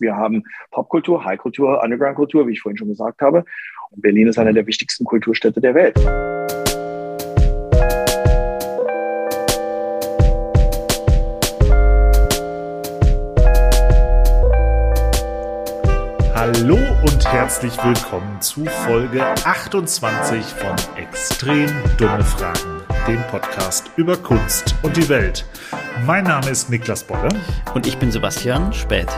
[0.00, 3.44] Wir haben Popkultur, Highkultur, Undergroundkultur, wie ich vorhin schon gesagt habe.
[3.90, 5.96] Und Berlin ist eine der wichtigsten Kulturstädte der Welt.
[16.34, 24.74] Hallo und herzlich willkommen zu Folge 28 von Extrem Dumme Fragen, dem Podcast über Kunst
[24.82, 25.44] und die Welt.
[26.06, 27.28] Mein Name ist Niklas Bolle.
[27.74, 29.08] Und ich bin Sebastian Spät.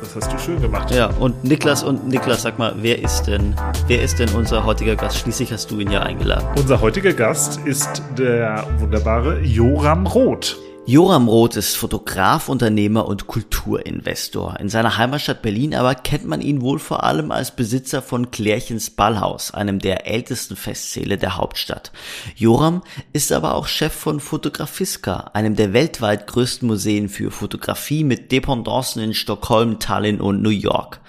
[0.00, 0.90] Das hast du schön gemacht.
[0.90, 3.54] Ja, und Niklas und Niklas, sag mal, wer ist denn,
[3.86, 5.18] wer ist denn unser heutiger Gast?
[5.18, 6.46] Schließlich hast du ihn ja eingeladen.
[6.56, 10.58] Unser heutiger Gast ist der wunderbare Joram Roth.
[10.88, 14.60] Joram Roth ist Fotograf, Unternehmer und Kulturinvestor.
[14.60, 18.90] In seiner Heimatstadt Berlin aber kennt man ihn wohl vor allem als Besitzer von Klärchens
[18.90, 21.90] Ballhaus, einem der ältesten Festsäle der Hauptstadt.
[22.36, 28.30] Joram ist aber auch Chef von Fotografiska, einem der weltweit größten Museen für Fotografie mit
[28.30, 31.00] Dependancen in Stockholm, Tallinn und New York.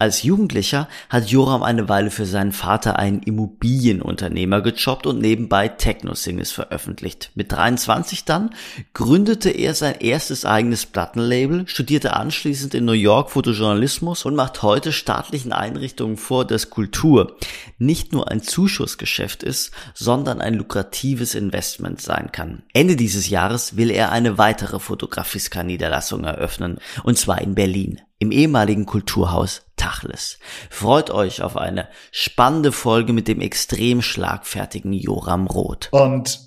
[0.00, 6.52] Als Jugendlicher hat Joram eine Weile für seinen Vater einen Immobilienunternehmer gejobbt und nebenbei Techno-Singles
[6.52, 7.32] veröffentlicht.
[7.34, 8.54] Mit 23 dann
[8.94, 14.92] gründete er sein erstes eigenes Plattenlabel, studierte anschließend in New York Fotojournalismus und macht heute
[14.92, 17.36] staatlichen Einrichtungen vor, dass Kultur
[17.78, 22.62] nicht nur ein Zuschussgeschäft ist, sondern ein lukratives Investment sein kann.
[22.72, 28.84] Ende dieses Jahres will er eine weitere Fotografiska-Niederlassung eröffnen, und zwar in Berlin im ehemaligen
[28.84, 30.38] Kulturhaus Tachles.
[30.68, 35.88] Freut euch auf eine spannende Folge mit dem extrem schlagfertigen Joram Roth.
[35.92, 36.40] Und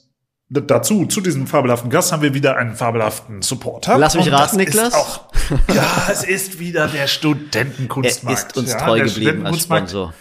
[0.50, 3.98] dazu, zu diesem fabelhaften Gast, haben wir wieder einen fabelhaften Supporter.
[3.98, 4.94] Lass mich raten, Niklas.
[4.94, 5.26] Auch,
[5.73, 8.40] ja, es ist wieder der Studentenkunstmarkt.
[8.44, 10.14] Er ist uns ja, treu geblieben als Sponsor.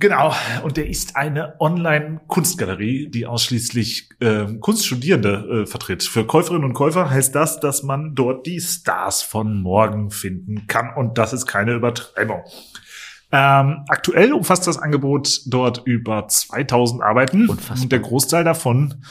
[0.00, 0.32] Genau,
[0.64, 6.02] und der ist eine Online-Kunstgalerie, die ausschließlich äh, Kunststudierende äh, vertritt.
[6.02, 10.94] Für Käuferinnen und Käufer heißt das, dass man dort die Stars von morgen finden kann.
[10.96, 12.44] Und das ist keine Übertreibung.
[13.30, 17.50] Ähm, aktuell umfasst das Angebot dort über 2000 Arbeiten.
[17.50, 17.82] Unfassbar.
[17.82, 19.04] Und der Großteil davon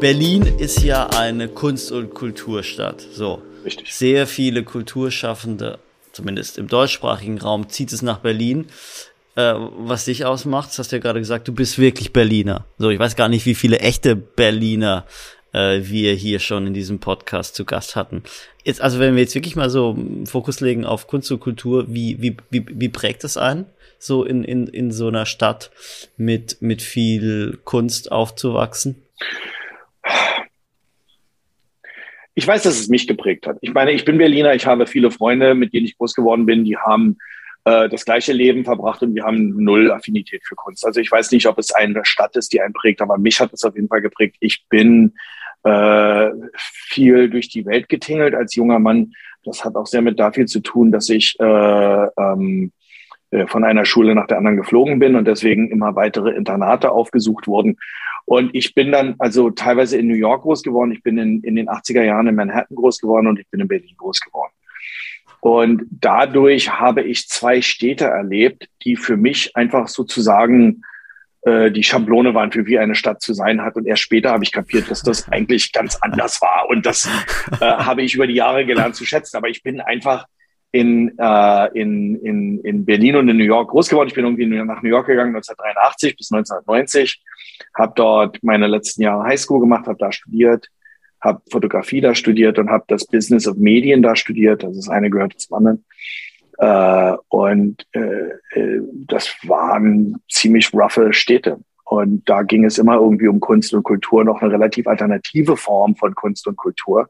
[0.00, 3.00] Berlin ist ja eine Kunst- und Kulturstadt.
[3.12, 3.40] So.
[3.64, 3.94] Richtig.
[3.94, 5.78] Sehr viele Kulturschaffende
[6.12, 8.66] zumindest im deutschsprachigen Raum, zieht es nach Berlin.
[9.34, 12.66] Äh, was dich ausmacht, das hast du ja gerade gesagt, du bist wirklich Berliner.
[12.78, 15.06] So, ich weiß gar nicht, wie viele echte Berliner
[15.52, 18.22] äh, wir hier schon in diesem Podcast zu Gast hatten.
[18.64, 22.20] Jetzt, also wenn wir jetzt wirklich mal so Fokus legen auf Kunst und Kultur, wie,
[22.20, 23.66] wie, wie, wie prägt das ein?
[23.98, 25.70] So in, in, in so einer Stadt
[26.16, 29.02] mit, mit viel Kunst aufzuwachsen?
[32.34, 33.58] Ich weiß, dass es mich geprägt hat.
[33.60, 36.64] Ich meine, ich bin Berliner, ich habe viele Freunde, mit denen ich groß geworden bin,
[36.64, 37.18] die haben
[37.64, 40.84] äh, das gleiche Leben verbracht und wir haben null Affinität für Kunst.
[40.86, 43.52] Also ich weiß nicht, ob es eine Stadt ist, die einen prägt, aber mich hat
[43.52, 44.36] es auf jeden Fall geprägt.
[44.40, 45.14] Ich bin
[45.64, 49.12] äh, viel durch die Welt getingelt als junger Mann.
[49.44, 52.72] Das hat auch sehr mit dafür zu tun, dass ich äh, ähm,
[53.30, 57.46] äh, von einer Schule nach der anderen geflogen bin und deswegen immer weitere Internate aufgesucht
[57.46, 57.78] wurden.
[58.32, 61.54] Und ich bin dann also teilweise in New York groß geworden, ich bin in, in
[61.54, 64.54] den 80er Jahren in Manhattan groß geworden und ich bin in Berlin groß geworden.
[65.40, 70.80] Und dadurch habe ich zwei Städte erlebt, die für mich einfach sozusagen
[71.42, 73.76] äh, die Schablone waren, für wie eine Stadt zu sein hat.
[73.76, 76.70] Und erst später habe ich kapiert, dass das eigentlich ganz anders war.
[76.70, 77.10] Und das
[77.50, 79.36] äh, habe ich über die Jahre gelernt zu schätzen.
[79.36, 80.24] Aber ich bin einfach
[80.70, 84.08] in, äh, in, in, in Berlin und in New York groß geworden.
[84.08, 87.22] Ich bin irgendwie nach New York gegangen 1983 bis 1990
[87.74, 90.68] habe dort meine letzten Jahre Highschool gemacht, habe da studiert,
[91.20, 94.64] habe Fotografie da studiert und habe das Business of Medien da studiert.
[94.64, 95.84] Also das eine gehört zum anderen.
[96.58, 101.58] Äh, und äh, äh, das waren ziemlich roughe Städte.
[101.84, 105.94] Und da ging es immer irgendwie um Kunst und Kultur, noch eine relativ alternative Form
[105.96, 107.08] von Kunst und Kultur.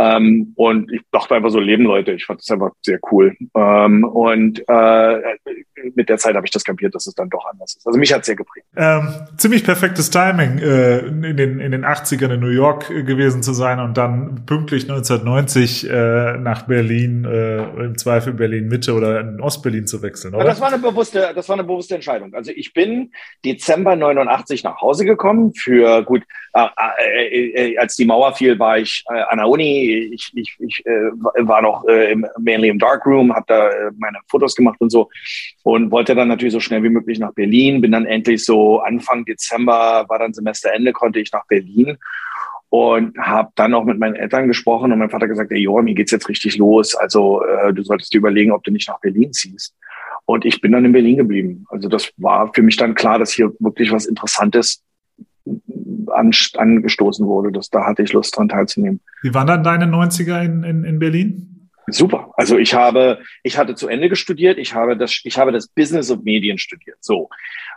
[0.00, 2.12] Ähm, und ich dachte einfach so, leben Leute.
[2.12, 3.36] Ich fand das einfach sehr cool.
[3.54, 5.20] Ähm, und äh,
[5.94, 7.86] mit der Zeit habe ich das kapiert, dass es dann doch anders ist.
[7.86, 8.66] Also mich hat sehr geprägt.
[8.76, 13.42] Ähm, ziemlich perfektes Timing, äh, in, den, in den 80ern in New York äh, gewesen
[13.42, 19.20] zu sein und dann pünktlich 1990 äh, nach Berlin, äh, im Zweifel Berlin Mitte oder
[19.20, 20.34] in Ostberlin zu wechseln.
[20.34, 20.44] Oder?
[20.44, 22.32] Das war eine bewusste, das war eine bewusste Entscheidung.
[22.32, 23.12] Also ich bin
[23.44, 26.68] Dezember 89 nach Hause gekommen für gut, äh,
[27.16, 30.84] äh, äh, als die Mauer fiel, war ich äh, an der Uni ich, ich, ich
[30.84, 31.10] äh,
[31.46, 35.08] war noch äh, im, mainly im Darkroom, habe da äh, meine Fotos gemacht und so
[35.62, 37.80] und wollte dann natürlich so schnell wie möglich nach Berlin.
[37.80, 41.98] Bin dann endlich so Anfang Dezember, war dann Semesterende, konnte ich nach Berlin
[42.70, 45.94] und habe dann auch mit meinen Eltern gesprochen und mein Vater gesagt, ey, Joa, mir
[45.94, 46.94] geht's jetzt richtig los.
[46.94, 49.74] Also äh, du solltest dir überlegen, ob du nicht nach Berlin ziehst.
[50.24, 51.64] Und ich bin dann in Berlin geblieben.
[51.70, 54.89] Also das war für mich dann klar, dass hier wirklich was Interessantes an,
[56.12, 57.52] angestoßen wurde.
[57.52, 59.00] Das, da hatte ich Lust dran teilzunehmen.
[59.22, 61.68] Wie waren dann deine 90er in, in, in Berlin?
[61.92, 62.32] Super.
[62.36, 64.58] Also ich habe, ich hatte zu Ende gestudiert.
[64.58, 66.98] Ich habe das, ich habe das Business of Medien studiert.
[67.00, 67.28] So,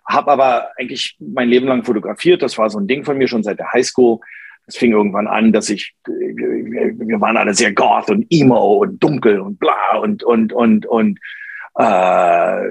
[0.05, 2.41] habe aber eigentlich mein Leben lang fotografiert.
[2.41, 4.19] Das war so ein Ding von mir schon seit der Highschool.
[4.65, 9.39] Es fing irgendwann an, dass ich, wir waren alle sehr goth und emo und dunkel
[9.39, 11.19] und bla und und und und
[11.77, 12.61] äh,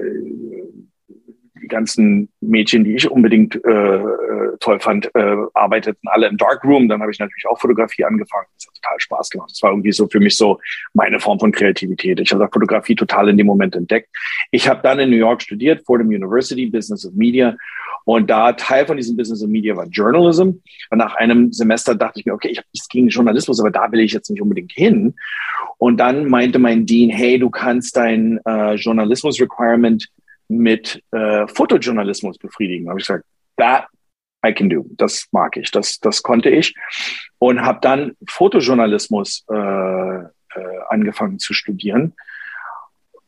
[1.63, 6.89] die ganzen Mädchen, die ich unbedingt äh, äh, toll fand, äh, arbeiteten alle im Darkroom.
[6.89, 8.45] Dann habe ich natürlich auch Fotografie angefangen.
[8.55, 9.51] Das hat total Spaß gemacht.
[9.51, 10.59] Das war irgendwie so für mich so
[10.93, 12.19] meine Form von Kreativität.
[12.19, 14.09] Ich habe Fotografie total in dem Moment entdeckt.
[14.51, 17.55] Ich habe dann in New York studiert, Fordham University, Business of Media.
[18.05, 20.49] Und da Teil von diesem Business of Media war Journalism.
[20.89, 23.91] Und nach einem Semester dachte ich mir, okay, ich habe nichts gegen Journalismus, aber da
[23.91, 25.15] will ich jetzt nicht unbedingt hin.
[25.77, 30.09] Und dann meinte mein Dean, hey, du kannst dein äh, Journalismus-Requirement
[30.57, 32.85] mit äh, Fotojournalismus befriedigen.
[32.85, 33.25] Da habe ich gesagt,
[33.57, 33.87] that
[34.45, 34.85] I can do.
[34.91, 36.75] Das mag ich, das, das konnte ich.
[37.39, 40.27] Und habe dann Fotojournalismus äh, äh,
[40.89, 42.13] angefangen zu studieren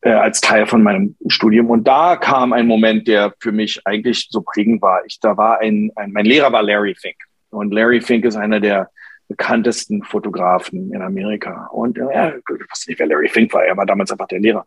[0.02, 1.70] äh, als Teil von meinem Studium.
[1.70, 5.04] Und da kam ein Moment, der für mich eigentlich so prägend war.
[5.06, 7.18] Ich, da war ein, ein mein Lehrer war Larry Fink.
[7.50, 8.90] Und Larry Fink ist einer der
[9.28, 11.68] bekanntesten Fotografen in Amerika.
[11.72, 13.66] Und ja, ich weiß nicht, wer Larry Fink war.
[13.66, 14.66] Er war damals einfach der Lehrer.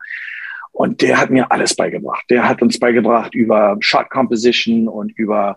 [0.73, 2.25] Und der hat mir alles beigebracht.
[2.31, 5.57] Der hat uns beigebracht über Shot Composition und über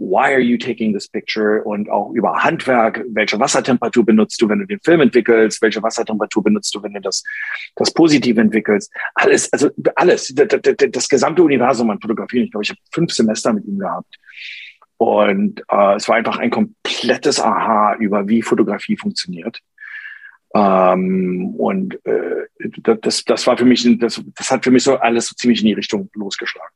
[0.00, 3.04] Why are you taking this picture und auch über Handwerk.
[3.08, 5.60] Welche Wassertemperatur benutzt du, wenn du den Film entwickelst?
[5.60, 7.24] Welche Wassertemperatur benutzt du, wenn du das,
[7.74, 8.92] das Positiv entwickelst?
[9.14, 12.44] Alles, also alles, das, das, das gesamte Universum an Fotografie.
[12.44, 14.18] Ich glaube, ich habe fünf Semester mit ihm gehabt.
[14.98, 19.60] Und äh, es war einfach ein komplettes Aha über, wie Fotografie funktioniert.
[20.54, 22.46] Ähm, und äh,
[23.02, 25.66] das, das war für mich, das, das hat für mich so alles so ziemlich in
[25.66, 26.74] die Richtung losgeschlagen.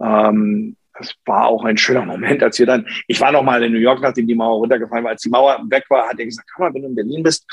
[0.00, 3.72] Ähm, das war auch ein schöner Moment, als wir dann, ich war noch mal in
[3.72, 5.10] New York, nachdem die Mauer runtergefallen war.
[5.10, 7.44] Als die Mauer weg war, hat er gesagt, komm mal, wenn du in Berlin bist,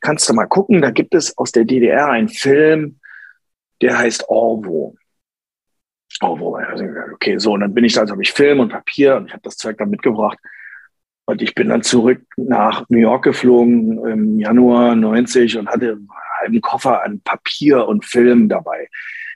[0.00, 0.82] kannst du mal gucken.
[0.82, 2.98] Da gibt es aus der DDR einen Film,
[3.80, 4.96] der heißt Orwo.
[6.20, 6.58] Orwo,
[7.12, 9.32] okay, so, und dann bin ich da, also habe ich Film und Papier und ich
[9.32, 10.38] habe das Zeug dann mitgebracht.
[11.28, 15.98] Und ich bin dann zurück nach New York geflogen im Januar 90 und hatte
[16.42, 18.88] einen Koffer an Papier und Film dabei.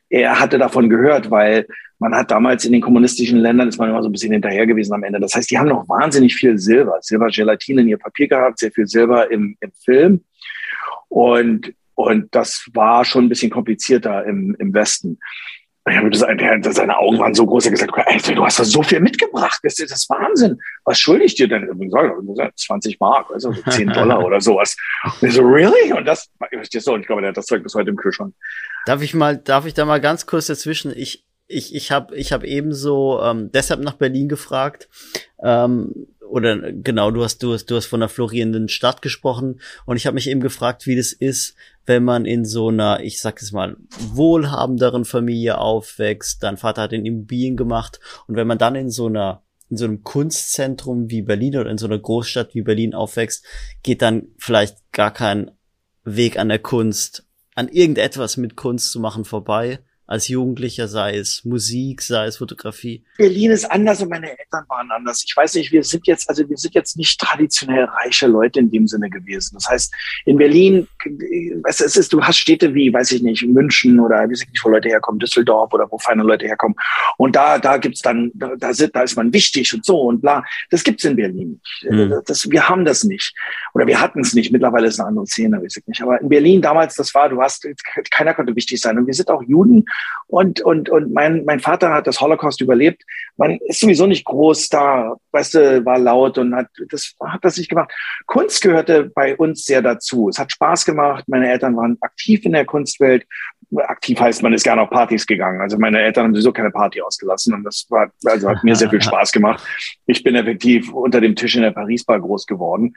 [0.08, 1.66] Er hatte davon gehört, weil
[1.98, 4.94] man hat damals in den kommunistischen Ländern ist man immer so ein bisschen hinterher gewesen
[4.94, 5.20] am Ende.
[5.20, 8.86] Das heißt, die haben noch wahnsinnig viel Silber, Silber-Gelatine in ihr Papier gehabt, sehr viel
[8.86, 10.24] Silber im, im Film.
[11.08, 15.18] Und, und das war schon ein bisschen komplizierter im, im Westen.
[15.90, 18.84] Ich habe der, seine Augen waren so groß, er gesagt, Alter, du hast da so
[18.84, 20.60] viel mitgebracht, das ist das Wahnsinn.
[20.84, 21.68] Was schulde ich dir denn?
[21.80, 24.76] Ich sag, 20 Mark, also 10 Dollar oder sowas.
[25.20, 25.92] Und ich so, really?
[25.92, 28.32] Und das, ich so, und ich glaube, der hat das Zeug bis heute im Kühlschrank.
[28.86, 30.92] Darf ich mal, darf ich da mal ganz kurz dazwischen?
[30.96, 34.88] Ich, ich, ich habe, ich habe ebenso ähm, deshalb nach Berlin gefragt.
[35.42, 39.96] Ähm, oder genau, du hast, du hast, du hast von einer florierenden Stadt gesprochen und
[39.96, 43.42] ich habe mich eben gefragt, wie das ist, wenn man in so einer, ich sag
[43.42, 46.42] es mal, wohlhabenderen Familie aufwächst.
[46.42, 49.86] Dein Vater hat den Immobilien gemacht und wenn man dann in so einer in so
[49.86, 53.42] einem Kunstzentrum wie Berlin oder in so einer Großstadt wie Berlin aufwächst,
[53.82, 55.50] geht dann vielleicht gar kein
[56.04, 61.44] Weg an der Kunst, an irgendetwas mit Kunst zu machen vorbei als Jugendlicher, sei es
[61.44, 63.04] Musik, sei es Fotografie?
[63.18, 65.24] Berlin ist anders und meine Eltern waren anders.
[65.26, 68.70] Ich weiß nicht, wir sind jetzt, also wir sind jetzt nicht traditionell reiche Leute in
[68.70, 69.54] dem Sinne gewesen.
[69.54, 69.94] Das heißt,
[70.24, 70.88] in Berlin,
[71.68, 74.68] es ist, du hast Städte wie, weiß ich nicht, München oder weiß ich nicht, wo
[74.68, 76.76] Leute herkommen, Düsseldorf oder wo feine Leute herkommen.
[77.16, 80.20] Und da, da gibt's dann, da, da, sind, da ist man wichtig und so und
[80.20, 80.44] bla.
[80.70, 81.92] Das gibt's in Berlin nicht.
[81.92, 82.20] Mhm.
[82.26, 83.34] Das, wir haben das nicht.
[83.74, 84.52] Oder wir hatten es nicht.
[84.52, 86.02] Mittlerweile ist eine andere Szene, weiß ich nicht.
[86.02, 87.66] Aber in Berlin damals, das war, du hast,
[88.10, 88.98] keiner konnte wichtig sein.
[88.98, 89.84] Und wir sind auch Juden
[90.32, 93.02] und, und, und mein, mein Vater hat das Holocaust überlebt.
[93.36, 97.58] Man ist sowieso nicht groß da, weißt du, war laut und hat das, hat das
[97.58, 97.92] nicht gemacht.
[98.26, 100.30] Kunst gehörte bei uns sehr dazu.
[100.30, 101.24] Es hat Spaß gemacht.
[101.26, 103.26] Meine Eltern waren aktiv in der Kunstwelt.
[103.76, 105.60] Aktiv heißt, man ist gerne auf Partys gegangen.
[105.60, 108.88] Also meine Eltern haben sowieso keine Party ausgelassen und das war, also hat mir sehr
[108.88, 109.62] viel Spaß gemacht.
[110.06, 112.94] Ich bin effektiv unter dem Tisch in der Paris-Bar groß geworden.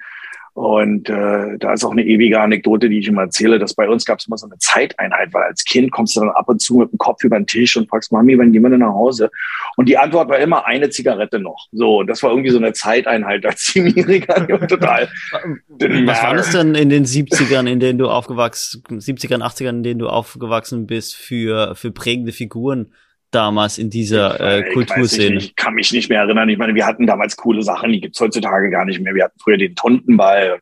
[0.55, 4.05] Und äh, da ist auch eine ewige Anekdote, die ich immer erzähle, dass bei uns
[4.05, 6.77] gab es immer so eine Zeiteinheit, weil als Kind kommst du dann ab und zu
[6.77, 9.29] mit dem Kopf über den Tisch und fragst, Mami, wann gehen wir denn nach Hause?
[9.75, 11.67] Und die Antwort war immer eine Zigarette noch.
[11.74, 14.47] So, das war irgendwie so eine Zeiteinheit als Siebenjähriger.
[14.67, 15.09] total.
[15.67, 20.00] Was war das denn in den 70ern, in denen du aufgewachsen, 70ern, 80ern, in denen
[20.00, 22.93] du aufgewachsen bist, für, für prägende Figuren?
[23.35, 25.37] Damals in dieser äh, Kulturszene?
[25.37, 26.49] Ich, ich, kann mich nicht mehr erinnern.
[26.49, 29.13] Ich meine, wir hatten damals coole Sachen, die gibt's heutzutage gar nicht mehr.
[29.13, 30.59] Wir hatten früher den Tuntenball.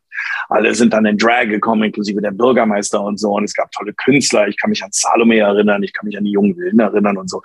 [0.48, 3.32] Alle sind dann in Drag gekommen, inklusive der Bürgermeister und so.
[3.32, 4.48] Und es gab tolle Künstler.
[4.48, 5.82] Ich kann mich an Salome erinnern.
[5.82, 7.42] Ich kann mich an die jungen Wilden erinnern und so.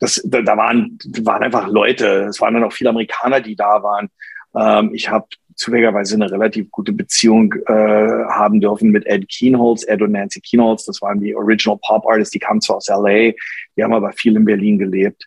[0.00, 2.26] Das, da, da waren, waren einfach Leute.
[2.30, 4.08] Es waren dann auch viele Amerikaner, die da waren.
[4.56, 5.26] Ähm, ich habe
[5.58, 10.84] zufälligerweise eine relativ gute Beziehung äh, haben dürfen mit Ed Keenholz, Ed und Nancy Keenholz.
[10.84, 13.32] Das waren die Original Pop Artists, die kamen zwar aus LA,
[13.76, 15.26] die haben aber viel in Berlin gelebt.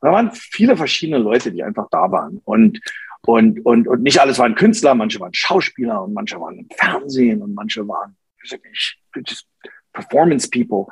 [0.00, 2.40] da waren viele verschiedene Leute, die einfach da waren.
[2.44, 2.80] Und,
[3.24, 7.40] und, und, und nicht alles waren Künstler, manche waren Schauspieler und manche waren im Fernsehen
[7.40, 8.16] und manche waren
[9.92, 10.86] Performance People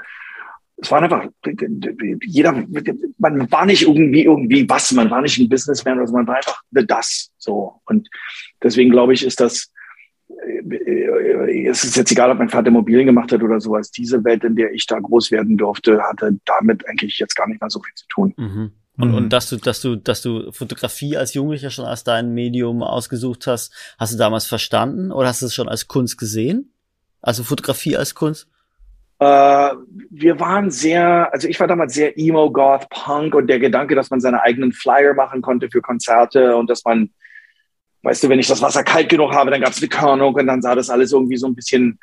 [0.78, 1.26] es war einfach,
[2.26, 2.52] jeder,
[3.18, 6.60] man war nicht irgendwie, irgendwie was, man war nicht ein Businessman, also man war einfach
[6.70, 7.80] das, so.
[7.86, 8.08] Und
[8.62, 9.72] deswegen glaube ich, ist das,
[11.68, 13.90] es ist jetzt egal, ob mein Vater Immobilien gemacht hat oder sowas.
[13.90, 17.60] Diese Welt, in der ich da groß werden durfte, hatte damit eigentlich jetzt gar nicht
[17.60, 18.34] mehr so viel zu tun.
[18.36, 18.72] Mhm.
[18.98, 19.14] Und, mhm.
[19.14, 23.46] und dass du, dass du, dass du Fotografie als Jugendlicher schon als dein Medium ausgesucht
[23.46, 26.72] hast, hast du damals verstanden oder hast du es schon als Kunst gesehen?
[27.22, 28.48] Also Fotografie als Kunst?
[29.18, 29.70] Äh,
[30.10, 34.10] wir waren sehr, also ich war damals sehr Emo, Goth, Punk und der Gedanke, dass
[34.10, 37.10] man seine eigenen Flyer machen konnte für Konzerte und dass man,
[38.02, 40.46] weißt du, wenn ich das Wasser kalt genug habe, dann gab es eine Körnung und
[40.46, 41.98] dann sah das alles irgendwie so ein bisschen,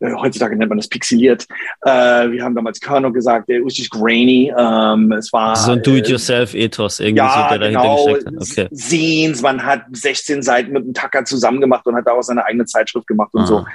[0.00, 1.46] äh, heutzutage nennt man das pixeliert.
[1.82, 1.90] Äh,
[2.32, 4.52] wir haben damals Körnung gesagt, it was just grainy.
[4.58, 8.66] Ähm, es war so ein Do-it-yourself-Ethos irgendwie ja, so, der genau, dahinter gesteckt hat.
[8.66, 8.76] Okay.
[8.76, 12.64] Scenes, man hat 16 Seiten mit einem Tacker zusammen gemacht und hat daraus seine eigene
[12.64, 13.46] Zeitschrift gemacht und ah.
[13.46, 13.66] so.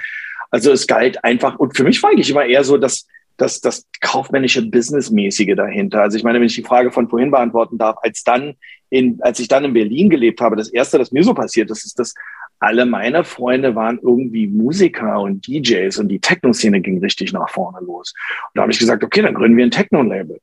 [0.54, 3.08] Also es galt einfach, und für mich war eigentlich immer eher so, dass
[3.38, 6.04] das, das kaufmännische Businessmäßige dahinter.
[6.04, 8.54] Also ich meine, wenn ich die Frage von vorhin beantworten darf, als dann
[8.92, 11.86] in, als ich dann in Berlin gelebt habe, das erste, das mir so passiert ist,
[11.86, 12.14] ist, dass
[12.60, 17.80] alle meine Freunde waren irgendwie Musiker und DJs und die Techno-Szene ging richtig nach vorne
[17.84, 18.14] los.
[18.44, 20.40] Und da habe ich gesagt, okay, dann gründen wir ein Techno-Label.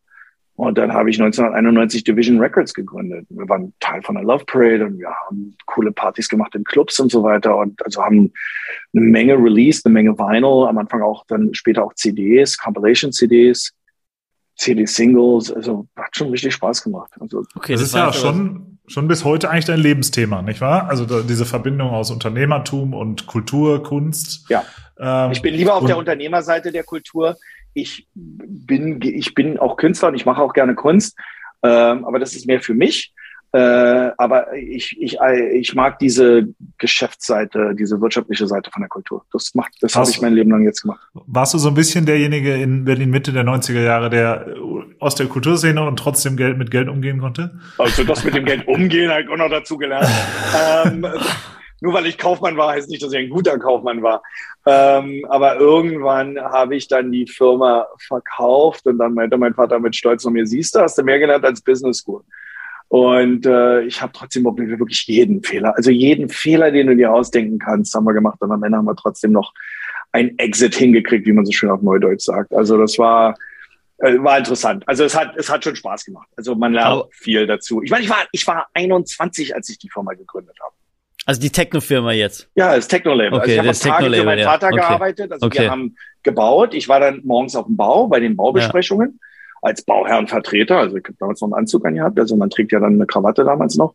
[0.60, 3.24] Und dann habe ich 1991 Division Records gegründet.
[3.30, 7.00] Wir waren Teil von der Love Parade und wir haben coole Partys gemacht in Clubs
[7.00, 8.30] und so weiter und also haben
[8.94, 13.72] eine Menge released, eine Menge Vinyl, am Anfang auch dann später auch CDs, Compilation CDs,
[14.56, 15.50] CD-Singles.
[15.50, 17.10] Also hat schon richtig Spaß gemacht.
[17.18, 20.90] Also, okay, das, das ist ja schon, schon bis heute eigentlich dein Lebensthema, nicht wahr?
[20.90, 24.44] Also da, diese Verbindung aus Unternehmertum und Kultur, Kunst.
[24.50, 24.66] Ja.
[24.98, 27.38] Ähm, ich bin lieber auf der Unternehmerseite der Kultur
[27.74, 31.16] ich bin, ich bin auch Künstler und ich mache auch gerne Kunst,
[31.62, 33.12] ähm, aber das ist mehr für mich.
[33.52, 35.18] Äh, aber ich, ich,
[35.54, 36.46] ich mag diese
[36.78, 39.24] Geschäftsseite, diese wirtschaftliche Seite von der Kultur.
[39.32, 41.00] Das macht, das habe ich mein Leben lang jetzt gemacht.
[41.14, 44.54] Warst du so ein bisschen derjenige in Berlin Mitte der 90er Jahre, der
[45.00, 47.58] aus der Kulturszene und trotzdem Geld mit Geld umgehen konnte?
[47.78, 50.06] Also das mit dem Geld umgehen habe ich auch noch dazu gelernt.
[50.84, 51.04] ähm,
[51.80, 54.22] nur weil ich Kaufmann war, heißt nicht, dass ich ein guter Kaufmann war.
[54.66, 59.96] Ähm, aber irgendwann habe ich dann die Firma verkauft und dann meinte mein Vater mit
[59.96, 62.22] Stolz zu mir, siehst du, hast du mehr gelernt als Business School.
[62.88, 67.58] Und äh, ich habe trotzdem wirklich jeden Fehler, also jeden Fehler, den du dir ausdenken
[67.60, 68.38] kannst, haben wir gemacht.
[68.40, 69.52] Und am Ende haben wir trotzdem noch
[70.12, 72.52] ein Exit hingekriegt, wie man so schön auf Neudeutsch sagt.
[72.52, 73.36] Also das war,
[73.98, 74.82] äh, war interessant.
[74.88, 76.28] Also es hat, es hat schon Spaß gemacht.
[76.36, 77.80] Also man lernt viel dazu.
[77.80, 80.74] Ich meine, ich war, ich war 21, als ich die Firma gegründet habe.
[81.26, 82.48] Also die Techno-Firma jetzt?
[82.54, 83.38] Ja, das Techno-Label.
[83.38, 84.72] Okay, also ich habe Tage für meinen Vater ja.
[84.72, 84.80] okay.
[84.80, 85.32] gearbeitet.
[85.32, 85.62] Also okay.
[85.62, 86.74] wir haben gebaut.
[86.74, 89.58] Ich war dann morgens auf dem Bau bei den Baubesprechungen ja.
[89.62, 90.78] als Bauherrenvertreter.
[90.78, 92.18] Also ich habe damals noch einen Anzug angehabt.
[92.18, 93.94] Also man trägt ja dann eine Krawatte damals noch.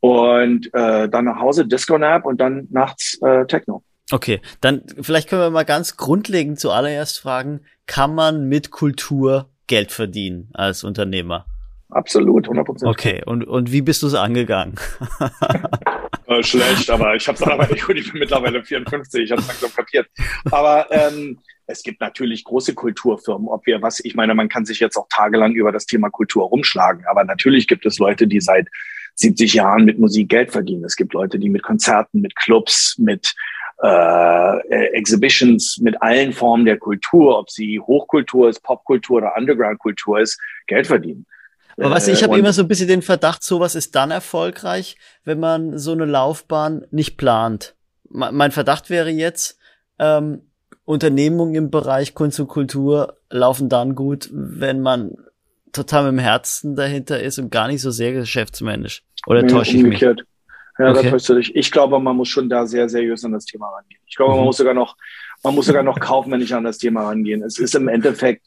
[0.00, 3.82] Und äh, dann nach Hause Disco-Nap und dann nachts äh, Techno.
[4.10, 9.90] Okay, dann vielleicht können wir mal ganz grundlegend zuallererst fragen, kann man mit Kultur Geld
[9.90, 11.46] verdienen als Unternehmer?
[11.88, 12.90] Absolut, 100 Prozent.
[12.90, 14.74] Okay, und, und wie bist du es angegangen?
[16.38, 17.96] äh, schlecht, aber ich habe es gut.
[17.96, 20.08] Ich bin mittlerweile 54, ich habe es langsam kapiert.
[20.50, 23.48] Aber ähm, es gibt natürlich große Kulturfirmen.
[23.48, 26.44] Ob wir was, ich meine, man kann sich jetzt auch tagelang über das Thema Kultur
[26.44, 28.68] rumschlagen, aber natürlich gibt es Leute, die seit
[29.16, 30.84] 70 Jahren mit Musik Geld verdienen.
[30.84, 33.34] Es gibt Leute, die mit Konzerten, mit Clubs, mit
[33.82, 40.40] äh, Exhibitions, mit allen Formen der Kultur, ob sie Hochkultur ist, Popkultur oder Underground-Kultur ist,
[40.66, 41.26] Geld verdienen.
[41.76, 44.96] Aber weißt du, ich habe immer so ein bisschen den Verdacht, sowas ist dann erfolgreich,
[45.24, 47.74] wenn man so eine Laufbahn nicht plant.
[48.08, 49.58] Mein Verdacht wäre jetzt,
[49.98, 50.42] ähm,
[50.84, 55.16] Unternehmungen im Bereich Kunst und Kultur laufen dann gut, wenn man
[55.72, 59.04] total mit dem Herzen dahinter ist und gar nicht so sehr geschäftsmännisch.
[59.26, 60.18] Oder nee, täusche ich umgekehrt.
[60.18, 60.26] mich?
[60.78, 61.02] Ja, okay.
[61.04, 61.54] da täuscht du dich.
[61.54, 64.00] Ich glaube, man muss schon da sehr seriös an das Thema rangehen.
[64.06, 64.38] Ich glaube, mhm.
[64.38, 64.96] man muss sogar noch,
[65.42, 67.42] man muss sogar noch kaufmännisch an das Thema rangehen.
[67.42, 68.46] Es ist im Endeffekt,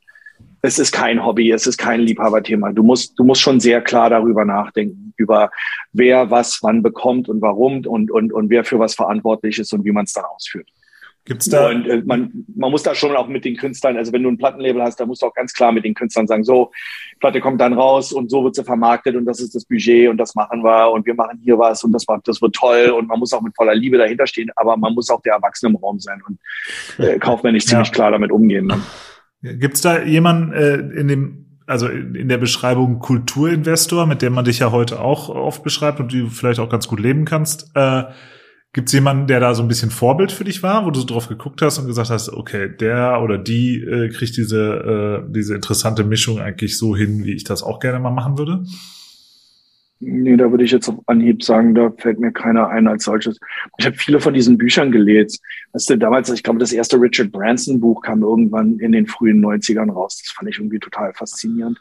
[0.66, 2.72] es ist kein Hobby, es ist kein Liebhaberthema.
[2.72, 5.52] Du musst, du musst schon sehr klar darüber nachdenken, über
[5.94, 9.86] wer was wann bekommt und warum und, und, und wer für was verantwortlich ist und
[9.86, 10.68] wie man es dann ausführt.
[11.28, 11.70] Gibt's da?
[11.70, 14.38] Und äh, man, man muss da schon auch mit den Künstlern, also wenn du ein
[14.38, 16.72] Plattenlabel hast, da musst du auch ganz klar mit den Künstlern sagen, so,
[17.20, 20.18] Platte kommt dann raus und so wird sie vermarktet und das ist das Budget und
[20.18, 23.08] das machen wir und wir machen hier was und das, war, das wird toll und
[23.08, 25.78] man muss auch mit voller Liebe dahinter stehen, aber man muss auch der Erwachsene im
[25.78, 26.40] Raum sein und
[27.04, 27.70] äh, kaufmännisch ja.
[27.70, 28.68] ziemlich klar damit umgehen.
[28.68, 28.80] Ne?
[29.60, 34.60] Gibt's da jemanden äh, in dem also in der Beschreibung Kulturinvestor, mit dem man dich
[34.60, 38.04] ja heute auch oft beschreibt und du vielleicht auch ganz gut leben kannst, äh,
[38.76, 41.06] Gibt es jemanden, der da so ein bisschen Vorbild für dich war, wo du so
[41.06, 45.56] drauf geguckt hast und gesagt hast, okay, der oder die äh, kriegt diese, äh, diese
[45.56, 48.66] interessante Mischung eigentlich so hin, wie ich das auch gerne mal machen würde?
[50.00, 53.40] Nee, da würde ich jetzt auf Anhieb sagen, da fällt mir keiner ein als solches.
[53.78, 55.40] Ich habe viele von diesen Büchern gelesen.
[55.72, 59.44] Weißt du, damals, ich glaube, das erste Richard Branson Buch kam irgendwann in den frühen
[59.44, 60.22] 90ern raus.
[60.22, 61.80] Das fand ich irgendwie total faszinierend.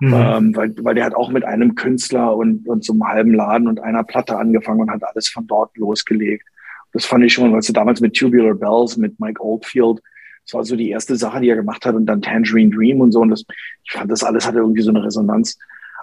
[0.00, 0.12] Mhm.
[0.14, 3.68] Ähm, weil, weil der hat auch mit einem Künstler und, und so einem halben Laden
[3.68, 6.46] und einer Platte angefangen und hat alles von dort losgelegt.
[6.92, 10.00] Das fand ich schon, weißt du, damals mit Tubular Bells, mit Mike Oldfield,
[10.46, 13.10] das war so die erste Sache, die er gemacht hat und dann Tangerine Dream und
[13.10, 13.20] so.
[13.20, 13.44] Und das,
[13.84, 15.58] ich fand, das alles hatte irgendwie so eine Resonanz.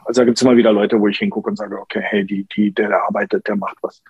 [0.05, 2.71] Also da gibt's immer wieder Leute, wo ich hingucke und sage, okay, hey, die, die,
[2.71, 4.01] der, der arbeitet, der macht was.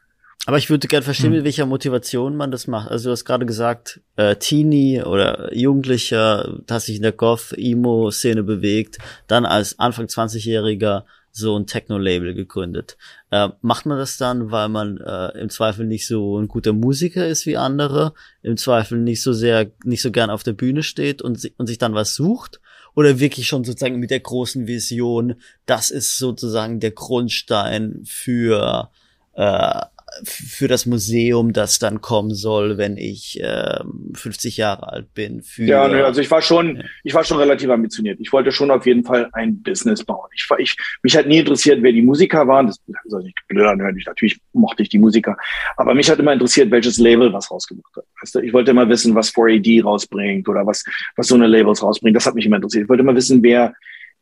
[0.45, 1.37] Aber ich würde gerne verstehen, hm.
[1.37, 2.91] mit welcher Motivation man das macht.
[2.91, 8.97] Also du hast gerade gesagt, äh, Teenie oder Jugendlicher hat sich in der Goth-Emo-Szene bewegt,
[9.27, 11.03] dann als Anfang 20-Jähriger
[11.35, 12.95] so ein Techno-Label gegründet.
[13.31, 17.27] Äh, macht man das dann, weil man äh, im Zweifel nicht so ein guter Musiker
[17.27, 18.13] ist wie andere,
[18.43, 21.79] im Zweifel nicht so sehr, nicht so gern auf der Bühne steht und, und sich
[21.79, 22.61] dann was sucht?
[22.95, 25.35] Oder wirklich schon sozusagen mit der großen Vision,
[25.65, 28.91] das ist sozusagen der Grundstein für
[29.33, 29.81] äh,
[30.23, 33.79] für das Museum, das dann kommen soll, wenn ich äh,
[34.13, 35.41] 50 Jahre alt bin.
[35.41, 36.83] Für, ja, also ich war schon, ja.
[37.03, 38.19] ich war schon relativ ambitioniert.
[38.19, 40.29] Ich wollte schon auf jeden Fall ein Business bauen.
[40.35, 42.67] Ich, ich mich hat nie interessiert, wer die Musiker waren.
[42.67, 43.97] Das soll nicht blöd anhören.
[43.97, 45.37] Ich, natürlich mochte ich die Musiker,
[45.77, 48.05] aber mich hat immer interessiert, welches Label was rausgebracht hat.
[48.21, 50.83] Weißt du, ich wollte immer wissen, was 4AD rausbringt oder was
[51.15, 52.15] was so eine Labels rausbringt.
[52.15, 52.83] Das hat mich immer interessiert.
[52.83, 53.73] Ich wollte immer wissen, wer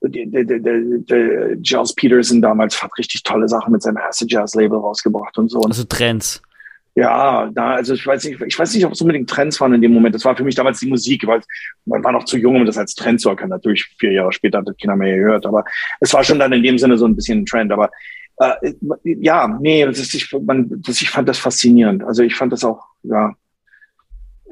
[0.02, 4.56] der, der, der, der Giles Peterson damals hat richtig tolle Sachen mit seinem Acid Jazz
[4.56, 5.62] Label rausgebracht und so.
[5.62, 6.42] Also Trends.
[6.94, 9.82] Ja, da, also ich weiß nicht, ich weiß nicht, ob es unbedingt Trends waren in
[9.82, 10.14] dem Moment.
[10.14, 11.42] Das war für mich damals die Musik, weil
[11.86, 13.52] man war noch zu jung, um das als Trend zu erkennen.
[13.52, 15.64] Natürlich vier Jahre später hat das keiner mehr gehört, aber
[16.02, 17.72] es war schon dann in dem Sinne so ein bisschen ein Trend.
[17.72, 17.90] Aber
[18.38, 22.04] äh, ja, nee, das ist, ich, man, das, ich fand das faszinierend.
[22.04, 23.36] Also ich fand das auch, ja,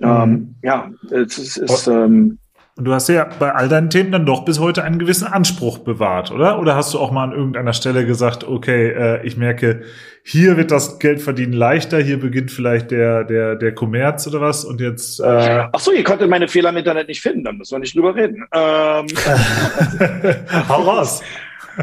[0.02, 0.56] ähm, mhm.
[0.64, 2.40] ja, es ist, ist ähm,
[2.80, 5.80] und du hast ja bei all deinen Themen dann doch bis heute einen gewissen Anspruch
[5.80, 6.60] bewahrt, oder?
[6.60, 9.82] Oder hast du auch mal an irgendeiner Stelle gesagt, okay, äh, ich merke,
[10.24, 14.80] hier wird das Geldverdienen leichter, hier beginnt vielleicht der, der, der Kommerz oder was und
[14.80, 15.20] jetzt.
[15.20, 17.98] Äh Ach so, ihr konntet meine Fehler im Internet nicht finden, dann müssen wir nicht
[17.98, 18.48] drüber reden.
[18.54, 19.08] Ähm.
[20.70, 21.22] Hau raus.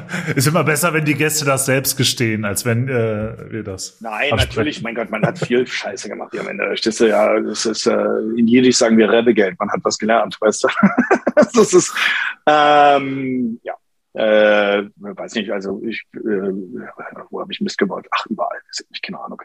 [0.34, 4.00] Ist immer besser, wenn die Gäste das selbst gestehen, als wenn äh, wir das.
[4.00, 6.76] Nein, natürlich, mein Gott, man hat viel Scheiße gemacht hier am Ende.
[6.76, 7.94] Stehst du, ja, das ist, äh,
[8.36, 10.68] in Jiddisch sagen wir Rebbegeld, man hat was gelernt, weißt du.
[11.34, 11.94] das ist,
[12.46, 13.74] ähm, ja.
[14.14, 16.18] Äh, weiß nicht, also ich, äh,
[17.28, 18.06] wo habe ich Mist gebaut?
[18.10, 18.58] Ach, überall,
[18.90, 19.42] ich keine Ahnung.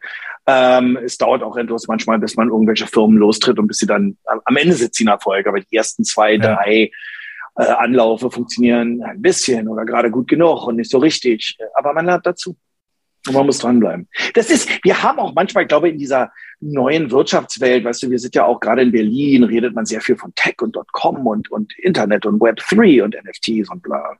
[0.47, 4.17] Ähm, es dauert auch etwas manchmal, bis man irgendwelche Firmen lostritt und bis sie dann,
[4.25, 6.55] am Ende sitzt sie in Erfolg, aber die ersten zwei, ja.
[6.55, 6.89] drei
[7.55, 11.57] äh, Anlaufe funktionieren ein bisschen oder gerade gut genug und nicht so richtig.
[11.73, 12.55] Aber man lernt dazu.
[13.27, 14.07] Und man muss dranbleiben.
[14.33, 18.17] Das ist, wir haben auch manchmal, ich glaube, in dieser neuen Wirtschaftswelt, weißt du, wir
[18.17, 21.51] sind ja auch gerade in Berlin, redet man sehr viel von Tech und .com und,
[21.51, 24.17] und Internet und Web3 und NFTs und bla.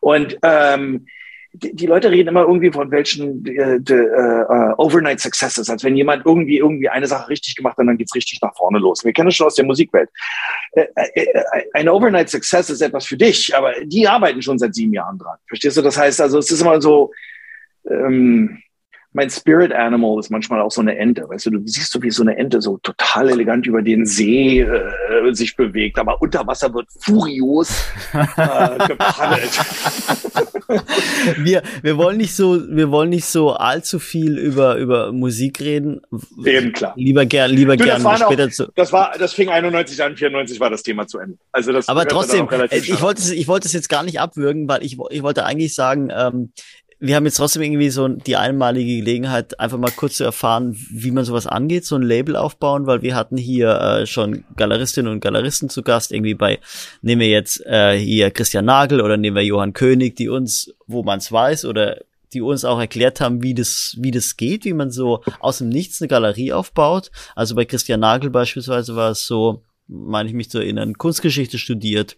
[0.00, 1.06] Und ähm,
[1.52, 6.24] die, Leute reden immer irgendwie von welchen äh, de, äh, Overnight Successes, als wenn jemand
[6.24, 9.04] irgendwie irgendwie eine Sache richtig gemacht hat, dann geht's richtig nach vorne los.
[9.04, 10.08] Wir kennen es schon aus der Musikwelt.
[10.72, 11.42] Äh, äh, äh,
[11.74, 15.38] ein Overnight Success ist etwas für dich, aber die arbeiten schon seit sieben Jahren dran.
[15.48, 15.82] Verstehst du?
[15.82, 17.10] Das heißt also, es ist immer so,
[17.88, 18.62] ähm,
[19.12, 21.28] mein Spirit Animal ist manchmal auch so eine Ente.
[21.28, 24.60] Weißt du, du siehst so, wie so eine Ente so total elegant über den See
[24.60, 27.70] äh, sich bewegt, aber unter Wasser wird furios
[28.12, 29.50] äh, gepaddelt.
[31.38, 36.00] wir, wir wollen nicht so, wir wollen nicht so allzu viel über, über Musik reden.
[36.44, 36.92] Eben klar.
[36.96, 38.68] Lieber gern, lieber du, gern später auch, zu.
[38.76, 41.36] Das war, das fing 91 an, 94 war das Thema zu Ende.
[41.50, 44.84] Also das aber trotzdem, ich wollte es, ich wollte es jetzt gar nicht abwürgen, weil
[44.84, 46.52] ich, ich wollte eigentlich sagen, ähm,
[47.02, 51.10] wir haben jetzt trotzdem irgendwie so die einmalige Gelegenheit, einfach mal kurz zu erfahren, wie
[51.10, 55.20] man sowas angeht, so ein Label aufbauen, weil wir hatten hier äh, schon Galeristinnen und
[55.20, 56.60] Galeristen zu Gast, irgendwie bei,
[57.00, 61.02] nehmen wir jetzt äh, hier Christian Nagel oder nehmen wir Johann König, die uns, wo
[61.02, 61.96] man es weiß, oder
[62.34, 65.70] die uns auch erklärt haben, wie das, wie das geht, wie man so aus dem
[65.70, 67.10] Nichts eine Galerie aufbaut.
[67.34, 72.16] Also bei Christian Nagel beispielsweise war es so, meine ich mich zu erinnern, Kunstgeschichte studiert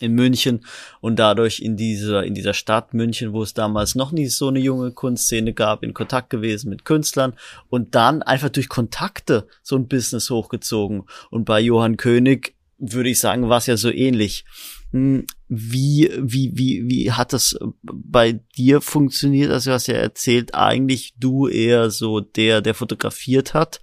[0.00, 0.64] in München
[1.00, 4.58] und dadurch in dieser, in dieser Stadt München, wo es damals noch nicht so eine
[4.58, 7.34] junge Kunstszene gab, in Kontakt gewesen mit Künstlern
[7.68, 11.04] und dann einfach durch Kontakte so ein Business hochgezogen.
[11.30, 14.44] Und bei Johann König würde ich sagen, war es ja so ähnlich.
[14.92, 19.50] Hm, wie, wie, wie, wie hat das bei dir funktioniert?
[19.50, 23.80] Also du hast ja erzählt, eigentlich du eher so der, der fotografiert hat.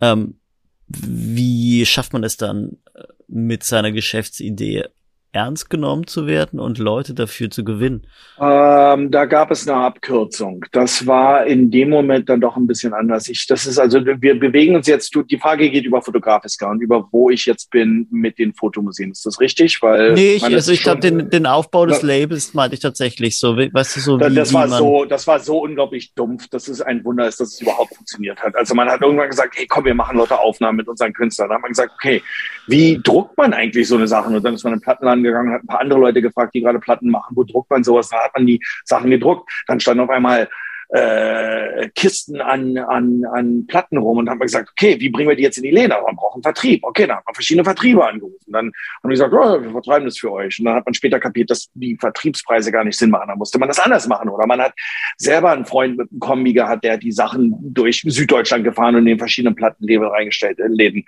[0.00, 0.38] Ähm,
[0.86, 2.76] wie schafft man es dann
[3.26, 4.84] mit seiner Geschäftsidee
[5.34, 8.06] ernst genommen zu werden und Leute dafür zu gewinnen?
[8.40, 10.64] Ähm, da gab es eine Abkürzung.
[10.72, 13.28] Das war in dem Moment dann doch ein bisschen anders.
[13.28, 17.08] Ich, das ist also, wir bewegen uns jetzt, die Frage geht über Fotografiska und über
[17.10, 19.10] wo ich jetzt bin mit den Fotomuseen.
[19.10, 19.82] Ist das richtig?
[19.82, 23.56] Weil nee, ich, also ich glaube, den, den Aufbau des Labels meinte ich tatsächlich so.
[23.56, 27.04] Weißt du, so wie, das war so, das war so unglaublich dumpf, dass es ein
[27.04, 28.54] Wunder ist, dass es überhaupt funktioniert hat.
[28.54, 31.48] Also man hat irgendwann gesagt, hey, komm, wir machen Leute Aufnahmen mit unseren Künstlern.
[31.48, 32.22] Dann hat man gesagt, okay,
[32.68, 34.28] wie druckt man eigentlich so eine Sache?
[34.28, 36.78] Und dann ist man den Plattenladen gegangen, hat ein paar andere Leute gefragt, die gerade
[36.78, 38.08] Platten machen, wo druckt man sowas?
[38.08, 39.50] Da hat man die Sachen gedruckt.
[39.66, 40.48] Dann stand auf einmal
[40.94, 45.34] äh, Kisten an, an, an Platten rum und haben wir gesagt, okay, wie bringen wir
[45.34, 45.90] die jetzt in die Läden?
[45.90, 46.84] Man braucht einen Vertrieb.
[46.84, 48.52] Okay, dann hat man verschiedene Vertriebe angerufen.
[48.52, 50.56] Dann haben wir gesagt, oh, wir vertreiben das für euch.
[50.60, 53.26] Und dann hat man später kapiert, dass die Vertriebspreise gar nicht Sinn machen.
[53.26, 54.28] Dann musste man das anders machen.
[54.28, 54.72] Oder man hat
[55.16, 59.06] selber einen Freund mit einem Kombi gehabt, der die Sachen durch Süddeutschland gefahren und in
[59.06, 61.04] den verschiedenen Plattenlabel reingestellt, äh, Läden.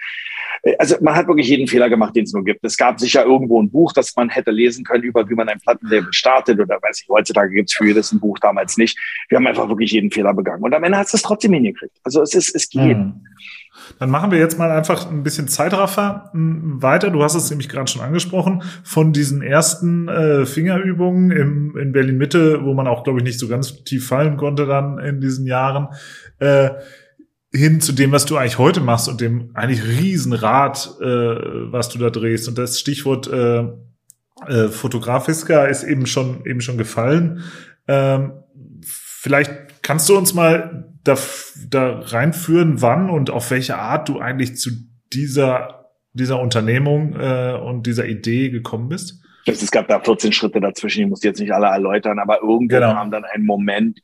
[0.79, 2.65] Also man hat wirklich jeden Fehler gemacht, den es nur gibt.
[2.65, 5.61] Es gab sicher irgendwo ein Buch, das man hätte lesen können über, wie man ein
[5.61, 6.59] Plattenlabel startet.
[6.59, 8.99] Oder weiß ich, heutzutage gibt es für jedes ein Buch, damals nicht.
[9.29, 10.63] Wir haben einfach wirklich jeden Fehler begangen.
[10.63, 11.97] Und am Ende hat es trotzdem hingekriegt.
[12.03, 12.99] Also es ist, es geht.
[12.99, 13.27] Mhm.
[13.99, 17.11] Dann machen wir jetzt mal einfach ein bisschen Zeitraffer hm, weiter.
[17.11, 22.19] Du hast es nämlich gerade schon angesprochen, von diesen ersten äh, Fingerübungen im, in Berlin
[22.19, 25.47] Mitte, wo man auch, glaube ich, nicht so ganz tief fallen konnte dann in diesen
[25.47, 25.89] Jahren,
[26.39, 26.71] äh,
[27.53, 31.99] hin zu dem, was du eigentlich heute machst und dem eigentlich Riesenrad, äh, was du
[31.99, 32.49] da drehst.
[32.49, 33.65] Und das Stichwort äh,
[34.47, 37.43] äh, Fotografiska ist eben schon eben schon gefallen.
[37.89, 38.33] Ähm,
[38.83, 41.17] vielleicht kannst du uns mal da,
[41.69, 44.71] da reinführen, wann und auf welche Art du eigentlich zu
[45.13, 45.77] dieser
[46.13, 49.23] dieser Unternehmung äh, und dieser Idee gekommen bist?
[49.45, 52.95] Es gab da 14 Schritte dazwischen, ich muss jetzt nicht alle erläutern, aber irgendwo genau.
[52.95, 54.01] kam dann ein Moment,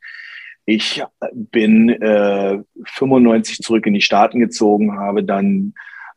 [0.65, 5.73] ich bin äh, 95 zurück in die Staaten gezogen, habe dann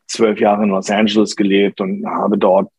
[0.07, 2.71] zwölf Jahre in Los Angeles gelebt und habe dort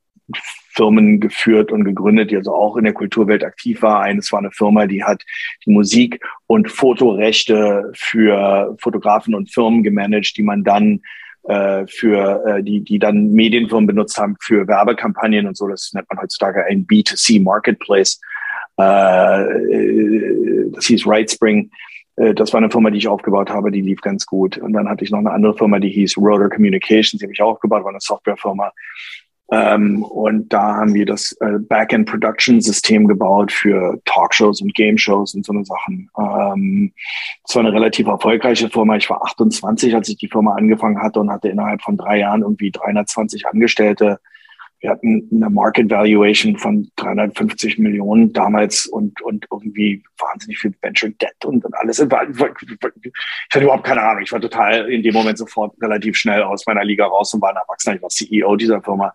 [0.78, 4.02] Firmen geführt und gegründet, die also auch in der Kulturwelt aktiv war.
[4.02, 5.24] Eines war eine Firma, die hat
[5.66, 11.02] die Musik- und Fotorechte für Fotografen und Firmen gemanagt, die man dann
[11.48, 15.68] äh, für äh, die, die dann Medienfirmen benutzt haben für Werbekampagnen und so.
[15.68, 18.22] Das nennt man heutzutage ein B2C Marketplace.
[18.78, 18.84] Äh,
[20.72, 21.72] das hieß Rightspring.
[22.16, 24.58] Das war eine Firma, die ich aufgebaut habe, die lief ganz gut.
[24.58, 27.42] Und dann hatte ich noch eine andere Firma, die hieß Rotor Communications, die habe ich
[27.44, 28.72] auch aufgebaut, war eine Softwarefirma.
[29.50, 34.98] Ähm, und da haben wir das äh, Backend Production System gebaut für Talkshows und Game
[34.98, 36.10] Shows und so eine Sachen.
[36.18, 36.92] Ähm,
[37.44, 38.98] das war eine relativ erfolgreiche Firma.
[38.98, 42.42] Ich war 28, als ich die Firma angefangen hatte und hatte innerhalb von drei Jahren
[42.42, 44.20] irgendwie 320 Angestellte
[44.80, 51.10] wir hatten eine Market Valuation von 350 Millionen damals und, und irgendwie wahnsinnig viel Venture
[51.10, 52.00] Debt und, und alles.
[52.00, 54.24] Ich hatte überhaupt keine Ahnung.
[54.24, 57.50] Ich war total in dem Moment sofort relativ schnell aus meiner Liga raus und war
[57.50, 57.96] ein Erwachsener.
[57.96, 59.12] Ich war CEO dieser Firma.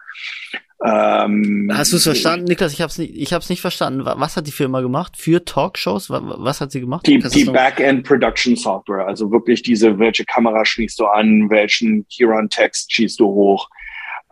[0.85, 2.73] Ähm, Hast du es verstanden, Niklas?
[2.73, 4.05] Ich habe es nicht, ich hab's nicht verstanden.
[4.05, 6.11] Was hat die Firma gemacht für Talkshows?
[6.11, 7.07] Was hat sie gemacht?
[7.07, 12.93] Die, die Backend Production Software, also wirklich diese, welche Kamera schließt du an, welchen Kiran-Text
[12.93, 13.69] schießt du hoch,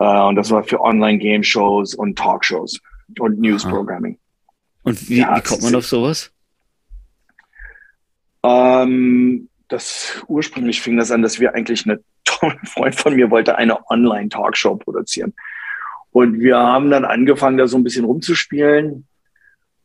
[0.01, 2.79] Uh, und das war für Online-Game-Shows und Talkshows
[3.19, 4.17] und News-Programming.
[4.81, 6.31] Und wie, ja, wie kommt man auf sowas?
[8.41, 13.59] Ähm, das ursprünglich fing das an, dass wir eigentlich eine tolle Freund von mir wollte
[13.59, 15.35] eine Online-Talkshow produzieren.
[16.09, 19.05] Und wir haben dann angefangen, da so ein bisschen rumzuspielen.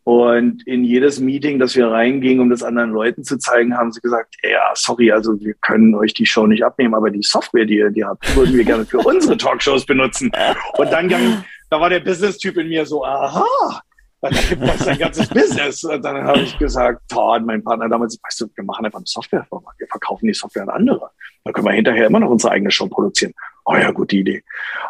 [0.06, 4.00] Und in jedes Meeting, das wir reingingen, um das anderen Leuten zu zeigen, haben sie
[4.00, 7.78] gesagt, ja, sorry, also wir können euch die Show nicht abnehmen, aber die Software, die
[7.78, 10.30] ihr die habt, würden wir gerne für unsere Talkshows benutzen.
[10.78, 13.82] Und dann gang, da war der Business-Typ in mir so, aha,
[14.20, 15.82] da gibt es ein ganzes Business.
[15.82, 19.06] Und dann habe ich gesagt, Todd, mein Partner damals, weißt du, wir machen einfach eine
[19.06, 19.72] Softwarefirma.
[19.76, 21.10] Wir verkaufen die Software an andere.
[21.42, 23.34] Dann können wir hinterher immer noch unsere eigene Show produzieren.
[23.64, 24.44] Oh ja, gute Idee.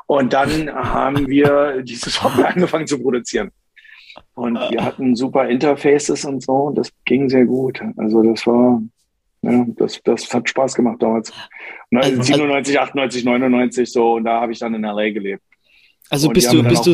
[0.05, 3.51] Und dann haben wir diese Software angefangen zu produzieren.
[4.35, 7.81] Und wir hatten super Interfaces und so und das ging sehr gut.
[7.97, 8.83] Also das war,
[9.43, 11.33] ja, das, das hat Spaß gemacht damals.
[11.91, 15.43] 97, 98, 99 so und da habe ich dann in LA gelebt.
[16.11, 16.93] Also bist du, bist du,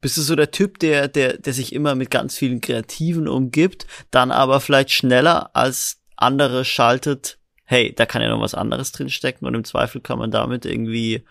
[0.00, 3.86] Bist du so der Typ, der, der, der sich immer mit ganz vielen Kreativen umgibt,
[4.10, 9.46] dann aber vielleicht schneller als andere schaltet, hey, da kann ja noch was anderes drinstecken
[9.46, 11.24] und im Zweifel kann man damit irgendwie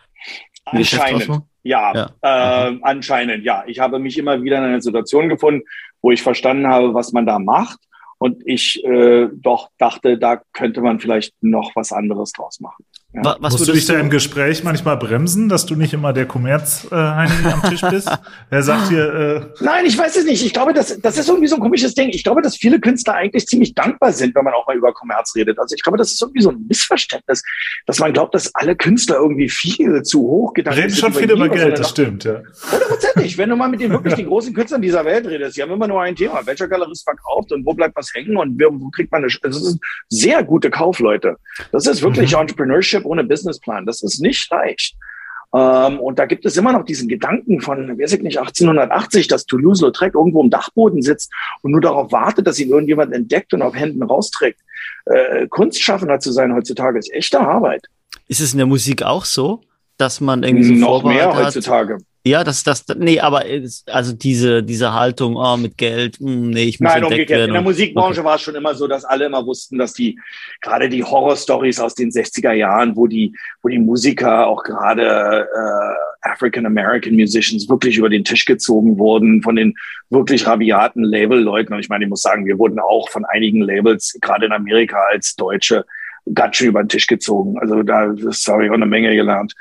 [0.66, 2.68] Anscheinend, ja, ja.
[2.70, 3.64] Äh, anscheinend, ja.
[3.68, 5.64] Ich habe mich immer wieder in einer Situation gefunden,
[6.02, 7.80] wo ich verstanden habe, was man da macht
[8.18, 12.86] und ich äh, doch dachte, da könnte man vielleicht noch was anderes draus machen.
[13.16, 13.38] Ja.
[13.40, 16.88] Was Musst du dich da im Gespräch manchmal bremsen, dass du nicht immer der Kommerz
[16.92, 18.10] äh, am Tisch bist?
[18.50, 19.14] Wer sagt hier?
[19.60, 20.44] Äh Nein, ich weiß es nicht.
[20.44, 22.10] Ich glaube, das, das ist irgendwie so ein komisches Ding.
[22.10, 25.36] Ich glaube, dass viele Künstler eigentlich ziemlich dankbar sind, wenn man auch mal über Kommerz
[25.36, 25.60] redet.
[25.60, 27.44] Also ich glaube, das ist irgendwie so ein Missverständnis,
[27.86, 31.50] dass man glaubt, dass alle Künstler irgendwie viel zu hoch gedacht Reden schon viel über
[31.50, 32.42] Geld, das stimmt, ja.
[32.72, 33.38] Hundertprozentig.
[33.38, 35.88] wenn du mal mit den wirklich den großen Künstlern dieser Welt redest, die haben immer
[35.88, 36.44] nur ein Thema.
[36.46, 39.80] Welcher Galerist verkauft und wo bleibt was hängen und wo kriegt man eine, das sind
[40.10, 41.38] sehr gute Kaufleute.
[41.72, 42.40] Das ist wirklich mhm.
[42.40, 43.86] Entrepreneurship ohne Businessplan.
[43.86, 44.96] Das ist nicht leicht.
[45.54, 49.46] Ähm, und da gibt es immer noch diesen Gedanken von, weiß ich nicht, 1880, dass
[49.46, 53.76] Toulouse-Lautrec irgendwo im Dachboden sitzt und nur darauf wartet, dass ihn irgendjemand entdeckt und auf
[53.76, 54.60] Händen rausträgt.
[55.06, 57.86] Äh, Kunstschaffender zu sein heutzutage ist echte Arbeit.
[58.28, 59.62] Ist es in der Musik auch so,
[59.98, 62.00] dass man irgendwie so noch mehr heutzutage?
[62.26, 63.44] Ja, das, das, nee, aber
[63.88, 67.48] also diese, diese Haltung, oh, mit Geld, mh, hm, nee, ich muss Nein, umgekehrt.
[67.48, 68.30] In der Musikbranche okay.
[68.30, 70.18] war es schon immer so, dass alle immer wussten, dass die,
[70.62, 76.30] gerade die Horror-Stories aus den 60er Jahren, wo die, wo die Musiker, auch gerade äh,
[76.30, 79.76] African American Musicians, wirklich über den Tisch gezogen wurden von den
[80.10, 81.74] wirklich rabiaten Label-Leuten.
[81.74, 84.98] Und ich meine, ich muss sagen, wir wurden auch von einigen Labels, gerade in Amerika
[85.12, 85.84] als Deutsche,
[86.34, 87.60] ganz schön über den Tisch gezogen.
[87.60, 88.16] Also da,
[88.48, 89.54] habe ich auch eine Menge gelernt.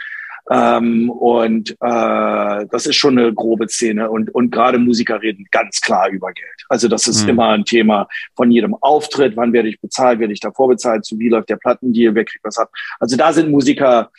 [0.51, 4.11] Ähm, und äh, das ist schon eine grobe Szene.
[4.11, 6.65] Und, und gerade Musiker reden ganz klar über Geld.
[6.69, 7.31] Also das ist mhm.
[7.31, 9.37] immer ein Thema von jedem Auftritt.
[9.37, 10.19] Wann werde ich bezahlt?
[10.19, 11.05] Werde ich davor bezahlt?
[11.05, 12.15] Zu wie läuft der Plattendeal?
[12.15, 12.71] Wer kriegt was ab?
[12.99, 14.11] Also da sind Musiker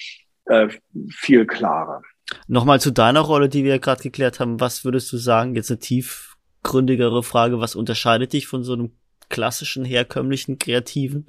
[0.45, 0.69] äh,
[1.09, 2.01] viel klarer.
[2.47, 4.59] Nochmal zu deiner Rolle, die wir gerade geklärt haben.
[4.59, 5.55] Was würdest du sagen?
[5.55, 7.59] Jetzt eine tiefgründigere Frage.
[7.59, 8.91] Was unterscheidet dich von so einem
[9.29, 11.25] klassischen, herkömmlichen Kreativen,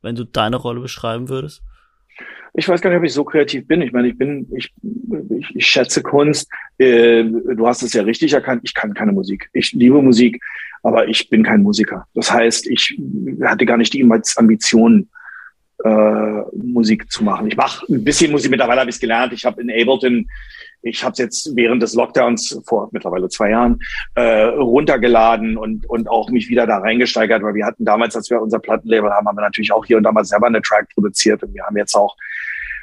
[0.00, 1.62] wenn du deine Rolle beschreiben würdest?
[2.54, 3.82] Ich weiß gar nicht, ob ich so kreativ bin.
[3.82, 4.72] Ich meine, ich bin, ich,
[5.38, 6.50] ich, ich schätze Kunst.
[6.78, 8.62] Äh, du hast es ja richtig erkannt.
[8.64, 9.48] Ich kann keine Musik.
[9.52, 10.42] Ich liebe Musik,
[10.82, 12.06] aber ich bin kein Musiker.
[12.14, 12.98] Das heißt, ich
[13.42, 15.08] hatte gar nicht die Ambition,
[15.84, 17.46] äh, Musik zu machen.
[17.46, 18.50] Ich mache ein bisschen Musik.
[18.50, 19.32] Mittlerweile habe ich es gelernt.
[19.32, 20.26] Ich habe in Ableton
[20.82, 23.80] ich habe es jetzt während des Lockdowns vor mittlerweile zwei Jahren
[24.14, 28.40] äh, runtergeladen und, und auch mich wieder da reingesteigert, weil wir hatten damals, als wir
[28.40, 31.42] unser Plattenlabel haben, haben wir natürlich auch hier und da mal selber eine Track produziert
[31.42, 32.16] und wir haben jetzt auch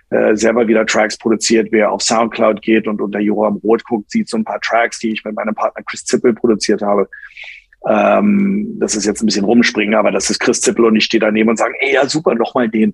[0.09, 1.69] äh, selber wieder Tracks produziert.
[1.71, 5.11] Wer auf Soundcloud geht und unter Joram Roth guckt, sieht so ein paar Tracks, die
[5.11, 7.09] ich mit meinem Partner Chris Zippel produziert habe.
[7.87, 11.19] Ähm, das ist jetzt ein bisschen rumspringen, aber das ist Chris Zippel und ich stehe
[11.19, 12.93] daneben und sage, ey, ja, super, noch mal den.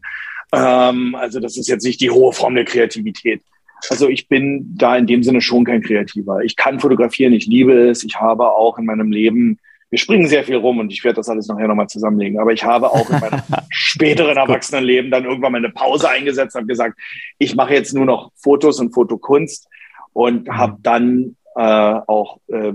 [0.54, 3.42] Ähm, also das ist jetzt nicht die hohe Form der Kreativität.
[3.90, 6.42] Also ich bin da in dem Sinne schon kein Kreativer.
[6.42, 8.04] Ich kann fotografieren, ich liebe es.
[8.04, 9.60] Ich habe auch in meinem Leben,
[9.94, 12.64] wir springen sehr viel rum und ich werde das alles nachher nochmal zusammenlegen, aber ich
[12.64, 17.00] habe auch in meinem späteren Erwachsenenleben dann irgendwann mal eine Pause eingesetzt und gesagt,
[17.38, 19.68] ich mache jetzt nur noch Fotos und Fotokunst
[20.12, 20.58] und mhm.
[20.58, 22.74] habe dann äh, auch äh,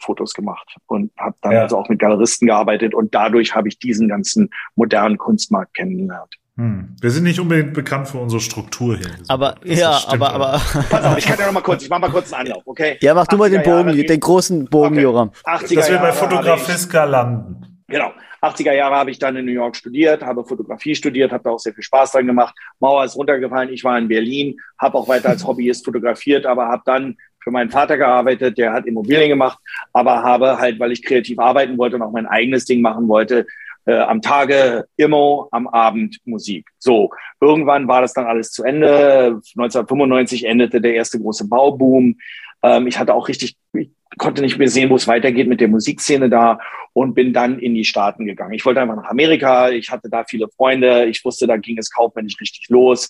[0.00, 1.62] Fotos gemacht und habe dann ja.
[1.62, 6.36] also auch mit Galeristen gearbeitet und dadurch habe ich diesen ganzen modernen Kunstmarkt kennengelernt.
[6.60, 6.94] Hm.
[7.00, 9.12] Wir sind nicht unbedingt bekannt für unsere Struktur hier.
[9.28, 11.98] Aber das ja, aber aber pass auf, ich kann ja noch mal kurz, ich mach
[11.98, 12.98] mal kurz einen Anlauf, okay?
[13.00, 15.00] Ja, mach du mal den Bogen, Jahre, den großen Bogen, okay.
[15.00, 15.30] Joram.
[15.42, 17.80] Dass wir bei Fotografiska landen.
[17.88, 18.12] Genau.
[18.42, 21.58] 80er Jahre habe ich dann in New York studiert, habe Fotografie studiert, habe da auch
[21.58, 22.54] sehr viel Spaß dran gemacht.
[22.78, 26.82] Mauer ist runtergefallen, ich war in Berlin, habe auch weiter als Hobbyist fotografiert, aber habe
[26.84, 29.58] dann für meinen Vater gearbeitet, der hat Immobilien gemacht,
[29.94, 33.46] aber habe halt, weil ich kreativ arbeiten wollte und auch mein eigenes Ding machen wollte,
[33.86, 36.68] äh, am Tage immer, am Abend Musik.
[36.78, 39.40] So, irgendwann war das dann alles zu Ende.
[39.56, 42.18] 1995 endete der erste große Bauboom.
[42.62, 45.68] Ähm, ich hatte auch richtig, ich konnte nicht mehr sehen, wo es weitergeht mit der
[45.68, 46.58] Musikszene da
[46.92, 48.54] und bin dann in die Staaten gegangen.
[48.54, 49.70] Ich wollte einfach nach Amerika.
[49.70, 51.06] Ich hatte da viele Freunde.
[51.06, 53.08] Ich wusste, da ging es kaufmännisch richtig los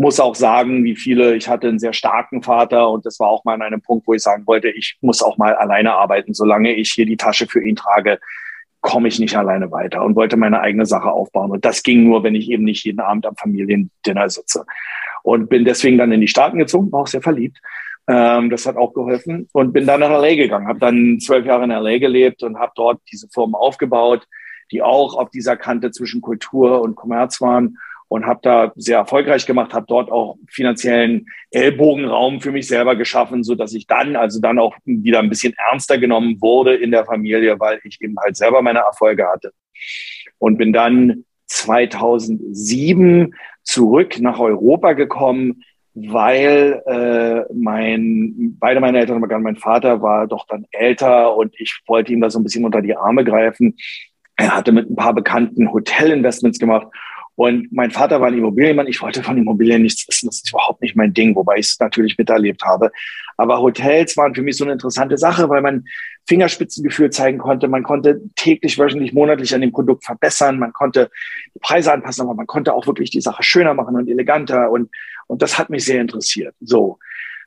[0.00, 3.44] muss auch sagen, wie viele, ich hatte einen sehr starken Vater und das war auch
[3.44, 6.32] mal an einem Punkt, wo ich sagen wollte, ich muss auch mal alleine arbeiten.
[6.32, 8.18] Solange ich hier die Tasche für ihn trage,
[8.80, 11.50] komme ich nicht alleine weiter und wollte meine eigene Sache aufbauen.
[11.50, 14.64] Und das ging nur, wenn ich eben nicht jeden Abend am Familiendinner sitze.
[15.22, 17.58] Und bin deswegen dann in die Staaten gezogen, war auch sehr verliebt.
[18.08, 21.64] Ähm, das hat auch geholfen und bin dann nach LA gegangen, habe dann zwölf Jahre
[21.64, 24.26] in LA gelebt und habe dort diese Firmen aufgebaut,
[24.72, 27.76] die auch auf dieser Kante zwischen Kultur und Kommerz waren
[28.10, 33.44] und habe da sehr erfolgreich gemacht, habe dort auch finanziellen Ellbogenraum für mich selber geschaffen,
[33.44, 37.04] so dass ich dann also dann auch wieder ein bisschen ernster genommen wurde in der
[37.04, 39.52] Familie, weil ich eben halt selber meine Erfolge hatte
[40.38, 49.56] und bin dann 2007 zurück nach Europa gekommen weil äh, mein, beide meine Eltern, mein
[49.56, 52.96] Vater war doch dann älter und ich wollte ihm da so ein bisschen unter die
[52.96, 53.76] Arme greifen.
[54.36, 56.86] Er hatte mit ein paar bekannten Hotelinvestments gemacht
[57.40, 58.86] und mein Vater war ein Immobilienmann.
[58.86, 60.26] Ich wollte von Immobilien nichts wissen.
[60.26, 62.92] Das ist überhaupt nicht mein Ding, wobei ich es natürlich miterlebt habe.
[63.38, 65.86] Aber Hotels waren für mich so eine interessante Sache, weil man
[66.28, 67.66] Fingerspitzengefühl zeigen konnte.
[67.66, 70.58] Man konnte täglich, wöchentlich, monatlich an dem Produkt verbessern.
[70.58, 71.10] Man konnte
[71.54, 74.70] die Preise anpassen, aber man konnte auch wirklich die Sache schöner machen und eleganter.
[74.70, 74.90] Und,
[75.26, 76.54] und das hat mich sehr interessiert.
[76.60, 76.98] So.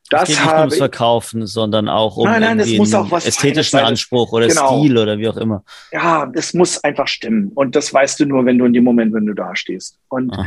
[0.09, 3.09] Das es geht nicht nur ums Verkaufen, sondern auch um nein, nein, es muss auch
[3.09, 4.79] was ästhetischen Anspruch oder genau.
[4.79, 5.63] Stil oder wie auch immer.
[5.91, 7.51] Ja, das muss einfach stimmen.
[7.55, 9.97] Und das weißt du nur, wenn du in dem Moment, wenn du da stehst.
[10.09, 10.37] Und,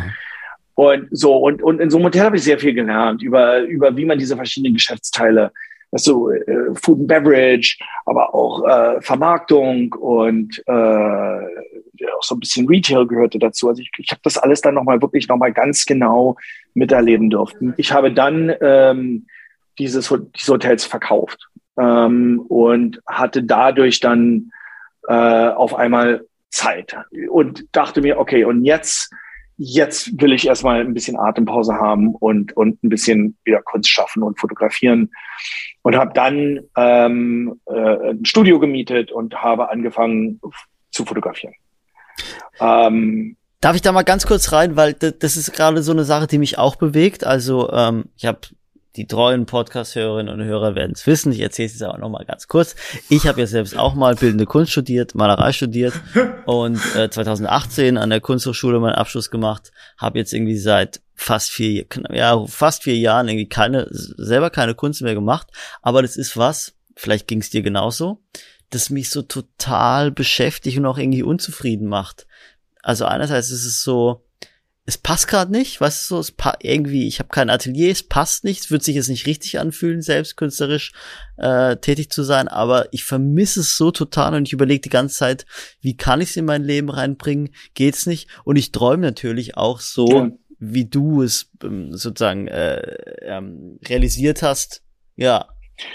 [0.75, 3.97] und so, und, und in so einem Hotel habe ich sehr viel gelernt über, über
[3.97, 5.51] wie man diese verschiedenen Geschäftsteile,
[5.91, 12.41] weißt du, äh, Food and Beverage, aber auch äh, Vermarktung und äh, auch so ein
[12.41, 13.69] bisschen Retail gehörte dazu.
[13.69, 16.37] Also ich, ich habe das alles dann nochmal wirklich nochmal ganz genau
[16.75, 17.73] miterleben dürfen.
[17.79, 19.27] Ich habe dann ähm,
[19.79, 24.51] dieses, diese Hotels verkauft ähm, und hatte dadurch dann
[25.09, 26.97] äh, auf einmal Zeit
[27.31, 29.11] und dachte mir, okay, und jetzt,
[29.57, 34.23] jetzt will ich erstmal ein bisschen Atempause haben und, und ein bisschen wieder Kunst schaffen
[34.23, 35.11] und fotografieren
[35.83, 40.41] und habe dann ähm, äh, ein Studio gemietet und habe angefangen
[40.91, 41.55] zu fotografieren.
[42.61, 46.27] Ähm, Darf ich da mal ganz kurz rein, weil das ist gerade so eine Sache,
[46.27, 47.25] die mich auch bewegt.
[47.25, 48.41] Also ähm, ich habe
[48.97, 51.33] die treuen Podcast-Hörerinnen und Hörer werden es wissen.
[51.33, 52.75] Ich erzähle es jetzt aber nochmal ganz kurz.
[53.09, 55.93] Ich habe ja selbst auch mal bildende Kunst studiert, Malerei studiert
[56.47, 59.71] und äh, 2018 an der Kunsthochschule meinen Abschluss gemacht.
[59.99, 65.03] Habe jetzt irgendwie seit fast vier, ja, fast vier Jahren irgendwie keine, selber keine Kunst
[65.03, 65.49] mehr gemacht.
[65.83, 68.23] Aber das ist was, vielleicht ging es dir genauso,
[68.71, 72.27] das mich so total beschäftigt und auch irgendwie unzufrieden macht.
[72.83, 74.26] Also einerseits ist es so,
[74.87, 78.05] es passt gerade nicht, weißt du so, es pa irgendwie, ich habe kein Atelier, es
[78.05, 80.93] passt nicht, es wird sich jetzt nicht richtig anfühlen, selbst künstlerisch
[81.37, 85.17] äh, tätig zu sein, aber ich vermisse es so total und ich überlege die ganze
[85.17, 85.45] Zeit,
[85.81, 89.81] wie kann ich es in mein Leben reinbringen, geht's nicht und ich träume natürlich auch
[89.81, 90.31] so, ja.
[90.61, 92.81] wie du es ähm, sozusagen äh,
[93.23, 94.83] ähm, realisiert hast,
[95.17, 95.49] ja,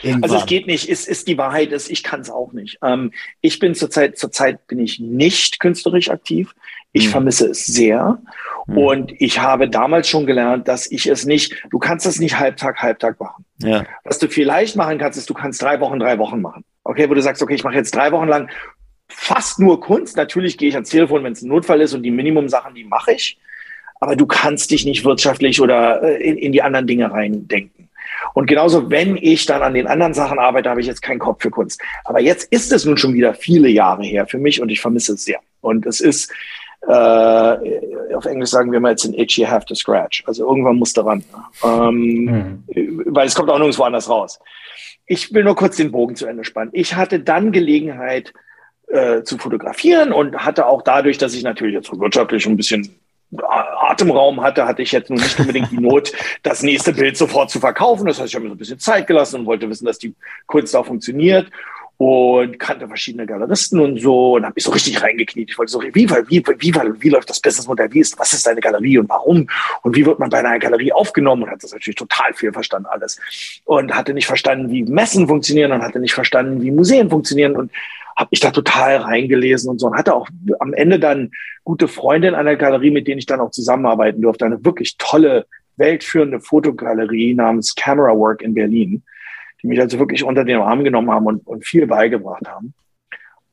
[0.03, 0.23] Irgendwann.
[0.23, 2.77] Also es geht nicht, ist, ist die Wahrheit ist, ich kann es auch nicht.
[2.83, 6.53] Ähm, ich bin zurzeit, zurzeit bin ich nicht künstlerisch aktiv.
[6.93, 7.11] Ich hm.
[7.11, 8.21] vermisse es sehr.
[8.67, 8.77] Hm.
[8.77, 12.81] Und ich habe damals schon gelernt, dass ich es nicht, du kannst es nicht Halbtag,
[12.81, 13.45] Halbtag machen.
[13.59, 13.85] Ja.
[14.03, 16.63] Was du vielleicht machen kannst, ist, du kannst drei Wochen, drei Wochen machen.
[16.83, 18.49] Okay, wo du sagst, okay, ich mache jetzt drei Wochen lang
[19.07, 20.17] fast nur Kunst.
[20.17, 23.13] Natürlich gehe ich ans Telefon, wenn es ein Notfall ist und die Minimum-Sachen, die mache
[23.13, 23.37] ich.
[23.99, 27.89] Aber du kannst dich nicht wirtschaftlich oder äh, in, in die anderen Dinge reindenken.
[28.33, 31.41] Und genauso, wenn ich dann an den anderen Sachen arbeite, habe ich jetzt keinen Kopf
[31.41, 31.81] für Kunst.
[32.05, 35.13] Aber jetzt ist es nun schon wieder viele Jahre her für mich und ich vermisse
[35.13, 35.39] es sehr.
[35.61, 36.31] Und es ist,
[36.87, 40.23] äh, auf Englisch sagen wir mal, it's an itch you have to scratch.
[40.25, 41.23] Also irgendwann musst du ran.
[41.63, 43.03] Ähm, mhm.
[43.05, 44.39] Weil es kommt auch nirgendwo anders raus.
[45.05, 46.71] Ich will nur kurz den Bogen zu Ende spannen.
[46.73, 48.33] Ich hatte dann Gelegenheit
[48.87, 52.95] äh, zu fotografieren und hatte auch dadurch, dass ich natürlich jetzt wirtschaftlich ein bisschen
[53.37, 56.11] Atemraum hatte, hatte ich jetzt nun nicht unbedingt die Not,
[56.43, 58.05] das nächste Bild sofort zu verkaufen.
[58.07, 60.13] Das heißt, ich habe mir so ein bisschen Zeit gelassen und wollte wissen, dass die
[60.47, 61.49] Kunst auch funktioniert
[62.01, 65.51] und kannte verschiedene Galeristen und so und habe mich so richtig reingekniet.
[65.51, 67.93] Ich wollte so, wie, wie, wie, wie, wie läuft das Businessmodell?
[67.93, 69.47] Wie ist, was ist deine Galerie und warum?
[69.83, 71.43] Und wie wird man bei einer Galerie aufgenommen?
[71.43, 73.19] Und hat das natürlich total viel verstanden alles.
[73.65, 77.71] Und hatte nicht verstanden, wie Messen funktionieren und hatte nicht verstanden, wie Museen funktionieren und
[78.17, 81.29] habe ich da total reingelesen und so und hatte auch am Ende dann
[81.63, 84.47] gute Freunde in einer Galerie, mit denen ich dann auch zusammenarbeiten durfte.
[84.47, 85.45] Eine wirklich tolle,
[85.77, 89.03] weltführende Fotogalerie namens Camera Work in Berlin
[89.61, 92.73] die mich also wirklich unter den Arm genommen haben und, und viel beigebracht haben.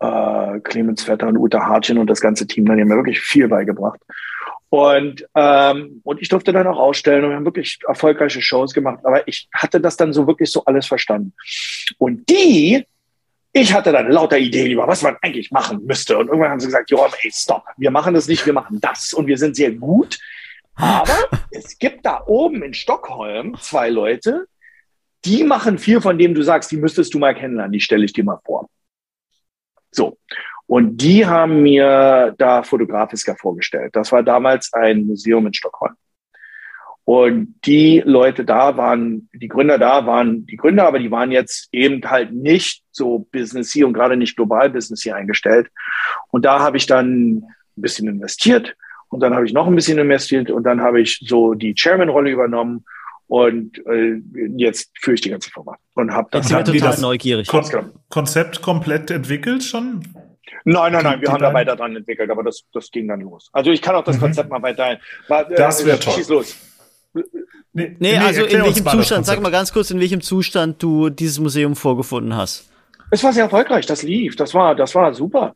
[0.00, 3.48] Äh, Clemens Vetter und Uta Hartchen und das ganze Team, die haben mir wirklich viel
[3.48, 4.00] beigebracht.
[4.70, 9.00] Und, ähm, und ich durfte dann auch ausstellen und wir haben wirklich erfolgreiche Shows gemacht.
[9.04, 11.32] Aber ich hatte das dann so wirklich so alles verstanden.
[11.96, 12.84] Und die,
[13.52, 16.18] ich hatte dann lauter Ideen über, was man eigentlich machen müsste.
[16.18, 19.14] Und irgendwann haben sie gesagt, Joram, ey, stopp, wir machen das nicht, wir machen das.
[19.14, 20.18] Und wir sind sehr gut.
[20.74, 21.16] Aber
[21.50, 24.46] es gibt da oben in Stockholm zwei Leute,
[25.24, 28.12] die machen viel von dem du sagst, die müsstest du mal kennenlernen, die stelle ich
[28.12, 28.68] dir mal vor.
[29.90, 30.18] So.
[30.66, 33.96] Und die haben mir da Fotografiska vorgestellt.
[33.96, 35.94] Das war damals ein Museum in Stockholm.
[37.04, 41.70] Und die Leute da waren, die Gründer da waren die Gründer, aber die waren jetzt
[41.72, 45.70] eben halt nicht so Business hier und gerade nicht global Business hier eingestellt.
[46.30, 48.76] Und da habe ich dann ein bisschen investiert
[49.08, 52.30] und dann habe ich noch ein bisschen investiert und dann habe ich so die Chairman-Rolle
[52.30, 52.84] übernommen
[53.28, 54.20] und äh,
[54.56, 57.46] jetzt führe ich die ganze Firma und habe das, dann total das neugierig.
[57.46, 57.64] Kon
[58.08, 60.02] Konzept komplett entwickelt schon?
[60.64, 63.50] Nein, nein, nein, wir haben da weiter dran entwickelt, aber das, das ging dann los.
[63.52, 64.20] Also ich kann auch das mhm.
[64.20, 64.98] Konzept mal weiter.
[65.28, 66.14] War, äh, das wäre toll.
[66.14, 66.56] Schieß los.
[67.14, 67.22] Nee,
[67.72, 71.38] nee, nee also in welchem Zustand, sag mal ganz kurz, in welchem Zustand du dieses
[71.38, 72.70] Museum vorgefunden hast.
[73.10, 75.54] Es war sehr erfolgreich, das lief, das war, das war super.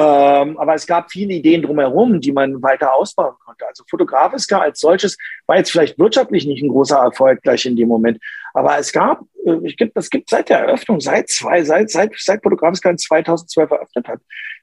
[0.00, 3.66] Ähm, aber es gab viele Ideen drumherum, die man weiter ausbauen konnte.
[3.66, 7.88] Also Fotografiska als solches war jetzt vielleicht wirtschaftlich nicht ein großer Erfolg gleich in dem
[7.88, 8.18] Moment.
[8.54, 12.14] Aber es gab, äh, ich gibt, es gibt seit der Eröffnung, seit zwei, seit, seit,
[12.16, 14.20] seit Fotografiska in 2012 eröffnet hat,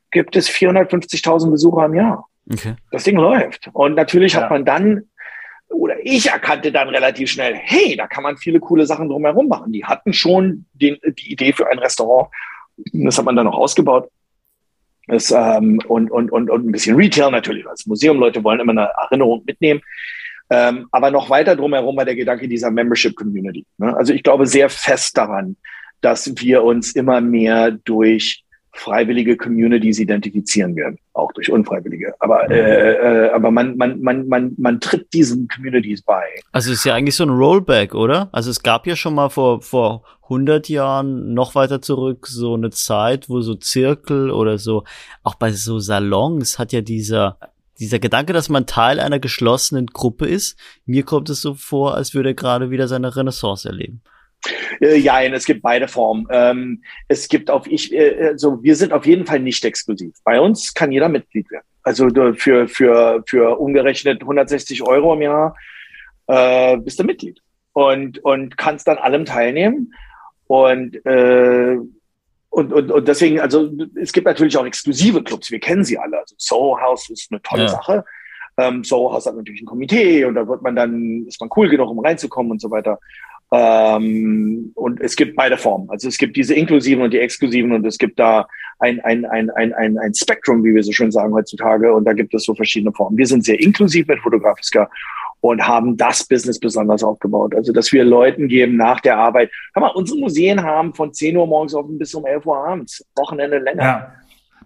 [0.10, 2.26] gibt es 450.000 Besucher im Jahr.
[2.52, 2.76] Okay.
[2.92, 3.70] Das Ding läuft.
[3.74, 4.42] Und natürlich ja.
[4.42, 5.04] hat man dann
[5.70, 9.74] oder ich erkannte dann relativ schnell, hey, da kann man viele coole Sachen drumherum machen.
[9.74, 12.30] Die hatten schon den, die Idee für ein Restaurant.
[12.94, 14.10] Das hat man dann noch ausgebaut.
[15.08, 18.20] Das, ähm, und, und, und, und ein bisschen Retail natürlich als Museum.
[18.20, 19.82] Leute wollen immer eine Erinnerung mitnehmen.
[20.50, 23.66] Ähm, aber noch weiter drumherum war der Gedanke dieser Membership Community.
[23.78, 23.96] Ne?
[23.96, 25.58] Also ich glaube sehr fest daran,
[26.02, 28.44] dass wir uns immer mehr durch
[28.78, 32.14] freiwillige Communities identifizieren werden, auch durch unfreiwillige.
[32.20, 36.24] Aber, äh, äh, aber man, man, man, man, man tritt diesen Communities bei.
[36.52, 38.30] Also es ist ja eigentlich so ein Rollback, oder?
[38.32, 42.70] Also es gab ja schon mal vor, vor 100 Jahren noch weiter zurück so eine
[42.70, 44.84] Zeit, wo so Zirkel oder so,
[45.24, 47.38] auch bei so Salons hat ja dieser,
[47.80, 52.14] dieser Gedanke, dass man Teil einer geschlossenen Gruppe ist, mir kommt es so vor, als
[52.14, 54.02] würde er gerade wieder seine Renaissance erleben.
[54.82, 56.28] Äh, ja, es gibt beide Formen.
[56.32, 60.16] Ähm, es gibt auf ich, äh, also wir sind auf jeden Fall nicht exklusiv.
[60.24, 61.66] Bei uns kann jeder Mitglied werden.
[61.84, 65.56] Also für für für umgerechnet 160 Euro im Jahr
[66.28, 67.40] äh, bist du Mitglied
[67.74, 69.94] und und kannst dann allem teilnehmen
[70.48, 71.78] und äh,
[72.50, 73.72] und, und, und deswegen, also
[74.02, 76.18] es gibt natürlich auch exklusive Clubs, wir kennen sie alle.
[76.18, 77.68] Also Soho House ist eine tolle ja.
[77.68, 78.04] Sache.
[78.58, 81.70] Ähm, Soho House hat natürlich ein Komitee und da wird man dann, ist man cool
[81.70, 83.00] genug, um reinzukommen und so weiter.
[83.52, 85.90] Ähm, und es gibt beide Formen.
[85.90, 88.48] Also es gibt diese inklusiven und die exklusiven und es gibt da
[88.80, 91.94] ein, ein, ein, ein, ein, ein Spektrum, wie wir so schön sagen heutzutage.
[91.94, 93.18] Und da gibt es so verschiedene Formen.
[93.18, 94.90] Wir sind sehr inklusiv mit Fotografiska
[95.42, 97.56] und haben das Business besonders aufgebaut.
[97.56, 99.52] Also, dass wir Leuten geben nach der Arbeit.
[99.74, 103.06] Hör mal, unsere Museen haben von 10 Uhr morgens offen bis um 11 Uhr abends.
[103.16, 103.84] Wochenende länger.
[103.84, 104.14] Ja.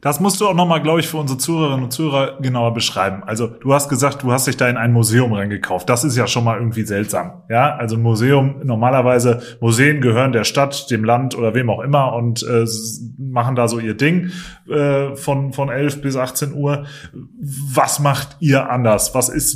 [0.02, 3.22] Das musst du auch nochmal, glaube ich, für unsere Zuhörerinnen und Zuhörer genauer beschreiben.
[3.24, 5.88] Also du hast gesagt, du hast dich da in ein Museum reingekauft.
[5.88, 7.43] Das ist ja schon mal irgendwie seltsam.
[7.49, 12.14] Ja, also ein Museum, normalerweise Museen gehören der Stadt, dem Land oder wem auch immer
[12.14, 12.66] und äh,
[13.20, 14.32] machen da so ihr Ding
[14.68, 16.86] äh, von, von 11 bis 18 Uhr.
[17.39, 19.14] Was macht ihr anders?
[19.14, 19.56] Was ist,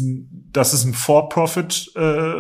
[0.53, 2.33] das ist ein For-Profit äh,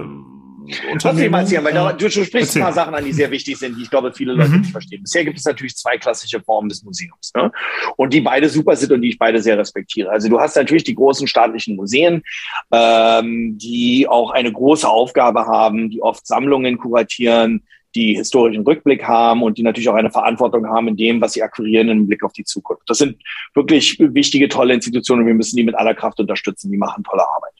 [0.99, 2.61] Trotzdem erzählen, weil da, du, du sprichst Erzähl.
[2.61, 4.61] ein paar Sachen an, die sehr wichtig sind, die ich glaube, viele Leute mhm.
[4.61, 5.01] nicht verstehen.
[5.01, 7.31] Bisher gibt es natürlich zwei klassische Formen des Museums.
[7.35, 7.51] Ne?
[7.97, 10.09] Und die beide super sind und die ich beide sehr respektiere.
[10.09, 12.23] Also du hast natürlich die großen staatlichen Museen,
[12.71, 17.63] ähm, die auch eine große Aufgabe haben, die oft Sammlungen kuratieren,
[17.95, 21.43] die historischen Rückblick haben und die natürlich auch eine Verantwortung haben in dem, was sie
[21.43, 22.83] akquirieren im Blick auf die Zukunft.
[22.89, 23.17] Das sind
[23.53, 26.71] wirklich wichtige, tolle Institutionen und wir müssen die mit aller Kraft unterstützen.
[26.71, 27.53] Die machen tolle Arbeit.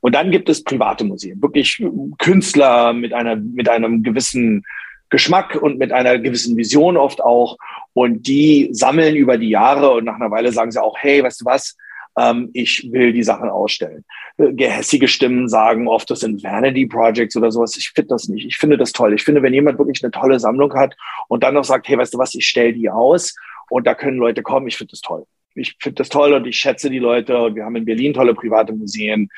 [0.00, 1.82] Und dann gibt es private Museen, wirklich
[2.18, 4.64] Künstler mit einer, mit einem gewissen
[5.08, 7.56] Geschmack und mit einer gewissen Vision oft auch.
[7.92, 11.42] Und die sammeln über die Jahre und nach einer Weile sagen sie auch, hey, weißt
[11.42, 11.76] du was?
[12.18, 14.04] Ähm, ich will die Sachen ausstellen.
[14.36, 17.76] Gehässige Stimmen sagen oft, das sind Vanity Projects oder sowas.
[17.76, 18.46] Ich finde das nicht.
[18.46, 19.14] Ich finde das toll.
[19.14, 20.96] Ich finde, wenn jemand wirklich eine tolle Sammlung hat
[21.28, 23.34] und dann noch sagt, hey, weißt du was, ich stelle die aus
[23.70, 25.26] und da können Leute kommen, ich finde das toll
[25.56, 27.36] ich finde das toll und ich schätze die Leute.
[27.38, 29.28] Und wir haben in Berlin tolle private Museen,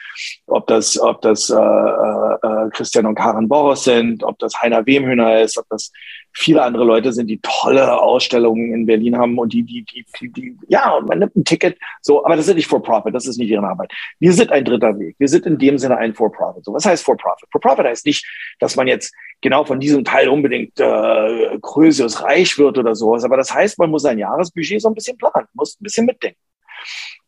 [0.46, 5.40] ob das, ob das äh, äh, Christian und Karen Boros sind, ob das Heiner Wemhöhner
[5.40, 5.92] ist, ob das
[6.32, 10.30] viele andere Leute sind, die tolle Ausstellungen in Berlin haben und die, die, die, die,
[10.30, 13.26] die ja, und man nimmt ein Ticket, so, aber das ist nicht for profit, das
[13.26, 13.90] ist nicht ihre Arbeit.
[14.20, 15.16] Wir sind ein dritter Weg.
[15.18, 16.64] Wir sind in dem Sinne ein for profit.
[16.64, 17.48] So, was heißt for profit?
[17.50, 18.26] For profit heißt nicht,
[18.60, 23.36] dass man jetzt genau von diesem Teil unbedingt äh, größeres reich wird oder sowas, aber
[23.36, 26.40] das heißt, man muss sein Jahresbudget so ein bisschen planen, muss ein bisschen mitdenken.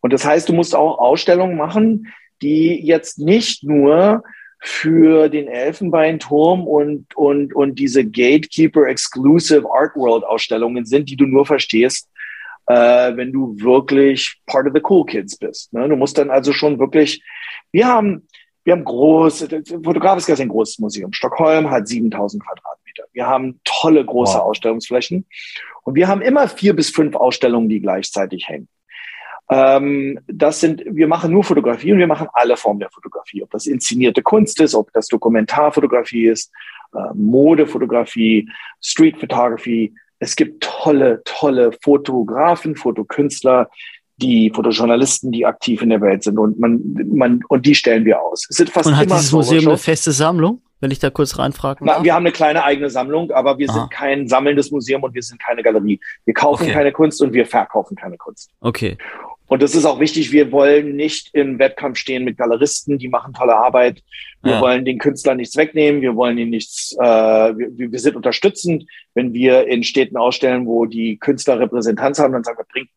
[0.01, 4.23] Und das heißt, du musst auch Ausstellungen machen, die jetzt nicht nur
[4.63, 11.25] für den Elfenbeinturm und, und, und diese Gatekeeper Exclusive Art World Ausstellungen sind, die du
[11.25, 12.11] nur verstehst,
[12.67, 15.73] äh, wenn du wirklich part of the cool kids bist.
[15.73, 15.89] Ne?
[15.89, 17.23] Du musst dann also schon wirklich,
[17.73, 18.29] wir haben,
[18.65, 21.13] wir haben große, Fotograf ist ein großes Museum.
[21.13, 23.05] Stockholm hat 7000 Quadratmeter.
[23.13, 24.43] Wir haben tolle große wow.
[24.43, 25.27] Ausstellungsflächen
[25.83, 28.69] und wir haben immer vier bis fünf Ausstellungen, die gleichzeitig hängen.
[29.51, 33.43] Ähm, das sind, wir machen nur Fotografie und wir machen alle Formen der Fotografie.
[33.43, 36.53] Ob das inszenierte Kunst ist, ob das Dokumentarfotografie ist,
[36.95, 38.49] äh, Modefotografie,
[38.81, 39.93] Street Photography.
[40.21, 43.69] Es gibt tolle, tolle Fotografen, Fotokünstler,
[44.21, 46.81] die Fotojournalisten, die aktiv in der Welt sind und man,
[47.12, 48.47] man und die stellen wir aus.
[48.49, 50.62] Es sind fast und hat immer dieses Museum eine feste Sammlung?
[50.83, 52.03] Wenn ich da kurz reinfragen darf?
[52.03, 53.81] Wir haben eine kleine eigene Sammlung, aber wir Aha.
[53.81, 56.01] sind kein sammelndes Museum und wir sind keine Galerie.
[56.25, 56.73] Wir kaufen okay.
[56.73, 58.51] keine Kunst und wir verkaufen keine Kunst.
[58.61, 58.97] Okay.
[59.47, 60.31] Und das ist auch wichtig.
[60.33, 64.01] Wir wollen nicht im Wettkampf stehen mit Galeristen, die machen tolle Arbeit.
[64.43, 64.61] Wir ja.
[64.61, 66.01] wollen den Künstlern nichts wegnehmen.
[66.01, 68.87] Wir wollen ihnen nichts, äh, wir, wir sind unterstützend.
[69.12, 72.91] Wenn wir in Städten ausstellen, wo die Künstler Repräsentanz haben, dann sagen wir, bringt,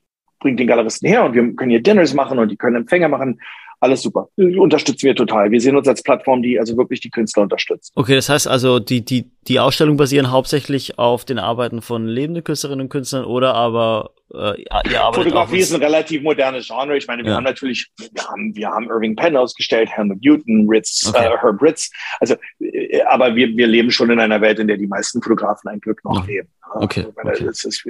[0.43, 3.39] bringt den Galeristen her und wir können hier Dinners machen und die können Empfänger machen
[3.83, 4.29] alles super.
[4.37, 5.51] Unterstützen wir total.
[5.51, 7.91] Wir sehen uns als Plattform, die also wirklich die Künstler unterstützt.
[7.95, 12.45] Okay, das heißt also, die, die, die Ausstellungen basieren hauptsächlich auf den Arbeiten von lebenden
[12.45, 16.95] Künstlerinnen und Künstlern oder aber äh, ihr arbeitet Fotografie ist ein relativ modernes Genre.
[16.95, 17.35] Ich meine, wir ja.
[17.35, 21.25] haben natürlich, wir haben, wir haben Irving Penn ausgestellt, Helmut Newton, Ritz, okay.
[21.25, 21.91] äh, Herb Ritz.
[22.21, 25.69] Also, äh, aber wir, wir leben schon in einer Welt, in der die meisten Fotografen
[25.69, 26.47] ein Glück noch leben.
[26.75, 27.05] Okay.
[27.15, 27.45] okay.
[27.45, 27.85] Das ist,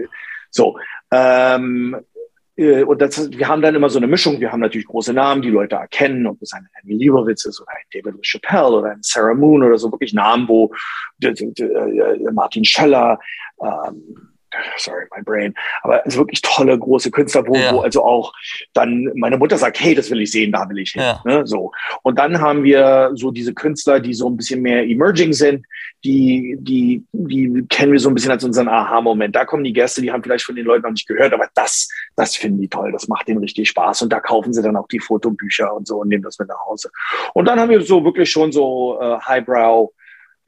[0.49, 0.77] so.
[1.11, 2.12] Ähm, äh,
[2.55, 4.39] und das, wir haben dann immer so eine Mischung.
[4.39, 7.71] Wir haben natürlich große Namen, die Leute erkennen, ob es ein Annie Liebowitz ist oder
[7.71, 10.71] ein David LaChapelle oder ein Sarah Moon oder so, wirklich Namen, wo
[11.23, 13.19] äh, Martin Scheller,
[13.59, 14.32] ähm,
[14.77, 17.73] sorry, my brain, aber es ist wirklich tolle, große Künstler, wo, ja.
[17.73, 18.33] wo also auch
[18.73, 21.01] dann meine Mutter sagt, hey, das will ich sehen, da will ich hin.
[21.01, 21.21] Ja.
[21.25, 21.71] Ne, so.
[22.03, 25.65] Und dann haben wir so diese Künstler, die so ein bisschen mehr emerging sind,
[26.03, 29.35] die, die, die kennen wir so ein bisschen als unseren Aha-Moment.
[29.35, 31.87] Da kommen die Gäste, die haben vielleicht von den Leuten noch nicht gehört, aber das,
[32.15, 34.87] das finden die toll, das macht denen richtig Spaß und da kaufen sie dann auch
[34.87, 36.89] die Fotobücher und so und nehmen das mit nach Hause.
[37.33, 39.93] Und dann haben wir so wirklich schon so äh, Highbrow,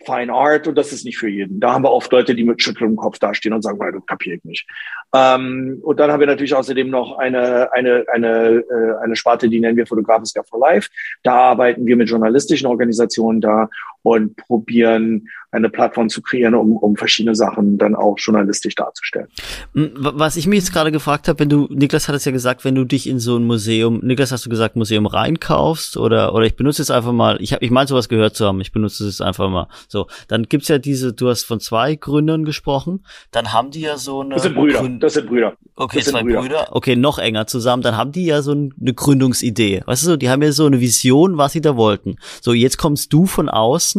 [0.03, 1.59] Fine Art und das ist nicht für jeden.
[1.59, 4.43] Da haben wir oft Leute, die mit schüttelndem Kopf dastehen und sagen, das kapiere ich
[4.43, 4.67] nicht.
[5.13, 9.59] Ähm, und dann haben wir natürlich außerdem noch eine, eine, eine, äh, eine Sparte, die
[9.59, 10.89] nennen wir Fotografiska for Life.
[11.23, 13.69] Da arbeiten wir mit journalistischen Organisationen da
[14.05, 19.27] und probieren eine Plattform zu kreieren, um, um verschiedene Sachen dann auch journalistisch darzustellen.
[19.73, 22.75] Was ich mich jetzt gerade gefragt habe, wenn du, Niklas hat es ja gesagt, wenn
[22.75, 26.55] du dich in so ein Museum, Niklas hast du gesagt, Museum reinkaufst oder, oder ich
[26.55, 29.21] benutze es einfach mal, ich habe, ich meine sowas gehört zu haben, ich benutze es
[29.21, 29.67] einfach mal.
[29.87, 33.97] So, dann gibt's ja diese, du hast von zwei Gründern gesprochen, dann haben die ja
[33.97, 34.35] so eine.
[34.35, 35.53] Das sind Brüder, Gründ das sind Brüder.
[35.75, 36.41] Okay, zwei Brüder.
[36.41, 36.67] Brüder.
[36.71, 39.83] Okay, noch enger zusammen, dann haben die ja so eine Gründungsidee.
[39.85, 42.17] Weißt du, so, die haben ja so eine Vision, was sie da wollten.
[42.41, 43.94] So, jetzt kommst du von außen.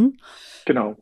[0.64, 0.96] Genau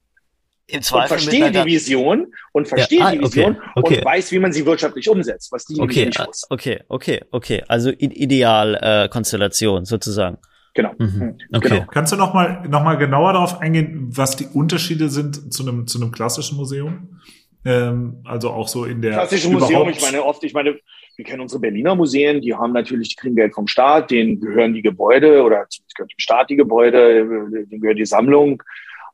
[0.67, 3.99] im Zweifel und verstehe die Vision und verstehe ja, ah, die Vision okay, okay.
[3.99, 6.47] und weiß, wie man sie wirtschaftlich umsetzt, was die okay, nicht muss.
[6.49, 7.63] Okay, okay, okay.
[7.69, 10.39] Also Idealkonstellation äh, sozusagen.
[10.75, 10.93] Genau.
[10.99, 11.07] Mhm.
[11.07, 11.37] mhm.
[11.53, 11.69] Okay.
[11.69, 11.85] Genau.
[11.91, 15.87] Kannst du noch mal noch mal genauer darauf eingehen, was die Unterschiede sind zu einem
[15.87, 17.21] zu einem klassischen Museum?
[17.67, 19.89] Ähm, also auch so in der klassische Museum.
[19.91, 20.79] Ich meine oft, ich meine,
[21.17, 24.75] wir kennen unsere Berliner Museen, die haben natürlich, die kriegen Geld vom Staat, denen gehören
[24.75, 27.25] die Gebäude oder zumindest gehört dem Staat die Gebäude,
[27.69, 28.63] denen gehört die Sammlung.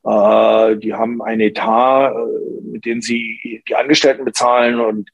[0.04, 5.10] Äh, die haben ein Etat, äh, mit dem sie die Angestellten bezahlen und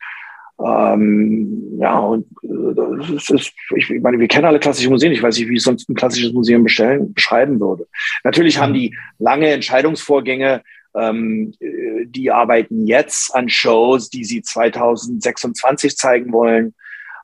[0.58, 2.74] ähm, ja, und äh,
[3.14, 5.12] das ist, ich meine, wir kennen alle klassische Museen.
[5.12, 7.86] Ich weiß nicht, wie ich sonst ein klassisches Museum bestellen, beschreiben würde.
[8.24, 10.62] Natürlich haben die lange Entscheidungsvorgänge.
[10.96, 16.74] Ähm, äh, die arbeiten jetzt an Shows, die sie 2026 zeigen wollen.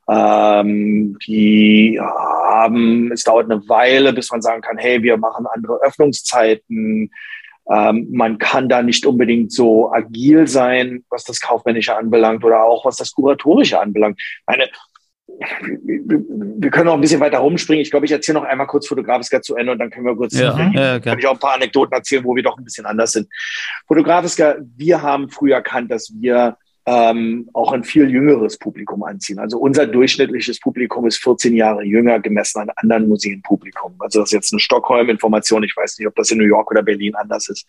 [0.08, 5.80] Ähm, die haben, es dauert eine Weile, bis man sagen kann, hey, wir machen andere
[5.82, 7.10] Öffnungszeiten.
[7.70, 12.84] Ähm, man kann da nicht unbedingt so agil sein, was das Kaufmännische anbelangt oder auch
[12.84, 14.20] was das Kuratorische anbelangt.
[14.46, 14.68] Meine,
[15.38, 17.82] wir können auch ein bisschen weiter rumspringen.
[17.82, 20.38] Ich glaube, ich erzähle noch einmal kurz Fotografiska zu Ende und dann können wir kurz,
[20.38, 23.12] ja, ja, kann ich auch ein paar Anekdoten erzählen, wo wir doch ein bisschen anders
[23.12, 23.28] sind.
[23.86, 29.38] Fotografiska, wir haben früh erkannt, dass wir ähm, auch ein viel jüngeres Publikum anziehen.
[29.38, 33.94] Also unser durchschnittliches Publikum ist 14 Jahre jünger gemessen an anderen Museenpublikum.
[34.00, 35.62] Also das ist jetzt eine Stockholm-Information.
[35.62, 37.66] Ich weiß nicht, ob das in New York oder Berlin anders ist.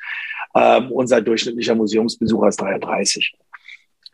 [0.55, 3.36] Ähm, unser durchschnittlicher Museumsbesucher ist 33.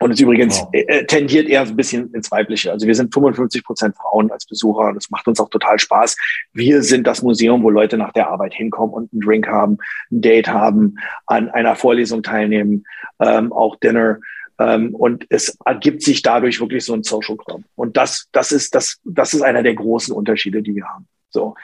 [0.02, 0.68] Und es übrigens wow.
[0.72, 2.72] äh, tendiert eher ein bisschen ins Weibliche.
[2.72, 4.92] Also wir sind 55 Prozent Frauen als Besucher.
[4.94, 6.16] Das macht uns auch total Spaß.
[6.54, 9.76] Wir sind das Museum, wo Leute nach der Arbeit hinkommen und einen Drink haben,
[10.10, 10.96] ein Date haben,
[11.26, 12.84] an einer Vorlesung teilnehmen,
[13.20, 14.18] ähm, auch Dinner.
[14.58, 17.62] Ähm, und es ergibt sich dadurch wirklich so ein Social Club.
[17.74, 21.06] Und das, das ist, das, das ist einer der großen Unterschiede, die wir haben.
[21.28, 21.54] So.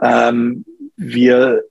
[0.00, 0.64] Ähm,
[0.96, 1.64] wir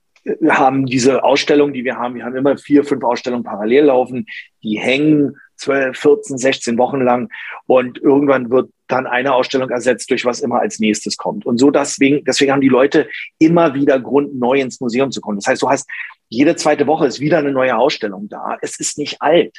[0.48, 4.26] haben diese Ausstellung, die wir haben, wir haben immer vier, fünf Ausstellungen parallel laufen,
[4.62, 7.28] die hängen 12, 14, 16 Wochen lang
[7.66, 11.46] und irgendwann wird dann eine Ausstellung ersetzt durch was immer als nächstes kommt.
[11.46, 13.08] Und so deswegen, deswegen haben die Leute
[13.38, 15.38] immer wieder Grund, neu ins Museum zu kommen.
[15.38, 15.88] Das heißt, du hast
[16.28, 18.56] jede zweite Woche ist wieder eine neue Ausstellung da.
[18.62, 19.58] Es ist nicht alt.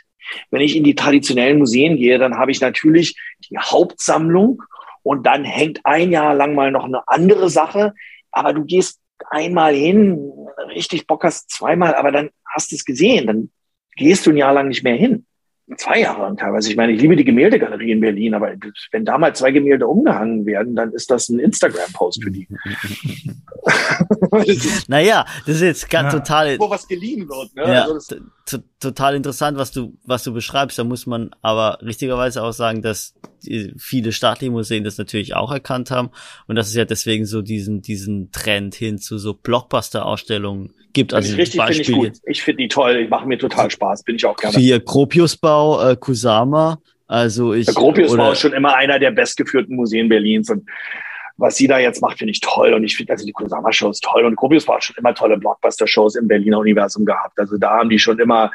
[0.49, 3.15] Wenn ich in die traditionellen Museen gehe, dann habe ich natürlich
[3.49, 4.63] die Hauptsammlung
[5.03, 7.93] und dann hängt ein Jahr lang mal noch eine andere Sache.
[8.31, 8.99] Aber du gehst
[9.29, 10.19] einmal hin,
[10.69, 13.51] richtig Bock hast zweimal, aber dann hast du es gesehen, dann
[13.95, 15.25] gehst du ein Jahr lang nicht mehr hin
[15.77, 16.69] zwei Jahre lang teilweise.
[16.69, 18.53] Ich meine, ich liebe die Gemäldegalerie in Berlin, aber
[18.91, 22.47] wenn da mal zwei Gemälde umgehangen werden, dann ist das ein Instagram-Post für die.
[24.87, 26.19] naja, das ist jetzt ganz ja.
[26.19, 26.59] total.
[26.59, 27.73] Wo was geliehen wird, ne?
[27.73, 28.15] Ja, also
[28.79, 30.79] total interessant, was du, was du beschreibst.
[30.79, 33.13] Da muss man aber richtigerweise auch sagen, dass
[33.77, 36.09] viele staatliche Museen das natürlich auch erkannt haben
[36.47, 41.13] und dass es ja deswegen so diesen, diesen Trend hin zu so Blockbuster-Ausstellungen gibt.
[41.13, 42.11] Also, also richtig finde ich gut.
[42.25, 43.03] Ich finde die toll.
[43.03, 44.03] Die machen mir total Spaß.
[44.03, 44.57] Bin ich auch gerne.
[44.57, 46.79] Hier Gropiusbau, äh, Kusama.
[47.07, 47.65] Also ich.
[47.65, 50.69] Der Gropiusbau ist schon immer einer der bestgeführten Museen Berlins und
[51.37, 52.73] was sie da jetzt macht, finde ich toll.
[52.73, 54.25] Und ich finde, also die Kusama-Show ist toll.
[54.25, 57.39] Und Gropius war schon immer tolle Blockbuster-Shows im Berliner Universum gehabt.
[57.39, 58.51] Also da haben die schon immer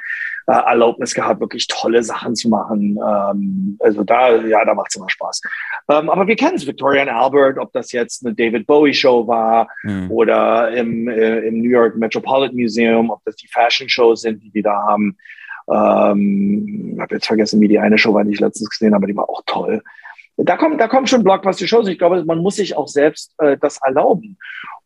[0.47, 2.99] äh, Erlaubnis gehabt, wirklich tolle Sachen zu machen.
[3.05, 5.41] Ähm, also da, ja, da macht es immer Spaß.
[5.89, 9.69] Ähm, aber wir kennen es, Victoria and Albert, ob das jetzt eine David Bowie-Show war
[9.83, 10.11] mhm.
[10.11, 14.63] oder im, äh, im New York Metropolitan Museum, ob das die Fashion-Shows sind, die die
[14.63, 15.17] da haben.
[15.69, 19.05] Ähm, ich habe jetzt vergessen, wie die eine Show war, die ich letztens gesehen habe,
[19.05, 19.83] aber die war auch toll
[20.37, 21.89] da kommen, da kommen schon Blockbuster-Shows.
[21.89, 24.37] Ich glaube, man muss sich auch selbst äh, das erlauben.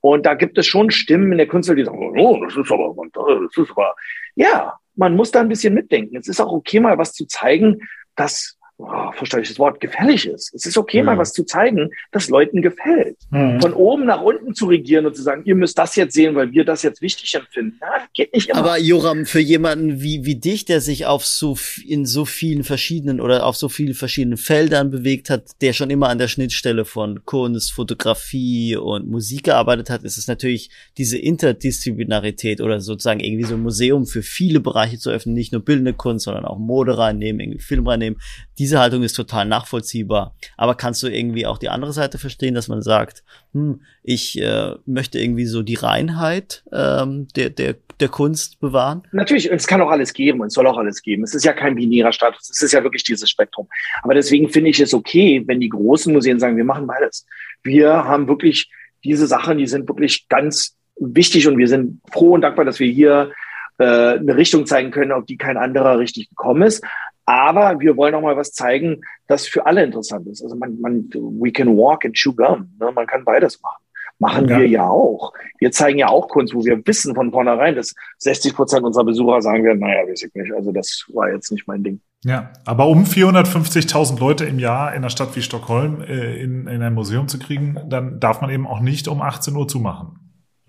[0.01, 2.95] Und da gibt es schon Stimmen in der Künstler, die sagen, oh, das ist aber,
[3.13, 3.95] das ist aber,
[4.37, 6.17] ja, man muss da ein bisschen mitdenken.
[6.17, 10.27] Es ist auch okay, mal was zu zeigen, das oh, verstehe ich das Wort, gefällig
[10.27, 10.55] ist.
[10.55, 11.07] Es ist okay, mhm.
[11.07, 13.17] mal was zu zeigen, das Leuten gefällt.
[13.31, 13.61] Mhm.
[13.61, 16.53] Von oben nach unten zu regieren und zu sagen, ihr müsst das jetzt sehen, weil
[16.53, 17.79] wir das jetzt wichtig empfinden.
[17.81, 18.61] Ja, geht nicht immer.
[18.61, 21.57] Aber Joram, für jemanden wie, wie dich, der sich auf so,
[21.87, 26.09] in so vielen verschiedenen oder auf so vielen verschiedenen Feldern bewegt hat, der schon immer
[26.09, 32.61] an der Schnittstelle von Kunst, Fotografie und Musik gearbeitet hat, ist es natürlich diese Interdisziplinarität
[32.61, 36.25] oder sozusagen irgendwie so ein Museum für viele Bereiche zu öffnen, nicht nur bildende Kunst,
[36.25, 38.21] sondern auch Mode reinnehmen, irgendwie Film reinnehmen.
[38.59, 40.37] Diese diese Haltung ist total nachvollziehbar.
[40.57, 44.77] Aber kannst du irgendwie auch die andere Seite verstehen, dass man sagt, hm, ich äh,
[44.87, 49.03] möchte irgendwie so die Reinheit ähm, der, der, der Kunst bewahren?
[49.11, 51.25] Natürlich, es kann auch alles geben und soll auch alles geben.
[51.25, 53.67] Es ist ja kein binärer Status, es ist ja wirklich dieses Spektrum.
[54.05, 57.27] Aber deswegen finde ich es okay, wenn die großen Museen sagen, wir machen beides.
[57.65, 58.71] Wir haben wirklich
[59.03, 62.89] diese Sachen, die sind wirklich ganz wichtig und wir sind froh und dankbar, dass wir
[62.89, 63.33] hier
[63.79, 66.85] äh, eine Richtung zeigen können, auf die kein anderer richtig gekommen ist.
[67.31, 70.43] Aber wir wollen auch mal was zeigen, das für alle interessant ist.
[70.43, 72.73] Also man, man, we can walk and chew gum.
[72.81, 72.91] Ne?
[72.93, 73.81] Man kann beides machen.
[74.19, 74.59] Machen ja.
[74.59, 75.33] wir ja auch.
[75.61, 79.41] Wir zeigen ja auch Kunst, wo wir wissen von vornherein, dass 60 Prozent unserer Besucher
[79.43, 80.53] sagen werden, naja, weiß ich nicht.
[80.53, 82.01] Also das war jetzt nicht mein Ding.
[82.25, 86.83] Ja, aber um 450.000 Leute im Jahr in einer Stadt wie Stockholm äh, in, in
[86.83, 90.19] ein Museum zu kriegen, dann darf man eben auch nicht um 18 Uhr zumachen.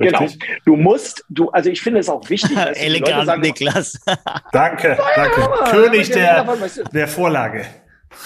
[0.01, 0.39] Richtig?
[0.39, 0.59] Genau.
[0.65, 2.57] Du musst, du, also ich finde es auch wichtig.
[2.75, 3.99] Elegant, sagen, Niklas.
[4.51, 5.41] danke, danke.
[5.41, 6.45] Ja, König der,
[6.93, 7.65] der Vorlage.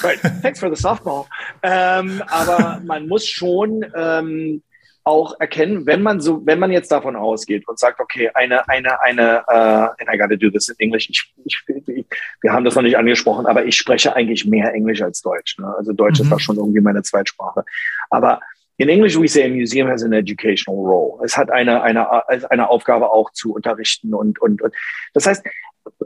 [0.01, 0.19] Right.
[0.41, 1.25] Thanks for the softball.
[1.61, 4.61] Ähm, aber man muss schon ähm,
[5.05, 8.99] auch erkennen, wenn man so, wenn man jetzt davon ausgeht und sagt, okay, eine, eine,
[9.01, 11.09] eine, uh, and I gotta do this in English.
[11.09, 12.05] Ich, ich, ich,
[12.41, 15.59] wir haben das noch nicht angesprochen, aber ich spreche eigentlich mehr Englisch als Deutsch.
[15.59, 15.73] Ne?
[15.77, 16.25] Also Deutsch mhm.
[16.25, 17.63] ist da schon irgendwie meine Zweitsprache.
[18.09, 18.39] Aber
[18.77, 21.23] in English we say a museum has an educational role.
[21.23, 24.73] Es hat eine, eine, eine Aufgabe auch zu unterrichten und, und, und.
[25.13, 25.45] Das heißt,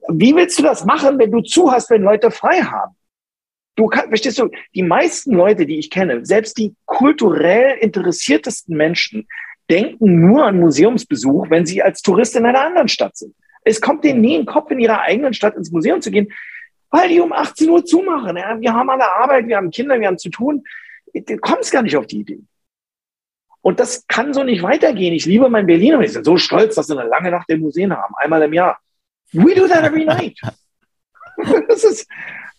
[0.09, 2.95] wie willst du das machen, wenn du zu hast, wenn Leute frei haben?
[3.75, 9.27] Du kannst, verstehst du, die meisten Leute, die ich kenne, selbst die kulturell interessiertesten Menschen,
[9.69, 13.35] denken nur an Museumsbesuch, wenn sie als Tourist in einer anderen Stadt sind.
[13.63, 16.31] Es kommt denen nie in den Kopf, in ihrer eigenen Stadt ins Museum zu gehen,
[16.89, 18.35] weil die um 18 Uhr zumachen.
[18.35, 20.63] Ja, wir haben alle Arbeit, wir haben Kinder, wir haben zu tun.
[21.13, 22.39] Du kommst gar nicht auf die Idee.
[23.61, 25.13] Und das kann so nicht weitergehen.
[25.13, 25.99] Ich liebe mein Berliner.
[25.99, 28.15] Wir sind so stolz, dass wir eine lange Nacht im Museum haben.
[28.15, 28.79] Einmal im Jahr.
[29.33, 30.39] We do that every night.
[31.67, 32.07] das ist,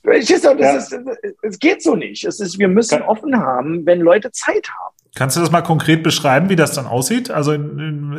[0.03, 1.01] das ist,
[1.43, 2.25] es geht so nicht.
[2.25, 4.97] Es ist, wir müssen offen haben, wenn Leute Zeit haben.
[5.17, 7.33] Kannst du das mal konkret beschreiben, wie das dann aussieht?
[7.33, 7.57] Also,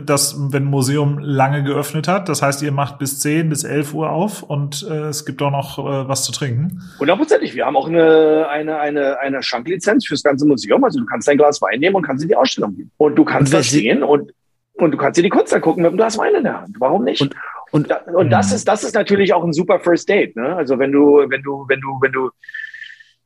[0.06, 3.94] das, wenn ein Museum lange geöffnet hat, das heißt, ihr macht bis 10, bis 11
[3.94, 6.82] Uhr auf und äh, es gibt auch noch äh, was zu trinken?
[7.00, 7.56] Hundertprozentig.
[7.56, 10.84] Wir haben auch eine, eine, eine, eine Schanklizenz fürs ganze Museum.
[10.84, 12.92] Also, du kannst dein Glas Wein nehmen und kannst in die Ausstellung gehen.
[12.98, 14.34] Und du kannst da stehen und,
[14.74, 16.76] und du kannst dir die Kunst angucken mit einem Glas Wein in der Hand.
[16.80, 17.22] Warum nicht?
[17.22, 17.36] Und,
[17.72, 18.56] und, und das mhm.
[18.58, 20.36] ist, das ist natürlich auch ein super First Date.
[20.36, 20.58] Ne?
[20.58, 22.32] Also, wenn du, wenn du, wenn du, wenn du,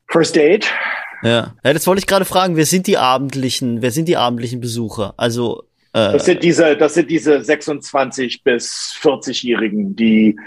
[0.08, 0.68] First Date,
[1.24, 1.56] ja.
[1.64, 2.56] ja, das wollte ich gerade fragen.
[2.56, 5.14] Wer sind die abendlichen, wer sind die abendlichen Besucher?
[5.18, 10.38] Also äh, das sind diese, das sind diese 26 bis 40-Jährigen, die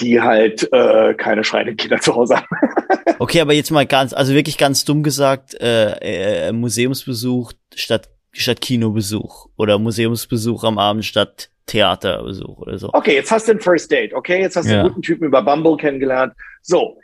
[0.00, 2.46] die halt äh, keine schreienden Kinder zu Hause haben.
[3.18, 8.62] okay, aber jetzt mal ganz, also wirklich ganz dumm gesagt, äh, äh, Museumsbesuch statt statt
[8.62, 12.90] Kinobesuch oder Museumsbesuch am Abend statt Theaterbesuch oder so.
[12.92, 14.40] Okay, jetzt hast du ein First Date, okay?
[14.40, 14.80] Jetzt hast du ja.
[14.80, 16.32] einen guten Typen über Bumble kennengelernt.
[16.62, 16.96] So,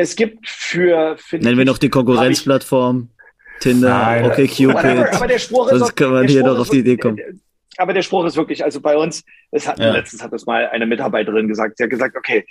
[0.00, 3.08] es gibt für Nennen wir noch die Konkurrenzplattform.
[3.60, 4.76] Tinder, Nein, okay, Cupid.
[4.76, 7.18] Aber, aber der Spruch ist Sonst kann man hier doch auf die Idee kommen.
[7.76, 9.92] Aber der Spruch ist wirklich, also bei uns, es hat, ja.
[9.92, 12.46] letztens hat das mal eine Mitarbeiterin gesagt, sie hat gesagt, okay,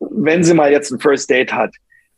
[0.00, 1.74] wenn sie mal jetzt ein First Date hat,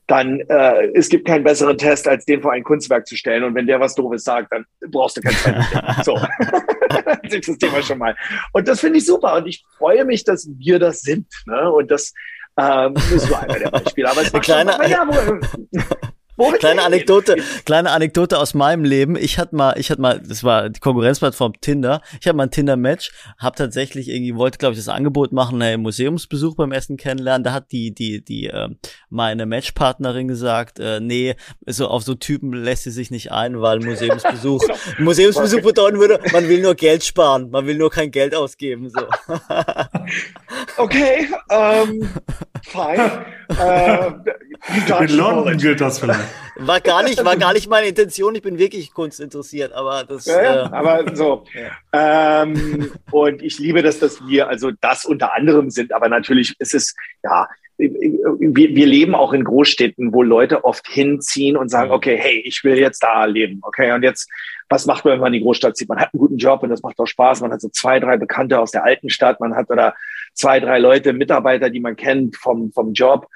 [0.07, 3.43] dann äh, es gibt keinen besseren Test, als den vor ein Kunstwerk zu stellen.
[3.43, 6.05] Und wenn der was Doofes sagt, dann brauchst du kein zweites.
[6.05, 6.15] so.
[7.49, 8.17] das Thema schon mal.
[8.53, 9.35] Und das finde ich super.
[9.35, 11.27] Und ich freue mich, dass wir das sind.
[11.47, 11.71] Ne?
[11.71, 12.15] Und das
[12.59, 14.11] ähm, ist so einer der Beispiele.
[14.11, 15.79] Aber es war kleine, schon, ja, wo,
[16.59, 19.17] kleine Anekdote, kleine Anekdote aus meinem Leben.
[19.17, 22.01] Ich hatte mal, ich hatte mal, das war die Konkurrenzplattform Tinder.
[22.21, 25.83] Ich hatte mal ein Tinder-Match, habe tatsächlich irgendwie wollte, glaube ich, das Angebot machen, einen
[25.83, 27.45] Museumsbesuch beim Essen kennenlernen.
[27.45, 28.69] Da hat die, die, die, äh,
[29.09, 33.81] meine Matchpartnerin gesagt, äh, nee, so auf so Typen lässt sie sich nicht ein, weil
[33.81, 34.63] Museumsbesuch.
[34.99, 38.91] Museumsbesuch bedeuten würde, man will nur Geld sparen, man will nur kein Geld ausgeben.
[38.91, 39.01] So.
[40.77, 42.09] okay, ähm,
[42.63, 43.25] fine.
[43.59, 46.26] Äh, In London gilt das vielleicht.
[46.57, 48.35] War gar nicht, war gar nicht meine Intention.
[48.35, 50.27] Ich bin wirklich Kunst interessiert, aber das.
[50.27, 51.45] Ja, ja, äh, aber so.
[51.55, 52.43] Ja.
[52.43, 55.93] Ähm, und ich liebe das, dass wir also das unter anderem sind.
[55.93, 57.49] Aber natürlich ist es ja.
[57.79, 62.65] Wir, wir leben auch in Großstädten, wo Leute oft hinziehen und sagen, okay, hey, ich
[62.65, 63.61] will jetzt da leben.
[63.61, 64.31] Okay, und jetzt,
[64.71, 65.91] was macht man, wenn man in die Großstadt zieht?
[65.91, 67.43] Man hat einen guten Job und das macht auch Spaß.
[67.43, 69.41] Man hat so zwei, drei Bekannte aus der alten Stadt.
[69.41, 69.95] Man hat oder
[70.33, 73.29] zwei, drei Leute, Mitarbeiter, die man kennt vom, vom Job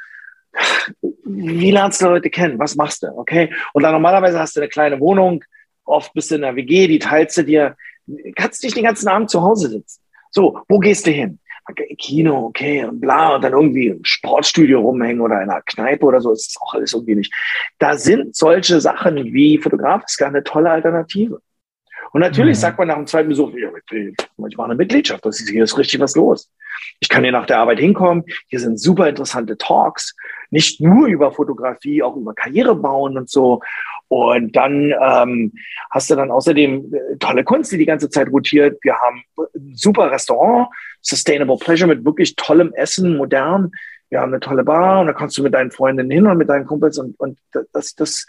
[1.25, 2.59] wie lernst du Leute kennen?
[2.59, 3.09] Was machst du?
[3.09, 3.53] Okay.
[3.73, 5.45] Und dann normalerweise hast du eine kleine Wohnung,
[5.85, 7.77] oft bist du in der WG, die teilst du dir.
[8.35, 10.01] Kannst nicht den ganzen Abend zu Hause sitzen.
[10.31, 11.39] So, wo gehst du hin?
[11.99, 16.21] Kino, okay, und bla, und dann irgendwie im Sportstudio rumhängen oder in einer Kneipe oder
[16.21, 17.33] so, ist auch alles irgendwie nicht.
[17.79, 21.41] Da sind solche Sachen wie Fotograf ist gar eine tolle Alternative.
[22.13, 22.61] Und natürlich mhm.
[22.61, 25.79] sagt man nach dem zweiten Besuch, ja, ich mache eine Mitgliedschaft, das ist, hier ist
[25.79, 26.51] richtig was los.
[26.99, 30.15] Ich kann hier nach der Arbeit hinkommen, hier sind super interessante Talks,
[30.51, 33.61] nicht nur über Fotografie, auch über Karriere bauen und so.
[34.09, 35.53] Und dann ähm,
[35.91, 38.79] hast du dann außerdem äh, tolle Kunst, die die ganze Zeit rotiert.
[38.83, 40.69] Wir haben ein super Restaurant,
[41.01, 43.71] Sustainable Pleasure mit wirklich tollem Essen, modern.
[44.09, 46.49] Wir haben eine tolle Bar und da kannst du mit deinen Freundinnen hin und mit
[46.49, 47.39] deinen Kumpels und, und
[47.73, 48.27] das, das,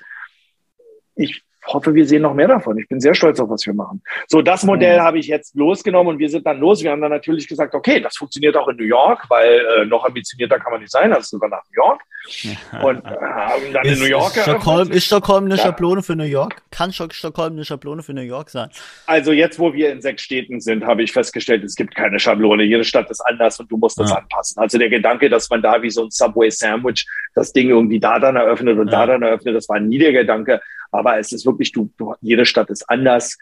[1.16, 2.78] ich hoffe, wir sehen noch mehr davon.
[2.78, 4.02] Ich bin sehr stolz auf, was wir machen.
[4.28, 5.04] So, das Modell mhm.
[5.04, 6.84] habe ich jetzt losgenommen und wir sind dann los.
[6.84, 10.06] Wir haben dann natürlich gesagt, okay, das funktioniert auch in New York, weil äh, noch
[10.06, 12.02] ambitionierter kann man nicht sein, als sogar nach New York.
[12.84, 14.36] Und äh, haben dann ist, in New York.
[14.36, 15.64] Ist Stockholm, ist Stockholm eine ja.
[15.64, 16.62] Schablone für New York?
[16.70, 18.70] Kann Stockholm eine Schablone für New York sein?
[19.08, 22.64] Also jetzt, wo wir in sechs Städten sind, habe ich festgestellt, es gibt keine Schablone.
[22.64, 24.18] Jede Stadt ist anders und du musst das ja.
[24.18, 24.62] anpassen.
[24.62, 28.20] Also der Gedanke, dass man da wie so ein Subway Sandwich das Ding irgendwie da
[28.20, 29.00] dann eröffnet und ja.
[29.00, 30.62] da dann eröffnet, das war nie der Gedanke.
[30.92, 33.38] Aber es ist wirklich, du, du jede Stadt ist anders.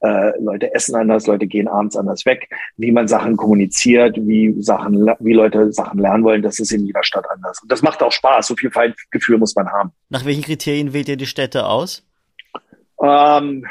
[0.00, 2.50] Äh, Leute essen anders, Leute gehen abends anders weg.
[2.76, 7.02] Wie man Sachen kommuniziert, wie Sachen, wie Leute Sachen lernen wollen, das ist in jeder
[7.02, 7.62] Stadt anders.
[7.62, 8.46] Und das macht auch Spaß.
[8.46, 9.92] So viel Feingefühl muss man haben.
[10.10, 12.06] Nach welchen Kriterien wählt ihr die Städte aus?
[13.02, 13.66] Ähm,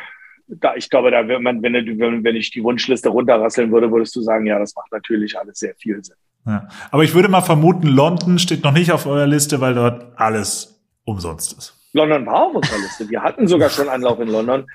[0.48, 4.16] da, ich glaube, da wird man, wenn, wenn, wenn ich die Wunschliste runterrasseln würde, würdest
[4.16, 6.16] du sagen, ja, das macht natürlich alles sehr viel Sinn.
[6.46, 6.68] Ja.
[6.92, 10.84] Aber ich würde mal vermuten, London steht noch nicht auf eurer Liste, weil dort alles
[11.06, 11.83] umsonst ist.
[11.94, 13.10] London war auf unserer Liste.
[13.10, 14.66] Wir hatten sogar schon Anlauf in London.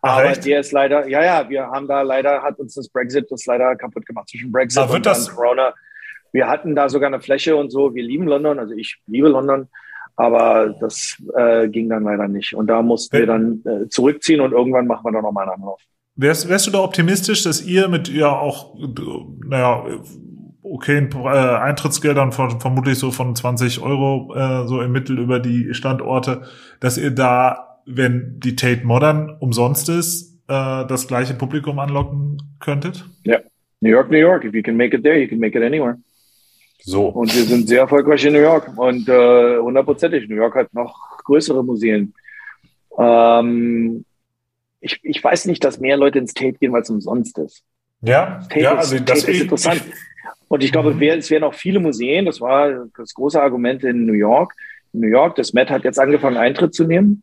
[0.00, 3.26] Aber Ach, der ist leider, ja, ja, wir haben da leider, hat uns das Brexit
[3.30, 5.74] das leider kaputt gemacht zwischen Brexit und das Corona.
[6.32, 7.94] Wir hatten da sogar eine Fläche und so.
[7.94, 9.68] Wir lieben London, also ich liebe London.
[10.14, 12.54] Aber das äh, ging dann leider nicht.
[12.54, 15.80] Und da mussten wir dann äh, zurückziehen und irgendwann machen wir dann nochmal einen Anlauf.
[16.16, 18.74] Wärst, wärst du da optimistisch, dass ihr mit ja auch,
[19.46, 19.84] naja,
[20.68, 25.74] okayen äh, Eintrittsgeldern von vermutlich so von 20 Euro äh, so im Mittel über die
[25.74, 26.42] Standorte,
[26.80, 33.04] dass ihr da, wenn die Tate Modern umsonst ist, äh, das gleiche Publikum anlocken könntet?
[33.24, 33.38] Ja,
[33.80, 34.44] New York, New York.
[34.44, 35.98] If you can make it there, you can make it anywhere.
[36.80, 37.06] So.
[37.08, 40.28] Und wir sind sehr erfolgreich in New York und äh, hundertprozentig.
[40.28, 42.14] New York hat noch größere Museen.
[42.98, 44.04] Ähm,
[44.80, 47.64] ich, ich weiß nicht, dass mehr Leute ins Tate gehen, weil es umsonst ist.
[48.00, 49.82] Ja, Tate ja, also das ist interessant.
[49.86, 49.92] Ich,
[50.48, 51.02] und ich glaube, mhm.
[51.02, 54.54] es wären auch viele Museen, das war das große Argument in New York.
[54.92, 57.22] In New York, das Met hat jetzt angefangen, Eintritt zu nehmen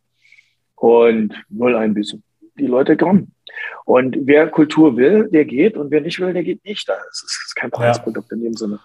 [0.76, 2.21] und null Einbüße.
[2.57, 3.34] Die Leute kommen.
[3.86, 6.88] Und wer Kultur will, der geht und wer nicht will, der geht nicht.
[6.88, 8.38] Das ist kein Preisprodukt ja.
[8.38, 8.80] in dem Sinne.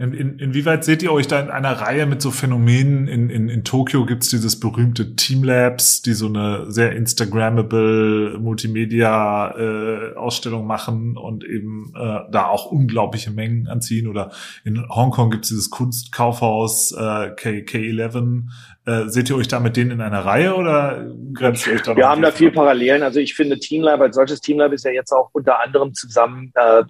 [0.00, 3.08] In, in, inwieweit seht ihr euch da in einer Reihe mit so Phänomenen?
[3.08, 10.66] In, in, in Tokio gibt's dieses berühmte Teamlabs, die so eine sehr Instagrammable Multimedia-Ausstellung äh,
[10.66, 14.06] machen und eben äh, da auch unglaubliche Mengen anziehen.
[14.06, 14.30] Oder
[14.64, 18.44] in Hongkong gibt's dieses Kunstkaufhaus äh, K, K11.
[18.86, 21.96] Äh, seht ihr euch da mit denen in einer Reihe oder grenzt ihr euch da?
[21.96, 23.02] Wir haben da viel Parallelen.
[23.02, 26.84] Also ich finde Teamlab als solches Teamlab ist ja jetzt auch unter anderem zusammen äh,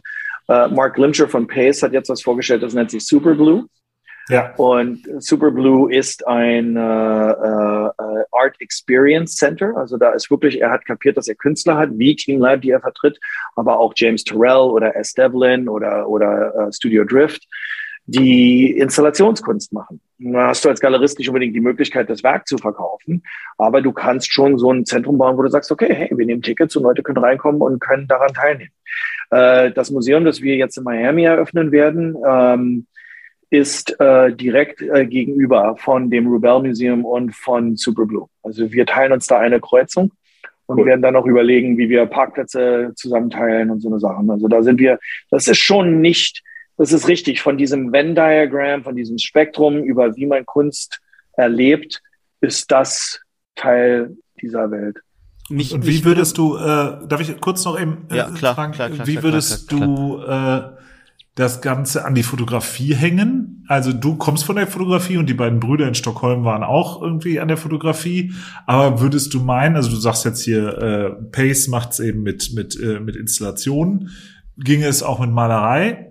[0.51, 3.67] Uh, Mark Limcher von Pace hat jetzt was vorgestellt, das nennt sich Superblue.
[4.29, 4.55] Ja.
[4.57, 7.91] Und Superblue ist ein äh, äh,
[8.33, 9.75] Art Experience Center.
[9.77, 12.71] Also da ist wirklich, er hat kapiert, dass er Künstler hat, wie Team Lab, die
[12.71, 13.19] er vertritt,
[13.57, 15.15] aber auch James Terrell oder S.
[15.15, 17.47] Devlin oder, oder äh, Studio Drift,
[18.09, 20.01] die Installationskunst machen.
[20.19, 23.23] Da hast du als Galerist nicht unbedingt die Möglichkeit, das Werk zu verkaufen,
[23.59, 26.41] aber du kannst schon so ein Zentrum bauen, wo du sagst, okay, hey, wir nehmen
[26.41, 28.71] Tickets und Leute können reinkommen und können daran teilnehmen.
[29.31, 32.87] Äh, das Museum, das wir jetzt in Miami eröffnen werden, ähm,
[33.51, 38.27] ist äh, direkt äh, gegenüber von dem Rebel Museum und von Superblue.
[38.43, 40.13] Also wir teilen uns da eine Kreuzung
[40.65, 40.87] und cool.
[40.87, 44.31] werden dann auch überlegen, wie wir Parkplätze zusammenteilen und so eine Sachen.
[44.31, 44.99] Also da sind wir,
[45.31, 46.43] das ist schon nicht,
[46.79, 51.01] das ist richtig, von diesem Venn-Diagramm, von diesem Spektrum über wie man Kunst
[51.37, 52.01] erlebt,
[52.41, 53.21] ist das
[53.57, 54.97] Teil dieser Welt.
[55.51, 58.73] Mich, und wie würdest du, äh, darf ich kurz noch eben äh, ja, klar, fragen,
[58.73, 60.79] klar, klar, wie würdest klar, du äh,
[61.35, 63.65] das Ganze an die Fotografie hängen?
[63.67, 67.41] Also du kommst von der Fotografie und die beiden Brüder in Stockholm waren auch irgendwie
[67.41, 68.33] an der Fotografie.
[68.67, 72.79] Aber würdest du meinen, also du sagst jetzt hier, äh, Pace macht's eben mit mit
[72.79, 74.11] äh, mit Installationen,
[74.59, 76.08] ginge es auch mit Malerei?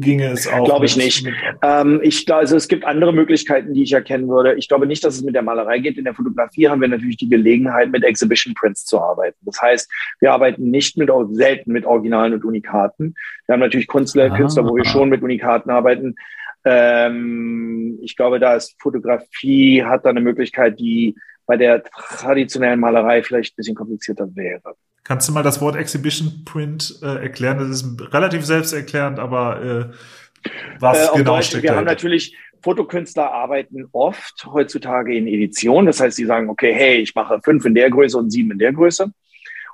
[0.00, 0.64] Ginge es auch.
[0.64, 1.26] Glaube ich nicht.
[1.62, 4.54] Ähm, ich, also es gibt andere Möglichkeiten, die ich erkennen würde.
[4.54, 5.98] Ich glaube nicht, dass es mit der Malerei geht.
[5.98, 9.38] In der Fotografie haben wir natürlich die Gelegenheit, mit Exhibition Prints zu arbeiten.
[9.42, 9.90] Das heißt,
[10.20, 13.14] wir arbeiten nicht mit, selten mit Originalen und Unikaten.
[13.46, 14.36] Wir haben natürlich Künstler, ah.
[14.36, 16.14] Künstler, wo wir schon mit Unikaten arbeiten.
[16.64, 21.16] Ähm, ich glaube, da ist Fotografie hat da eine Möglichkeit, die
[21.46, 24.74] bei der traditionellen Malerei vielleicht ein bisschen komplizierter wäre.
[25.04, 27.58] Kannst du mal das Wort Exhibition Print äh, erklären?
[27.58, 33.32] Das ist relativ selbsterklärend, aber äh, was äh, genau Deutsch, steckt Wir haben natürlich Fotokünstler
[33.32, 35.86] arbeiten oft heutzutage in Edition.
[35.86, 38.58] Das heißt, sie sagen, okay, hey, ich mache fünf in der Größe und sieben in
[38.58, 39.12] der Größe.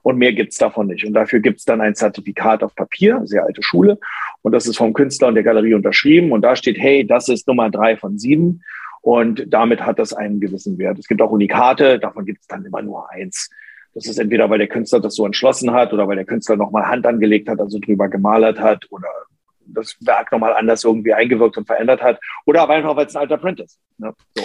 [0.03, 1.05] Und mehr gibt's davon nicht.
[1.05, 3.99] Und dafür gibt's dann ein Zertifikat auf Papier, sehr alte Schule.
[4.43, 6.33] Und das ist vom Künstler und der Galerie unterschrieben.
[6.33, 8.63] Und da steht, hey, das ist Nummer drei von sieben.
[9.03, 10.99] Und damit hat das einen gewissen Wert.
[10.99, 13.51] Es gibt auch Unikate, davon gibt's dann immer nur eins.
[13.95, 16.87] Das ist entweder, weil der Künstler das so entschlossen hat oder weil der Künstler nochmal
[16.87, 19.09] Hand angelegt hat, also drüber gemalert hat oder
[19.67, 23.23] das Werk nochmal anders irgendwie eingewirkt und verändert hat oder aber einfach, weil es ein
[23.23, 23.79] alter Print ist.
[23.99, 24.15] Ne?
[24.37, 24.45] So.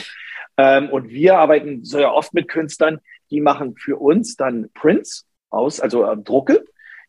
[0.57, 2.99] Ähm, und wir arbeiten sehr oft mit Künstlern,
[3.31, 6.63] die machen für uns dann Prints aus, also äh, Drucke,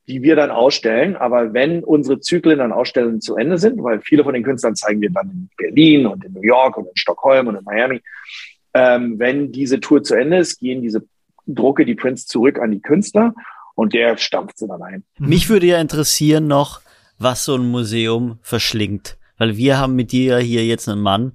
[0.07, 1.17] die wir dann ausstellen.
[1.17, 5.01] Aber wenn unsere Zyklen an Ausstellungen zu Ende sind, weil viele von den Künstlern zeigen
[5.01, 8.01] wir dann in Berlin und in New York und in Stockholm und in Miami,
[8.75, 11.07] ähm, wenn diese Tour zu Ende ist, gehen diese
[11.47, 13.35] drucke die Prints zurück an die Künstler
[13.75, 15.05] und der stampft sie dann ein.
[15.19, 15.29] Mhm.
[15.29, 16.81] Mich würde ja interessieren noch,
[17.19, 19.17] was so ein Museum verschlingt.
[19.37, 21.33] Weil wir haben mit dir hier jetzt einen Mann,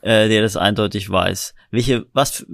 [0.00, 1.54] äh, der das eindeutig weiß.
[1.70, 2.46] Welche, was,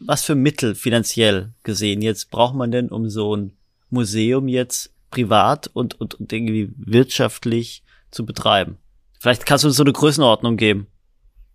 [0.00, 3.52] was für Mittel finanziell gesehen jetzt braucht man denn, um so ein
[3.90, 8.78] Museum jetzt privat und, und, und irgendwie wirtschaftlich zu betreiben?
[9.18, 10.86] Vielleicht kannst du uns so eine Größenordnung geben.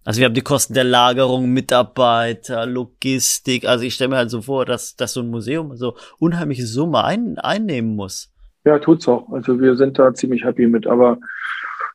[0.03, 3.65] Also wir haben die Kosten der Lagerung, Mitarbeiter, Logistik.
[3.65, 7.03] Also ich stelle mir halt so vor, dass, dass so ein Museum so unheimliche Summe
[7.03, 8.31] ein, einnehmen muss.
[8.65, 9.31] Ja, tut's auch.
[9.31, 11.17] Also wir sind da ziemlich happy mit, aber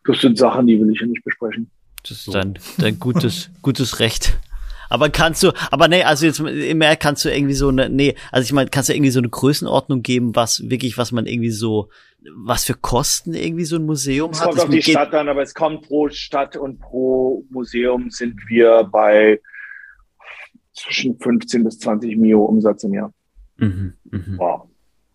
[0.05, 1.71] das sind Sachen, die will ich hier nicht besprechen.
[2.03, 4.39] Das ist dein, dein gutes, gutes Recht.
[4.89, 8.45] Aber kannst du, aber nee, also jetzt mehr kannst du irgendwie so eine, nee, also
[8.45, 11.89] ich meine, kannst du irgendwie so eine Größenordnung geben, was wirklich, was man irgendwie so
[12.35, 14.51] was für Kosten irgendwie so ein Museum es hat?
[14.51, 18.41] Es kommt auf die Stadt an, aber es kommt pro Stadt und pro Museum sind
[18.49, 19.41] wir bei
[20.73, 23.13] zwischen 15 bis 20 Mio Umsatz im Jahr.
[23.57, 24.21] Mhm, mh.
[24.37, 24.69] wow.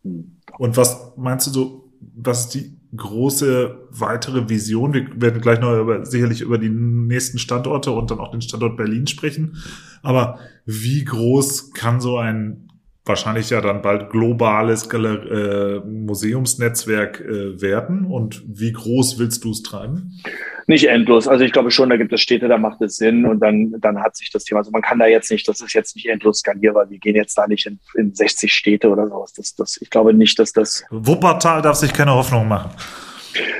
[0.04, 0.38] Hm.
[0.58, 4.94] Und was meinst du so, was ist die große weitere Vision?
[4.94, 8.78] Wir werden gleich noch über, sicherlich über die nächsten Standorte und dann auch den Standort
[8.78, 9.58] Berlin sprechen.
[10.02, 12.71] Aber wie groß kann so ein
[13.06, 18.06] wahrscheinlich ja dann bald globales Galer äh, Museumsnetzwerk äh, werden.
[18.06, 20.20] Und wie groß willst du es treiben?
[20.68, 21.28] Nicht endlos.
[21.28, 24.02] Also ich glaube schon, da gibt es Städte, da macht es Sinn und dann, dann
[24.02, 24.60] hat sich das Thema.
[24.60, 26.90] Also man kann da jetzt nicht, das ist jetzt nicht endlos skalierbar.
[26.90, 29.34] Wir gehen jetzt da nicht in, in 60 Städte oder sowas.
[29.34, 30.84] Das, das, ich glaube nicht, dass das.
[30.92, 32.72] Wuppertal darf sich keine Hoffnung machen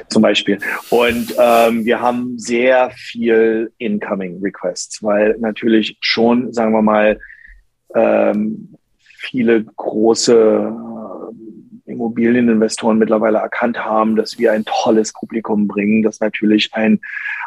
[0.10, 0.60] zum Beispiel.
[0.90, 7.18] Und ähm, wir haben sehr viel Incoming Requests, weil natürlich schon, sagen wir mal,
[7.96, 8.76] ähm,
[9.22, 10.74] viele große
[11.88, 17.00] äh, Immobilieninvestoren mittlerweile erkannt haben, dass wir ein tolles Publikum bringen, das natürlich ein,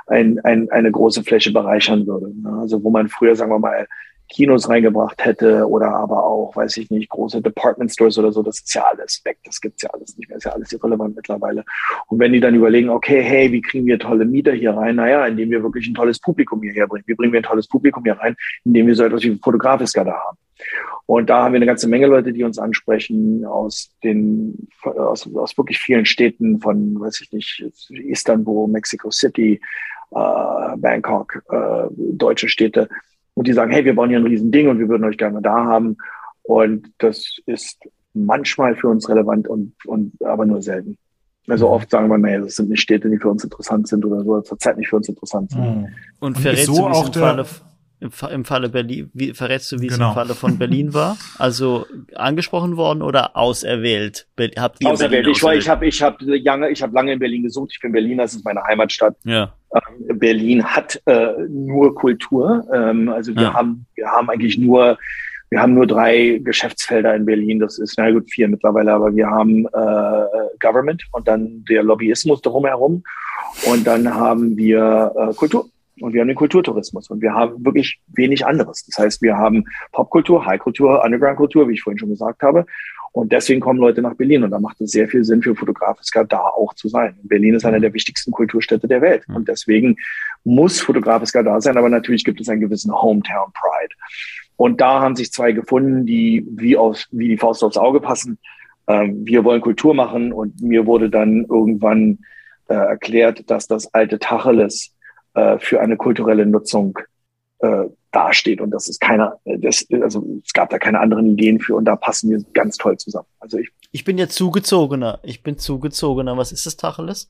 [0.07, 2.33] ein, ein, eine große Fläche bereichern würde.
[2.61, 3.89] Also wo man früher, sagen wir mal,
[4.29, 8.61] Kinos reingebracht hätte oder aber auch, weiß ich nicht, große Department Stores oder so, das
[8.61, 11.65] ist ja alles weg, das gibt's ja alles nicht mehr, ist ja alles irrelevant mittlerweile.
[12.09, 14.97] Und wenn die dann überlegen, okay, hey, wie kriegen wir tolle Mieter hier rein?
[14.97, 17.05] Naja, indem wir wirklich ein tolles Publikum hierher bringen.
[17.07, 18.37] Wie bringen wir ein tolles Publikum hier rein?
[18.65, 20.39] Indem wir so etwas wie Fotografiska da haben.
[21.07, 25.59] Und da haben wir eine ganze Menge Leute, die uns ansprechen aus den, aus, aus
[25.59, 29.61] wirklich vielen Städten von, weiß ich nicht, Istanbul, Mexico City,
[30.13, 32.89] äh, Bangkok, äh, deutsche Städte.
[33.35, 35.65] Und die sagen, hey, wir bauen hier ein Riesending und wir würden euch gerne da
[35.65, 35.97] haben.
[36.43, 37.79] Und das ist
[38.13, 40.97] manchmal für uns relevant und, und aber nur selten.
[41.47, 44.23] Also oft sagen wir, nee, das sind nicht Städte, die für uns interessant sind oder
[44.25, 45.61] so, zurzeit nicht für uns interessant sind.
[45.61, 45.85] Mhm.
[46.21, 47.47] Und, und verrätst so du, auch im Falle,
[48.01, 50.07] im, im Falle Berlin, wie verrätst du, wie genau.
[50.07, 50.15] es im.
[50.15, 51.19] Falle von Berlin war?
[51.39, 54.27] Also angesprochen worden oder auserwählt?
[54.57, 55.27] Habt ihr auserwählt.
[55.27, 57.73] Ich, war, ich habe ich hab lange, ich hab lange in Berlin gesucht.
[57.73, 59.17] Ich bin Berliner, das ist meine Heimatstadt.
[59.25, 59.55] Ja.
[60.15, 62.67] Berlin hat äh, nur Kultur.
[62.73, 63.55] Ähm, also wir ja.
[63.55, 64.99] haben, wir haben eigentlich nur
[65.51, 67.61] wir haben nur drei Geschäftsfelder in Berlin.
[67.61, 72.43] Das ist, na gut, vier mittlerweile, aber wir haben äh, Government und dann der Lobbyismus
[72.43, 73.05] drumherum.
[73.71, 75.69] Und dann haben wir äh, Kultur.
[76.01, 78.85] Und wir haben den Kulturtourismus und wir haben wirklich wenig anderes.
[78.87, 82.67] Das heißt, wir haben Popkultur, Highkultur, Undergroundkultur, wie ich vorhin schon gesagt habe.
[83.13, 86.25] Und deswegen kommen Leute nach Berlin und da macht es sehr viel Sinn für Fotografiska
[86.25, 87.17] da auch zu sein.
[87.23, 89.97] Berlin ist eine der wichtigsten Kulturstädte der Welt und deswegen
[90.43, 93.95] muss Fotografiska da sein, aber natürlich gibt es einen gewissen Hometown Pride.
[94.57, 98.39] Und da haben sich zwei gefunden, die wie, aus, wie die Faust aufs Auge passen.
[98.89, 102.19] Ähm, wir wollen Kultur machen und mir wurde dann irgendwann
[102.69, 104.94] äh, erklärt, dass das alte Tacheles
[105.35, 106.99] äh, für eine kulturelle Nutzung
[107.61, 111.75] äh, dasteht und das ist keiner, das, also es gab da keine anderen Ideen für
[111.75, 113.27] und da passen wir ganz toll zusammen.
[113.41, 115.19] Also ich, ich bin ja zugezogener.
[115.25, 116.37] Ich bin zugezogener.
[116.37, 117.29] Was ist das Tacheles?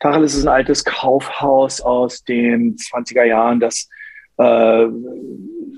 [0.00, 3.88] Tacheles ist ein altes Kaufhaus aus den 20er Jahren, das
[4.38, 4.86] äh,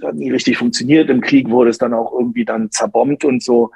[0.02, 1.10] hat nie richtig funktioniert.
[1.10, 3.70] Im Krieg wurde es dann auch irgendwie dann zerbombt und so.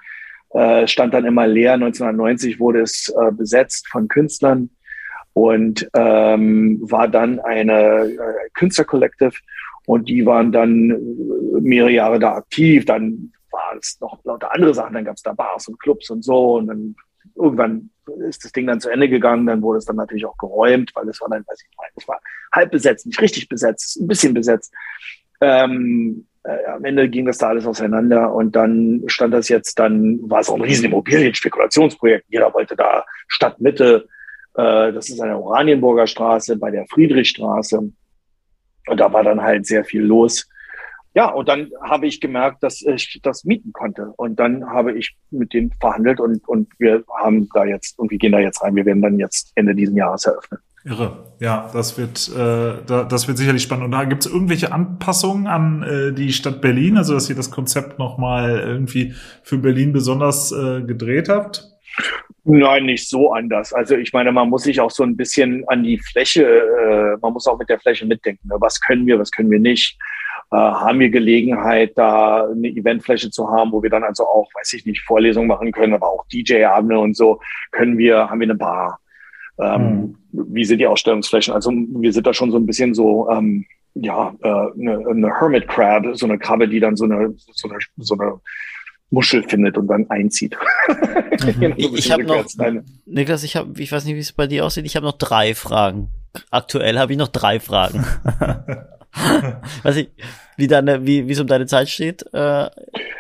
[0.51, 1.75] Äh, stand dann immer leer.
[1.75, 4.71] 1990 wurde es äh, besetzt von Künstlern
[5.35, 9.33] und ähm, war dann eine äh, Künstler-Collective
[9.87, 10.97] und die waren dann
[11.61, 12.87] mehrere Jahre da aktiv.
[12.87, 14.95] Dann waren es noch lauter andere Sachen.
[14.95, 16.97] Dann gab es da Bars und Clubs und so und dann
[17.35, 17.91] irgendwann
[18.29, 21.09] ist das Ding dann zu Ende gegangen, dann wurde es dann natürlich auch geräumt, weil
[21.09, 22.21] es war dann, weiß ich nicht, es war
[22.53, 24.73] halb besetzt, nicht richtig besetzt, ein bisschen besetzt.
[25.41, 30.19] Ähm, äh, am Ende ging das da alles auseinander und dann stand das jetzt, dann
[30.23, 32.27] war es auch ein riesen Immobilien-Spekulationsprojekt.
[32.29, 34.07] Jeder wollte da Stadtmitte,
[34.55, 37.79] äh, das ist eine Oranienburger Straße bei der Friedrichstraße.
[38.87, 40.49] Und da war dann halt sehr viel los.
[41.15, 44.13] Ja, und dann habe ich gemerkt, dass ich das mieten konnte.
[44.17, 48.19] Und dann habe ich mit denen verhandelt und, und wir haben da jetzt, und wir
[48.19, 48.75] gehen da jetzt rein.
[48.75, 50.59] Wir werden dann jetzt Ende dieses Jahres eröffnen.
[50.85, 51.35] Irre.
[51.39, 53.87] Ja, das wird, äh, da, das wird sicherlich spannend.
[53.87, 57.51] Und da gibt es irgendwelche Anpassungen an äh, die Stadt Berlin, also dass ihr das
[57.51, 61.71] Konzept nochmal irgendwie für Berlin besonders äh, gedreht habt?
[62.45, 63.73] Nein, nicht so anders.
[63.73, 67.33] Also ich meine, man muss sich auch so ein bisschen an die Fläche, äh, man
[67.33, 68.49] muss auch mit der Fläche mitdenken.
[68.49, 68.57] Ne?
[68.61, 69.99] Was können wir, was können wir nicht?
[70.53, 74.75] Äh, haben wir Gelegenheit, da eine Eventfläche zu haben, wo wir dann also auch, weiß
[74.75, 77.41] ich nicht, Vorlesungen machen können, aber auch DJ-Abende und so.
[77.73, 79.01] Können wir, haben wir eine Bar?
[79.59, 80.47] Ähm, mhm.
[80.55, 81.55] Wie sind die Ausstellungsflächen?
[81.55, 83.65] Also wir sind da schon so ein bisschen so, ähm,
[83.95, 87.79] ja, äh, eine, eine Hermit Crab, so eine Krabbe, die dann so eine, so eine,
[87.97, 88.35] so eine
[89.15, 90.57] Muschel findet und dann einzieht.
[91.45, 91.75] Mhm.
[91.77, 92.47] ich ich habe noch,
[93.05, 94.87] Niklas, ich habe, ich weiß nicht, wie es bei dir aussieht.
[94.87, 96.09] Ich habe noch drei Fragen.
[96.51, 98.07] Aktuell habe ich noch drei Fragen.
[99.83, 100.11] weiß ich,
[100.57, 102.25] wie deine, wie wie es um deine Zeit steht.
[102.33, 102.71] Äh,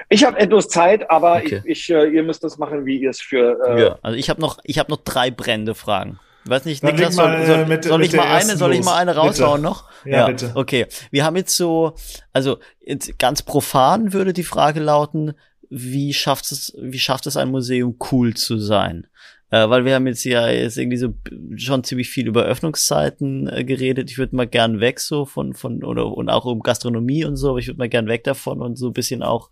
[0.08, 1.60] ich habe etwas Zeit, aber okay.
[1.64, 3.58] ich, ich äh, ihr müsst das machen, wie ihr es für.
[3.66, 3.98] Äh, ja.
[4.00, 6.18] Also ich habe noch, ich habe noch drei brennende Fragen.
[6.46, 8.84] Weiß nicht, Dann Niklas, mal, soll, soll, mit, soll mit ich mal eine, soll ich
[8.84, 9.72] mal eine raushauen bitte.
[9.72, 9.90] noch?
[10.04, 10.52] Ja, ja, bitte.
[10.54, 10.86] Okay.
[11.10, 11.94] Wir haben jetzt so,
[12.34, 12.58] also
[13.18, 15.34] ganz profan würde die Frage lauten,
[15.74, 19.08] wie schafft es, wie schafft es ein Museum cool zu sein?
[19.50, 21.14] Äh, weil wir haben jetzt ja jetzt irgendwie so
[21.56, 24.10] schon ziemlich viel über Öffnungszeiten äh, geredet.
[24.10, 27.50] Ich würde mal gern weg so von, von, oder, und auch um Gastronomie und so,
[27.50, 29.50] aber ich würde mal gern weg davon und so ein bisschen auch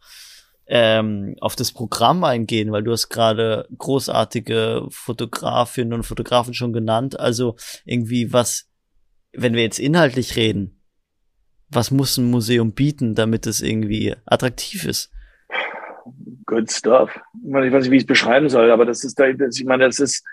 [0.67, 7.19] ähm, auf das Programm eingehen, weil du hast gerade großartige Fotografinnen und Fotografen schon genannt.
[7.19, 8.69] Also irgendwie was,
[9.33, 10.81] wenn wir jetzt inhaltlich reden,
[11.69, 15.11] was muss ein Museum bieten, damit es irgendwie attraktiv ist?
[16.47, 17.19] Good stuff.
[17.45, 19.85] Ich weiß nicht, wie ich es beschreiben soll, aber das ist da, das, ich meine,
[19.85, 20.25] das ist,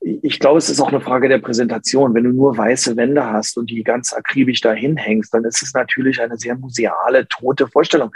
[0.00, 2.14] ich glaube, es ist auch eine Frage der Präsentation.
[2.14, 5.74] Wenn du nur weiße Wände hast und die ganz akribisch dahin hängst, dann ist es
[5.74, 8.10] natürlich eine sehr museale, tote Vorstellung.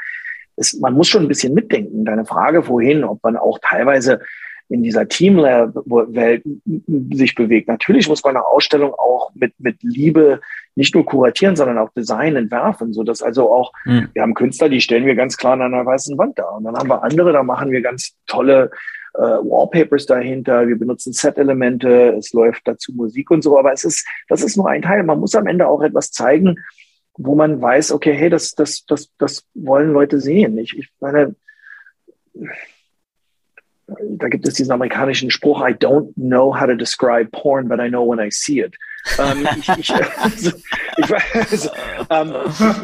[0.57, 2.05] Es, man muss schon ein bisschen mitdenken.
[2.05, 4.21] Deine Frage vorhin, ob man auch teilweise
[4.73, 6.43] in dieser Teamwelt
[7.13, 7.69] sich bewegt.
[7.69, 10.41] Natürlich muss man eine Ausstellung auch mit, mit Liebe
[10.75, 14.09] nicht nur kuratieren, sondern auch Design entwerfen, so dass also auch, mhm.
[14.15, 16.49] wir haben Künstler, die stellen wir ganz klar an einer weißen Wand da.
[16.51, 18.71] Und dann haben wir andere, da machen wir ganz tolle
[19.15, 24.07] äh, Wallpapers dahinter, wir benutzen Set-Elemente, es läuft dazu Musik und so, aber es ist,
[24.29, 25.03] das ist nur ein Teil.
[25.03, 26.57] Man muss am Ende auch etwas zeigen,
[27.15, 30.57] wo man weiß, okay, hey, das, das, das, das wollen Leute sehen.
[30.57, 31.35] Ich, ich meine,
[34.01, 37.89] da gibt es diesen amerikanischen Spruch, I don't know how to describe porn, but I
[37.89, 38.77] know when I see it.
[39.19, 40.51] Ähm, ich, ich, also,
[40.97, 41.71] ich, also,
[42.11, 42.35] ähm,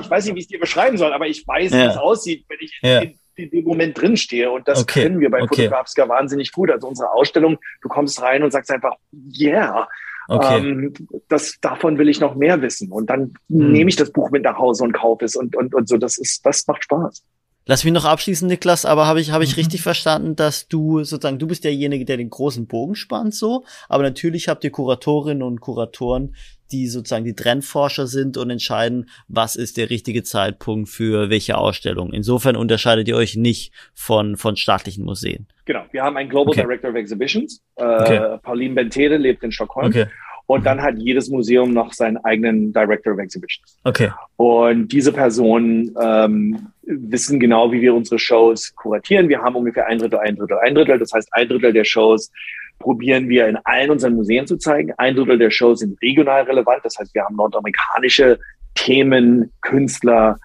[0.03, 1.79] ich, weiß nicht, wie ich es dir beschreiben soll, aber ich weiß, ja.
[1.79, 3.01] wie es aussieht, wenn ich ja.
[3.01, 4.51] in in dem Moment drinstehe.
[4.51, 5.03] Und das okay.
[5.03, 5.65] können wir bei okay.
[5.65, 6.71] Fotografska wahnsinnig gut.
[6.71, 8.97] Also unsere Ausstellung, du kommst rein und sagst einfach,
[9.39, 9.89] yeah.
[10.31, 10.59] Okay.
[10.59, 10.93] Ähm,
[11.29, 12.93] das, davon will ich noch mehr wissen.
[12.93, 13.73] Und dann hm.
[13.73, 15.97] nehme ich das Buch mit nach Hause und kaufe es und, und, und so.
[15.97, 17.23] Das ist, das macht Spaß.
[17.71, 19.61] Lass mich noch abschließen, Niklas, aber habe ich, hab ich mhm.
[19.61, 24.05] richtig verstanden, dass du sozusagen, du bist derjenige, der den großen Bogen spannt, so, aber
[24.05, 26.35] natürlich habt ihr Kuratorinnen und Kuratoren,
[26.73, 32.15] die sozusagen die Trendforscher sind und entscheiden, was ist der richtige Zeitpunkt für welche Ausstellung.
[32.15, 35.47] Insofern unterscheidet ihr euch nicht von, von staatlichen Museen.
[35.67, 36.63] Genau, wir haben einen Global okay.
[36.63, 37.63] Director of Exhibitions.
[37.77, 38.39] Äh, okay.
[38.43, 39.89] Pauline Bentere lebt in Stockholm.
[39.89, 40.07] Okay.
[40.49, 43.77] Und dann hat jedes Museum noch seinen eigenen Director of Exhibitions.
[43.85, 44.11] Okay.
[44.37, 49.29] Und diese Personen ähm, wissen genau, wie wir unsere Shows kuratieren.
[49.29, 50.99] Wir haben ungefähr ein Drittel, ein Drittel, ein Drittel.
[50.99, 52.33] Das heißt, ein Drittel der Shows
[52.79, 54.95] probieren wir in allen unseren Museen zu zeigen.
[54.97, 56.81] Ein Drittel der Shows sind regional relevant.
[56.83, 58.39] Das heißt, wir haben nordamerikanische
[58.75, 60.39] Themen, Künstler,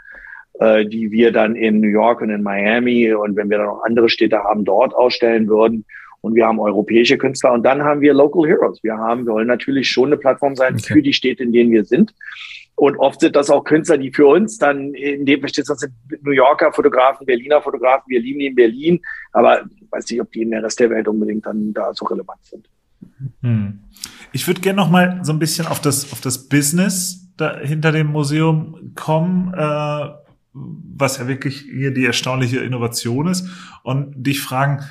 [0.60, 3.84] äh, die wir dann in New York und in Miami und wenn wir dann noch
[3.86, 5.86] andere Städte haben, dort ausstellen würden
[6.24, 8.82] und wir haben europäische Künstler und dann haben wir Local Heroes.
[8.82, 10.94] Wir haben, wir wollen natürlich schon eine Plattform sein okay.
[10.94, 12.16] für die Städte, in denen wir sind.
[12.76, 15.94] Und oft sind das auch Künstler, die für uns dann, in dem versteht das sind
[16.22, 19.02] New Yorker Fotografen, Berliner Fotografen, wir lieben die in Berlin,
[19.34, 22.06] aber ich weiß nicht, ob die in der Rest der Welt unbedingt dann da so
[22.06, 22.70] relevant sind.
[23.42, 23.80] Hm.
[24.32, 27.92] Ich würde gerne noch mal so ein bisschen auf das, auf das Business da hinter
[27.92, 30.10] dem Museum kommen, äh,
[30.54, 33.46] was ja wirklich hier die erstaunliche Innovation ist
[33.84, 34.84] und dich fragen,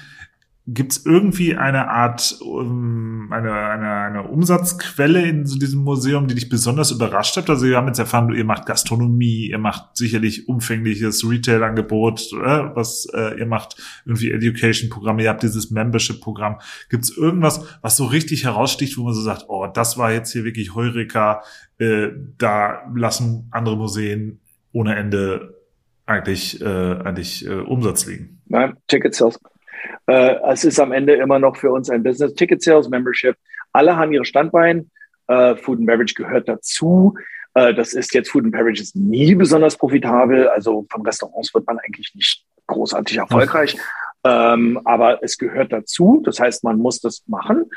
[0.69, 6.49] Gibt es irgendwie eine Art, um, eine, eine, eine Umsatzquelle in diesem Museum, die dich
[6.49, 7.51] besonders überrascht hat?
[7.51, 13.41] Also wir haben jetzt erfahren, ihr macht Gastronomie, ihr macht sicherlich umfängliches Retail-Angebot, was äh,
[13.41, 13.75] ihr macht
[14.07, 16.61] irgendwie Education-Programme, ihr habt dieses Membership-Programm.
[16.89, 20.31] Gibt es irgendwas, was so richtig heraussticht, wo man so sagt, oh, das war jetzt
[20.31, 21.43] hier wirklich Heureka,
[21.79, 24.39] äh, da lassen andere Museen
[24.71, 25.59] ohne Ende
[26.07, 28.41] eigentlich, äh, eigentlich äh, Umsatz liegen?
[28.47, 29.41] Nein, Ticket Sales.
[30.07, 32.35] Äh, es ist am Ende immer noch für uns ein Business.
[32.35, 33.37] Ticket Sales, Membership,
[33.73, 34.91] alle haben ihre Standbein.
[35.29, 37.15] Äh, Food and Beverage gehört dazu.
[37.55, 40.49] Äh, das ist jetzt Food and Beverage ist nie besonders profitabel.
[40.49, 43.77] Also von Restaurants wird man eigentlich nicht großartig erfolgreich.
[44.25, 46.23] Ähm, aber es gehört dazu.
[46.25, 47.71] Das heißt, man muss das machen.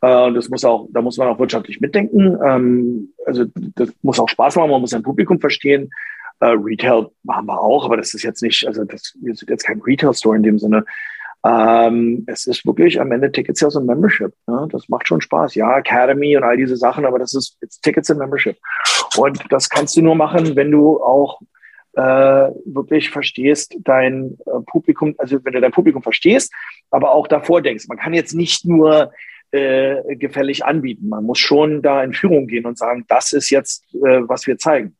[0.00, 2.38] Äh, das muss auch, da muss man auch wirtschaftlich mitdenken.
[2.44, 4.70] Ähm, also das muss auch Spaß machen.
[4.70, 5.90] Man muss ein Publikum verstehen.
[6.44, 9.80] Uh, Retail haben wir auch, aber das ist jetzt nicht, also das sind jetzt kein
[9.80, 10.84] Retail-Store in dem Sinne.
[11.46, 14.32] Ähm, es ist wirklich am Ende Ticket Sales und Membership.
[14.48, 14.66] Ne?
[14.72, 15.54] Das macht schon Spaß.
[15.54, 18.56] Ja, Academy und all diese Sachen, aber das ist Tickets und Membership.
[19.16, 21.40] Und das kannst du nur machen, wenn du auch
[21.92, 22.02] äh,
[22.64, 26.52] wirklich verstehst, dein äh, Publikum, also wenn du dein Publikum verstehst,
[26.90, 27.86] aber auch davor denkst.
[27.88, 29.12] Man kann jetzt nicht nur
[29.52, 31.08] äh, gefällig anbieten.
[31.08, 34.58] Man muss schon da in Führung gehen und sagen, das ist jetzt, äh, was wir
[34.58, 34.96] zeigen.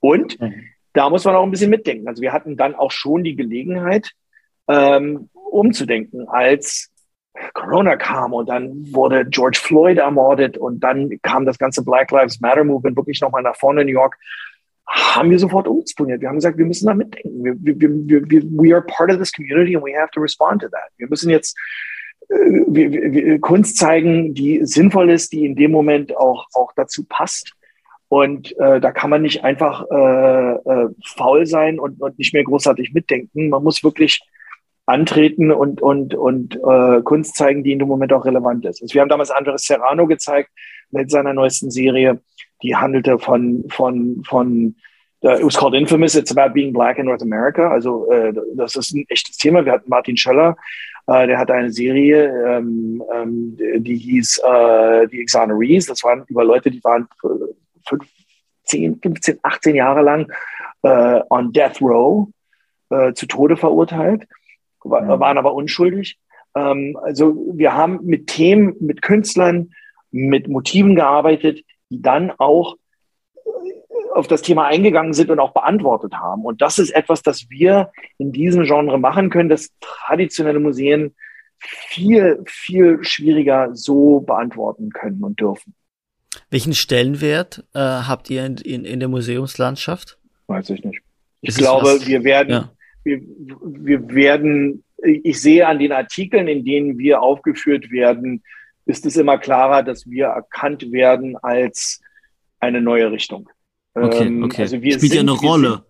[0.00, 0.52] Und mhm.
[0.92, 2.08] da muss man auch ein bisschen mitdenken.
[2.08, 4.12] Also wir hatten dann auch schon die Gelegenheit,
[4.68, 6.90] ähm, umzudenken, als
[7.54, 12.40] Corona kam und dann wurde George Floyd ermordet und dann kam das ganze Black Lives
[12.40, 14.16] Matter Movement wirklich nochmal nach vorne in New York,
[14.88, 16.20] haben wir sofort umdisponiert.
[16.20, 17.44] Wir haben gesagt, wir müssen da mitdenken.
[17.44, 20.68] Wir, wir, wir, we are part of this community and we have to respond to
[20.68, 20.90] that.
[20.96, 21.56] Wir müssen jetzt
[22.28, 27.52] äh, Kunst zeigen, die sinnvoll ist, die in dem Moment auch, auch dazu passt.
[28.08, 32.44] Und äh, da kann man nicht einfach äh, äh, faul sein und, und nicht mehr
[32.44, 33.48] großartig mitdenken.
[33.48, 34.20] Man muss wirklich
[34.86, 38.80] antreten und, und, und äh, Kunst zeigen, die in dem Moment auch relevant ist.
[38.80, 40.50] Also wir haben damals Andres Serrano gezeigt
[40.90, 42.20] mit seiner neuesten Serie,
[42.62, 44.76] die handelte von, von, von
[45.24, 47.68] uh, it was called Infamous, it's about being black in North America.
[47.68, 49.64] Also äh, das ist ein echtes Thema.
[49.64, 50.56] Wir hatten Martin Schöller,
[51.08, 55.86] äh, der hatte eine Serie, ähm, ähm, die hieß äh, Die Exonerees.
[55.86, 57.08] Das waren über Leute, die waren
[57.88, 60.32] 15, 15 18 Jahre lang
[60.82, 62.28] äh, on Death Row
[62.90, 64.28] äh, zu Tode verurteilt
[64.90, 66.18] waren aber unschuldig.
[66.56, 69.70] Ähm, also wir haben mit Themen, mit Künstlern,
[70.10, 71.60] mit Motiven gearbeitet,
[71.90, 72.76] die dann auch
[73.34, 73.50] äh,
[74.14, 76.44] auf das Thema eingegangen sind und auch beantwortet haben.
[76.44, 81.14] Und das ist etwas, das wir in diesem Genre machen können, das traditionelle Museen
[81.58, 85.74] viel, viel schwieriger so beantworten können und dürfen.
[86.50, 90.18] Welchen Stellenwert äh, habt ihr in, in, in, der Museumslandschaft?
[90.46, 91.00] Weiß ich nicht.
[91.40, 92.75] Ich ist glaube, wir werden, ja
[93.06, 93.20] wir,
[93.62, 98.42] wir werden, ich sehe an den Artikeln, in denen wir aufgeführt werden,
[98.84, 102.00] ist es immer klarer, dass wir erkannt werden als
[102.60, 103.48] eine neue Richtung.
[103.94, 104.62] Okay, ähm, okay.
[104.62, 105.84] Also wir Spielt sind, ja eine Rolle sind,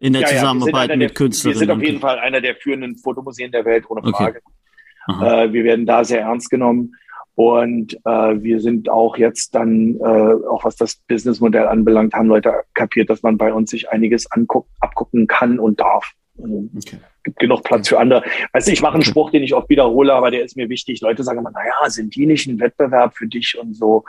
[0.00, 1.54] in der ja, Zusammenarbeit ja, mit Künstlern.
[1.54, 4.40] Wir sind auf jeden Fall einer der führenden Fotomuseen der Welt, ohne Frage.
[5.06, 5.44] Okay.
[5.44, 6.94] Äh, wir werden da sehr ernst genommen.
[7.34, 10.02] Und äh, wir sind auch jetzt dann, äh,
[10.48, 14.66] auch was das Businessmodell anbelangt, haben Leute kapiert, dass man bei uns sich einiges anguck,
[14.80, 16.14] abgucken kann und darf.
[16.42, 16.98] Also, okay.
[17.24, 18.22] gibt genug Platz für andere.
[18.52, 21.00] Weißt du, ich mache einen Spruch, den ich oft wiederhole, aber der ist mir wichtig.
[21.00, 24.04] Leute sagen immer, naja, sind die nicht ein Wettbewerb für dich und so?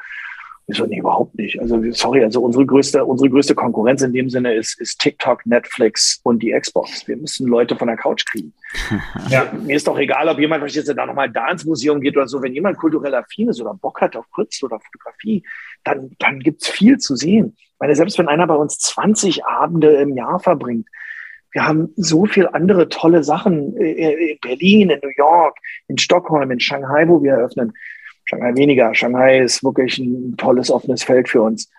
[0.69, 1.59] Ich so, nee, überhaupt nicht.
[1.59, 6.19] Also, sorry, also unsere größte, unsere größte Konkurrenz in dem Sinne ist, ist TikTok, Netflix
[6.23, 7.07] und die Xbox.
[7.07, 8.53] Wir müssen Leute von der Couch kriegen.
[9.29, 9.51] ja.
[9.65, 12.27] Mir ist doch egal, ob jemand, was jetzt da nochmal da ins Museum geht oder
[12.27, 15.43] so, wenn jemand kulturell affin ist oder Bock hat auf Kunst oder Fotografie,
[15.83, 17.55] dann, dann gibt's viel zu sehen.
[17.57, 20.87] Ich meine, selbst wenn einer bei uns 20 Abende im Jahr verbringt,
[21.51, 25.57] wir haben so viel andere tolle Sachen in Berlin, in New York,
[25.87, 27.73] in Stockholm, in Shanghai, wo wir eröffnen.
[28.25, 28.93] Shanghai weniger.
[28.93, 31.71] Shanghai ist wirklich ein tolles offenes Feld für uns.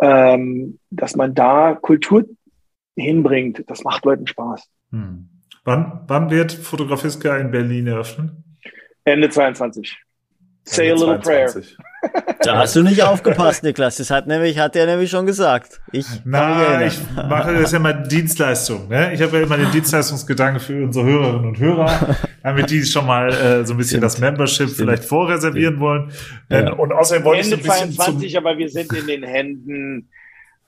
[0.00, 2.24] Ähm, dass man da Kultur
[2.96, 4.68] hinbringt, das macht Leuten Spaß.
[4.90, 5.28] Hm.
[5.64, 8.44] Wann, wann wird Fotografiska in Berlin eröffnen?
[9.04, 9.96] Ende 22.
[10.64, 11.76] Say Ende a little 22.
[11.76, 11.86] prayer.
[12.42, 13.96] Da hast du nicht aufgepasst, Niklas.
[13.96, 15.80] Das hat nämlich, hat er nämlich schon gesagt.
[15.92, 18.88] Ich, Na, ich mache das ja mal Dienstleistung.
[18.88, 19.12] Ne?
[19.14, 23.28] Ich habe ja immer den Dienstleistungsgedanke für unsere Hörerinnen und Hörer, damit die schon mal
[23.32, 24.04] äh, so ein bisschen Stimmt.
[24.04, 24.76] das Membership Stimmt.
[24.76, 25.80] vielleicht vorreservieren Stimmt.
[25.80, 26.12] wollen.
[26.50, 26.72] Ja.
[26.72, 30.08] Und außerdem wollte Ende ich so ein bisschen 22, aber wir sind in den Händen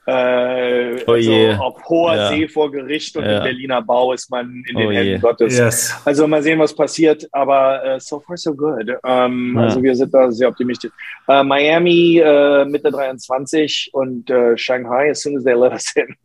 [0.09, 2.29] äh, oh also auf hoher ja.
[2.31, 3.39] See vor Gericht und ja.
[3.39, 5.19] im Berliner Bau ist man in den oh Händen je.
[5.19, 5.59] Gottes.
[5.59, 6.01] Yes.
[6.03, 8.91] Also mal sehen, was passiert, aber uh, so far so good.
[9.05, 9.65] Ähm, ja.
[9.65, 10.91] Also wir sind da sehr optimistisch.
[11.29, 16.07] Uh, Miami uh, Mitte 23 und Shanghai as soon as they let us in.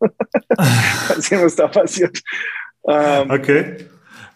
[0.56, 2.22] mal sehen, was da passiert.
[2.88, 3.76] Ähm, okay.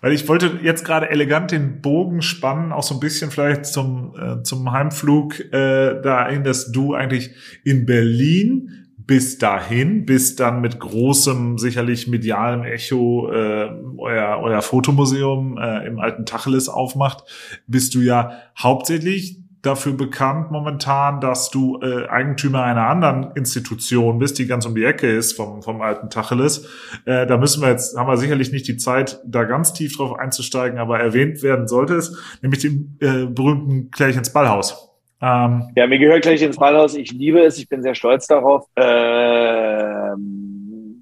[0.03, 4.15] Weil ich wollte jetzt gerade elegant den Bogen spannen, auch so ein bisschen vielleicht zum,
[4.20, 7.31] äh, zum Heimflug äh, dahin, dass du eigentlich
[7.65, 15.56] in Berlin bis dahin, bis dann mit großem, sicherlich medialem Echo äh, euer, euer Fotomuseum
[15.56, 17.24] äh, im alten Tacheles aufmacht,
[17.66, 24.39] bist du ja hauptsächlich dafür bekannt momentan, dass du äh, Eigentümer einer anderen Institution bist,
[24.39, 26.68] die ganz um die Ecke ist vom, vom alten Tacheles.
[27.06, 30.18] Äh, da müssen wir jetzt, haben wir sicherlich nicht die Zeit, da ganz tief drauf
[30.18, 34.88] einzusteigen, aber erwähnt werden sollte es, nämlich dem äh, berühmten Klärchens Ballhaus.
[35.20, 36.95] Ähm, ja, mir gehört gleich ins Ballhaus.
[36.95, 37.59] Ich liebe es.
[37.59, 38.66] Ich bin sehr stolz darauf.
[38.77, 40.19] Ähm,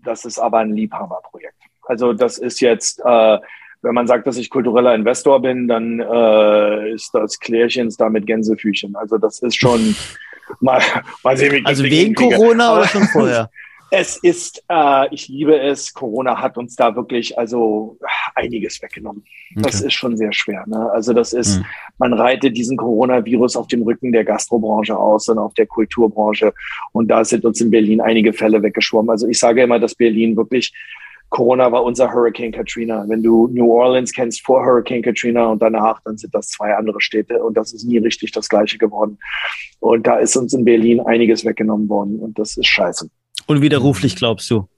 [0.05, 1.55] das ist aber ein Liebhaberprojekt.
[1.83, 3.39] Also das ist jetzt, äh,
[3.83, 8.27] wenn man sagt, dass ich kultureller Investor bin, dann äh, ist das Klärchens da mit
[8.27, 8.97] Gänsefüßchen.
[8.97, 9.95] Also das ist schon
[10.61, 10.81] mal,
[11.23, 13.51] mal sehen, wie Also wegen Corona oder schon vorher?
[13.91, 15.95] Es ist, äh, ich liebe es.
[15.95, 17.99] Corona hat uns da wirklich also
[18.35, 19.25] einiges weggenommen.
[19.53, 19.63] Okay.
[19.63, 20.65] Das ist schon sehr schwer.
[20.67, 20.91] Ne?
[20.93, 21.65] Also das ist, mhm.
[21.99, 26.53] man reitet diesen Coronavirus auf dem Rücken der Gastrobranche aus und auf der Kulturbranche.
[26.93, 29.11] Und da sind uns in Berlin einige Fälle weggeschwommen.
[29.11, 30.73] Also ich sage immer, dass Berlin wirklich
[31.29, 33.05] Corona war unser Hurricane Katrina.
[33.09, 37.01] Wenn du New Orleans kennst vor Hurricane Katrina und danach, dann sind das zwei andere
[37.01, 39.19] Städte und das ist nie richtig das gleiche geworden.
[39.81, 43.11] Und da ist uns in Berlin einiges weggenommen worden und das ist scheiße.
[43.47, 44.69] Unwiderruflich, glaubst du?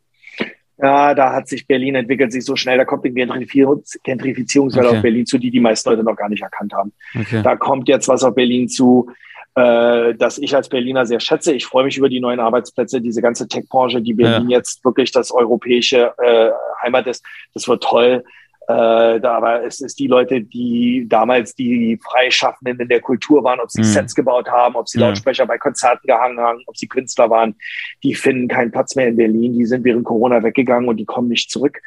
[0.81, 2.79] Ja, da hat sich Berlin entwickelt sich so schnell.
[2.79, 4.97] Da kommt die Gentrifizierungswelle okay.
[4.97, 6.93] auf Berlin zu, die die meisten Leute noch gar nicht erkannt haben.
[7.19, 7.43] Okay.
[7.43, 9.11] Da kommt jetzt was auf Berlin zu,
[9.57, 11.53] äh, das ich als Berliner sehr schätze.
[11.53, 14.59] Ich freue mich über die neuen Arbeitsplätze, diese ganze Tech-Branche, die Berlin ja.
[14.59, 16.51] jetzt wirklich das europäische äh,
[16.81, 17.25] Heimat ist.
[17.55, 18.23] Das wird toll.
[18.71, 23.61] Äh, da, aber es ist die Leute, die damals die Freischaffenden in der Kultur waren,
[23.61, 23.85] ob sie mhm.
[23.85, 27.55] Sets gebaut haben, ob sie Lautsprecher bei Konzerten gehangen haben, ob sie Künstler waren,
[28.03, 29.59] die finden keinen Platz mehr in Berlin.
[29.59, 31.81] Die sind während Corona weggegangen und die kommen nicht zurück.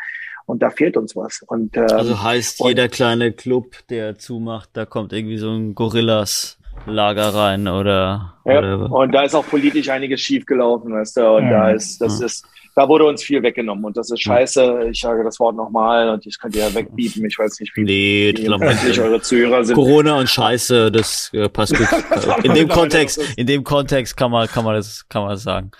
[0.47, 1.43] Und da fehlt uns was.
[1.45, 6.57] Und, ähm, also heißt, jeder kleine Club, der zumacht, da kommt irgendwie so ein Gorillas
[6.87, 11.35] Lager rein oder, ja, oder und da ist auch politisch einiges schief gelaufen, weißt du,
[11.35, 12.25] und ja, da ist das ja.
[12.25, 14.89] ist da wurde uns viel weggenommen und das ist scheiße.
[14.91, 17.25] Ich sage das Wort nochmal und ich könnte ja wegbieten.
[17.25, 19.75] Ich weiß nicht, wie, nee, wie empfindlich eure Zuhörer sind.
[19.75, 21.87] Corona und Scheiße, das äh, passt gut.
[22.43, 25.71] in dem Kontext, in dem Kontext kann man, kann man das, kann man das sagen.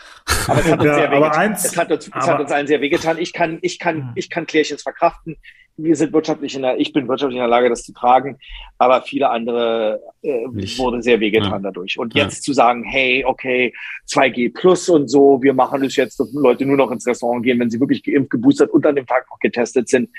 [0.47, 1.51] Aber es hat uns, ja, sehr wehgetan.
[1.53, 3.17] es hat uns, es hat uns allen sehr wehgetan.
[3.17, 5.37] Ich kann, ich kann, ich kann Klärchens verkraften
[5.83, 8.37] wir sind wirtschaftlich in der, ich bin wirtschaftlich in der Lage, das zu tragen,
[8.77, 10.45] aber viele andere äh,
[10.77, 11.59] wurde sehr wehgetan ja.
[11.59, 11.97] dadurch.
[11.97, 12.41] Und jetzt ja.
[12.41, 13.73] zu sagen, hey, okay,
[14.09, 17.59] 2G plus und so, wir machen es jetzt, dass Leute nur noch ins Restaurant gehen,
[17.59, 20.09] wenn sie wirklich geimpft, geboostert und an dem Tag noch getestet sind.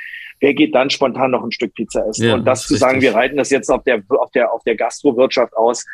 [0.40, 2.26] Wer geht dann spontan noch ein Stück Pizza essen?
[2.26, 4.62] Ja, und das, das zu sagen, wir reiten das jetzt auf der, auf der, auf
[4.64, 5.84] der Gastrowirtschaft aus,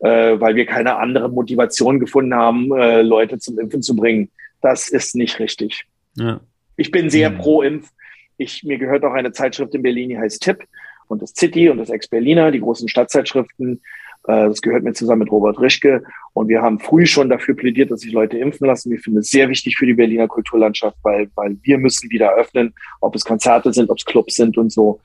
[0.00, 4.30] äh, weil wir keine andere Motivation gefunden haben, äh, Leute zum Impfen zu bringen,
[4.62, 5.84] das ist nicht richtig.
[6.14, 6.40] Ja.
[6.76, 7.38] Ich bin sehr mhm.
[7.38, 7.90] pro Impf
[8.38, 10.64] ich, mir gehört auch eine Zeitschrift in Berlin, die heißt Tipp
[11.08, 13.82] und das City und das Ex-Berliner, die großen Stadtzeitschriften.
[14.26, 16.02] Äh, das gehört mir zusammen mit Robert Rischke.
[16.32, 18.90] Und wir haben früh schon dafür plädiert, dass sich Leute impfen lassen.
[18.90, 22.74] Wir finden es sehr wichtig für die Berliner Kulturlandschaft, weil, weil wir müssen wieder öffnen,
[23.00, 25.00] ob es Konzerte sind, ob es Clubs sind und so.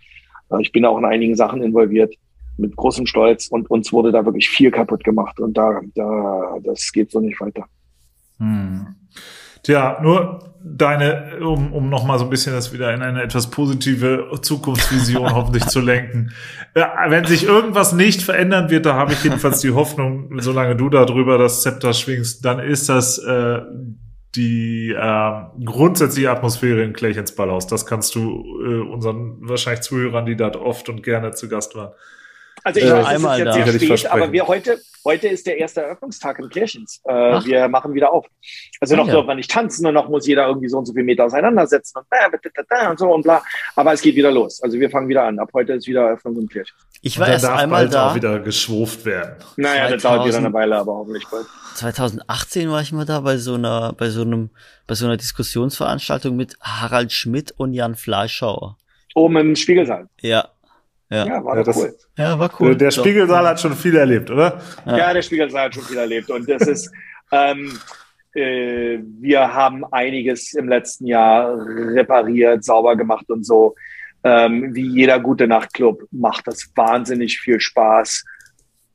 [0.51, 2.15] Äh, ich bin auch in einigen Sachen involviert
[2.57, 6.91] mit großem Stolz und uns wurde da wirklich viel kaputt gemacht und da, da das
[6.91, 7.65] geht so nicht weiter.
[8.37, 8.95] Hm.
[9.63, 14.29] Tja, nur deine, um, um nochmal so ein bisschen das wieder in eine etwas positive
[14.41, 16.31] Zukunftsvision hoffentlich zu lenken.
[16.75, 20.89] Ja, wenn sich irgendwas nicht verändern wird, da habe ich jedenfalls die Hoffnung, solange du
[20.89, 23.61] da drüber das Zepter schwingst, dann ist das äh,
[24.35, 25.31] die äh,
[25.63, 27.67] grundsätzliche Atmosphäre in Klärchens Ballhaus.
[27.67, 31.91] Das kannst du äh, unseren wahrscheinlich Zuhörern, die dort oft und gerne zu Gast waren,
[32.63, 33.53] also ich äh, weiß, es ist jetzt da.
[33.53, 37.01] sehr spät, aber wir heute, heute ist der erste Eröffnungstag in Kirchens.
[37.05, 37.13] Äh,
[37.45, 38.25] wir machen wieder auf.
[38.79, 39.13] Also ah, noch ja.
[39.13, 41.99] dürfen wir nicht tanzen und noch muss jeder irgendwie so und so viel Meter auseinandersetzen
[41.99, 43.43] und, äh, und so und bla.
[43.75, 44.61] Aber es geht wieder los.
[44.63, 45.39] Also wir fangen wieder an.
[45.39, 46.79] Ab heute ist wieder Eröffnung in Kirchens.
[47.01, 48.11] Ich war erst einmal da.
[48.11, 49.35] auch wieder geschwuft werden.
[49.57, 51.45] Naja, 2000, das dauert wieder eine Weile, aber hoffentlich bald.
[51.75, 54.51] 2018 war ich mal da bei so einer, bei so einem,
[54.87, 58.77] bei so einer Diskussionsveranstaltung mit Harald Schmidt und Jan Fleischauer.
[59.15, 60.07] Oben im Spiegelsaal.
[60.21, 60.49] Ja,
[61.13, 61.95] ja, ja war ja, das, cool.
[62.17, 62.75] Ja, war cool.
[62.75, 64.59] Der Spiegelsaal hat schon viel erlebt, oder?
[64.85, 66.29] Ja, ja der Spiegelsaal hat schon viel erlebt.
[66.31, 66.91] Und das ist,
[67.31, 67.77] ähm,
[68.33, 73.75] äh, wir haben einiges im letzten Jahr repariert, sauber gemacht und so.
[74.23, 78.23] Ähm, wie jeder gute Nachtclub macht das wahnsinnig viel Spaß,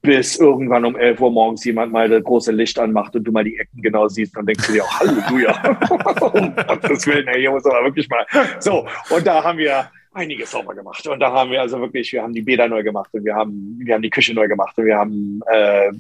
[0.01, 3.45] bis irgendwann um 11 Uhr morgens jemand mal das große Licht anmacht und du mal
[3.45, 5.79] die Ecken genau siehst und denkst du dir auch, Halleluja.
[6.33, 8.27] um Gottes Willen, ey, hier muss aber wirklich mal.
[8.59, 11.07] So, und da haben wir einiges sauber gemacht.
[11.07, 13.79] Und da haben wir also wirklich, wir haben die Bäder neu gemacht und wir haben,
[13.83, 15.91] wir haben die Küche neu gemacht und wir haben äh,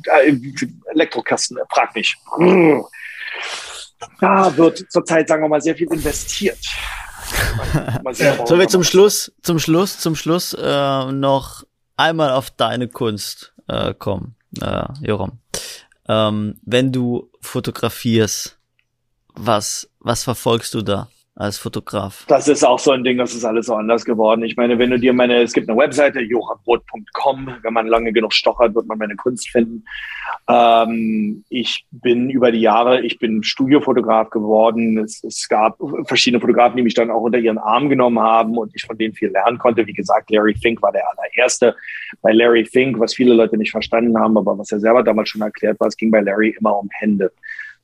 [0.92, 2.16] Elektrokasten, frag nicht.
[4.20, 6.58] Da wird zurzeit, sagen wir mal, sehr viel investiert.
[8.12, 11.64] Sollen wir zum Schluss, zum Schluss, zum Schluss äh, noch
[11.96, 15.38] einmal auf deine Kunst äh, kommen, äh, Joram.
[16.08, 18.58] Ähm, wenn du fotografierst,
[19.34, 21.08] was, was verfolgst du da?
[21.38, 22.24] Als Fotograf?
[22.26, 24.42] Das ist auch so ein Ding, das ist alles so anders geworden.
[24.42, 28.32] Ich meine, wenn du dir meine, es gibt eine Webseite, johannroth.com, wenn man lange genug
[28.32, 29.84] stochert, wird man meine Kunst finden.
[30.48, 34.98] Ähm, ich bin über die Jahre, ich bin Studiofotograf geworden.
[34.98, 38.74] Es, es gab verschiedene Fotografen, die mich dann auch unter ihren Arm genommen haben und
[38.74, 39.86] ich von denen viel lernen konnte.
[39.86, 41.76] Wie gesagt, Larry Fink war der allererste.
[42.20, 45.42] Bei Larry Fink, was viele Leute nicht verstanden haben, aber was er selber damals schon
[45.42, 47.30] erklärt war, es ging bei Larry immer um Hände.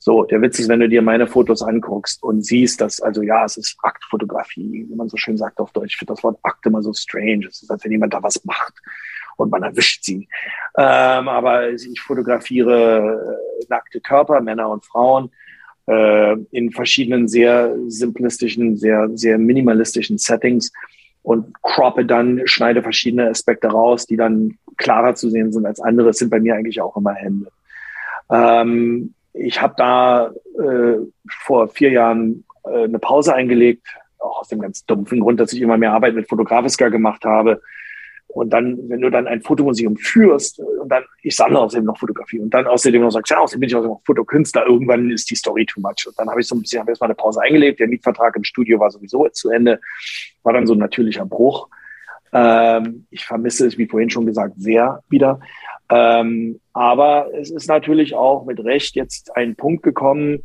[0.05, 3.43] So, der Witz ist, wenn du dir meine Fotos anguckst und siehst, dass, also ja,
[3.43, 5.93] es ist Aktfotografie, wie man so schön sagt auf Deutsch.
[5.93, 7.47] Ich finde das Wort Akt immer so strange.
[7.47, 8.75] Es ist, als wenn jemand da was macht
[9.37, 10.27] und man erwischt sie.
[10.77, 15.31] Ähm, aber ich fotografiere äh, nackte Körper, Männer und Frauen,
[15.87, 20.71] äh, in verschiedenen sehr simplistischen, sehr, sehr minimalistischen Settings
[21.23, 26.09] und croppe dann, schneide verschiedene Aspekte raus, die dann klarer zu sehen sind als andere.
[26.09, 27.47] Es sind bei mir eigentlich auch immer Hände.
[28.29, 30.97] Ähm, ich habe da äh,
[31.43, 33.87] vor vier Jahren äh, eine Pause eingelegt,
[34.19, 37.61] auch aus dem ganz dumpfen Grund, dass ich immer mehr Arbeit mit Fotografiska gemacht habe.
[38.27, 42.39] Und dann, wenn du dann ein Fotomuseum führst und dann, ich sammle außerdem noch Fotografie
[42.39, 45.65] und dann außerdem noch sagst, ja, außerdem bin ich auch Fotokünstler, irgendwann ist die Story
[45.65, 46.05] too much.
[46.07, 47.79] Und dann habe ich so ein bisschen, habe erstmal eine Pause eingelegt.
[47.79, 49.79] Der Mietvertrag im Studio war sowieso zu Ende,
[50.43, 51.69] war dann so ein natürlicher Bruch.
[52.33, 55.39] Ähm, ich vermisse es, wie vorhin schon gesagt, sehr wieder.
[55.89, 60.43] Ähm, aber es ist natürlich auch mit Recht jetzt ein Punkt gekommen,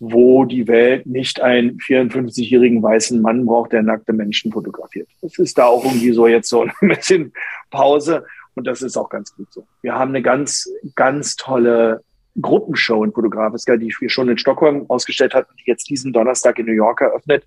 [0.00, 5.08] wo die Welt nicht einen 54-jährigen weißen Mann braucht, der nackte Menschen fotografiert.
[5.20, 7.32] Es ist da auch irgendwie so jetzt so ein bisschen
[7.70, 8.24] Pause
[8.54, 9.66] und das ist auch ganz gut so.
[9.82, 12.02] Wir haben eine ganz, ganz tolle
[12.40, 16.66] Gruppenshow in Fotografiska, die wir schon in Stockholm ausgestellt hatten, die jetzt diesen Donnerstag in
[16.66, 17.44] New York eröffnet.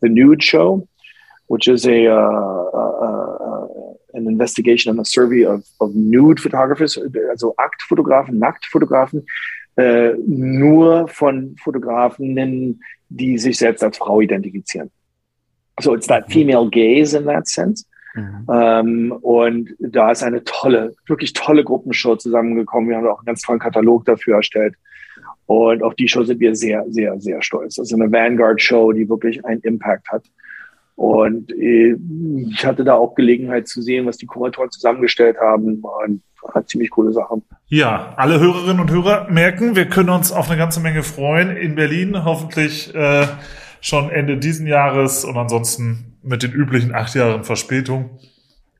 [0.00, 0.88] The Nude Show,
[1.48, 3.66] which is a, uh, uh, uh,
[4.14, 6.98] an investigation and a survey of, of nude photographers,
[7.30, 9.26] also Aktfotografen, Nacktfotografen,
[9.76, 14.90] äh, nur von Fotografinnen, die sich selbst als Frau identifizieren.
[15.80, 17.84] So it's that female gaze in that sense.
[18.14, 18.46] Mhm.
[18.48, 22.88] Ähm, und da ist eine tolle, wirklich tolle Gruppenshow zusammengekommen.
[22.88, 24.76] Wir haben auch einen ganz tollen Katalog dafür erstellt.
[25.46, 27.74] Und auf die Show sind wir sehr, sehr, sehr stolz.
[27.74, 30.24] Das ist eine Vanguard-Show, die wirklich einen Impact hat.
[30.96, 31.96] Und äh,
[32.50, 35.82] ich hatte da auch Gelegenheit zu sehen, was die Kuratoren zusammengestellt haben.
[35.82, 36.22] Und
[36.66, 37.42] ziemlich coole Sache.
[37.66, 41.74] Ja, alle Hörerinnen und Hörer merken, wir können uns auf eine ganze Menge freuen in
[41.74, 42.24] Berlin.
[42.24, 43.26] Hoffentlich äh,
[43.80, 48.18] schon Ende diesen Jahres und ansonsten mit den üblichen acht Jahren Verspätung.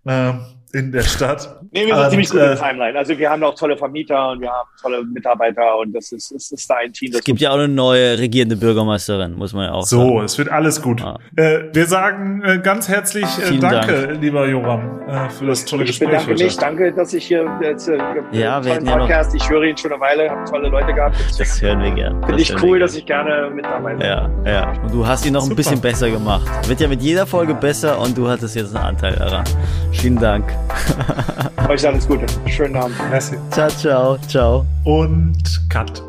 [0.05, 0.35] Äh,
[0.74, 1.60] in der Stadt.
[1.72, 2.98] Nee, wir sind und, ziemlich gut äh, Timeline.
[2.98, 6.52] Also wir haben auch tolle Vermieter und wir haben tolle Mitarbeiter und das ist, es
[6.52, 7.12] ist da ein Team.
[7.14, 10.10] Es gibt ja auch eine neue regierende Bürgermeisterin, muss man ja auch so, sagen.
[10.10, 11.02] So, es wird alles gut.
[11.02, 11.18] Ah.
[11.36, 14.20] Äh, wir sagen äh, ganz herzlich äh, danke, Dank.
[14.20, 16.09] lieber Joram, äh, für das tolle ich Gespräch.
[16.09, 17.98] Ich bedanke mich, danke, dass ich hier jetzt äh,
[18.32, 21.16] ja, wir Podcast, ja ich höre ihn schon eine Weile, habe tolle Leute gehabt.
[21.38, 22.22] Das hören wir gern.
[22.24, 24.06] Finde ich cool, dass ich gerne mit dabei bin.
[24.06, 24.72] Ja, ja.
[24.82, 25.52] Und du hast ihn noch Super.
[25.52, 26.68] ein bisschen besser gemacht.
[26.68, 29.44] Wird ja mit jeder Folge besser und du hattest jetzt einen Anteil daran.
[29.92, 30.44] Vielen Dank.
[31.69, 32.27] Euch alles Gute.
[32.47, 32.97] Schönen Abend.
[33.11, 33.36] Merci.
[33.51, 34.66] Ciao, ciao, ciao.
[34.85, 36.03] Und Cut.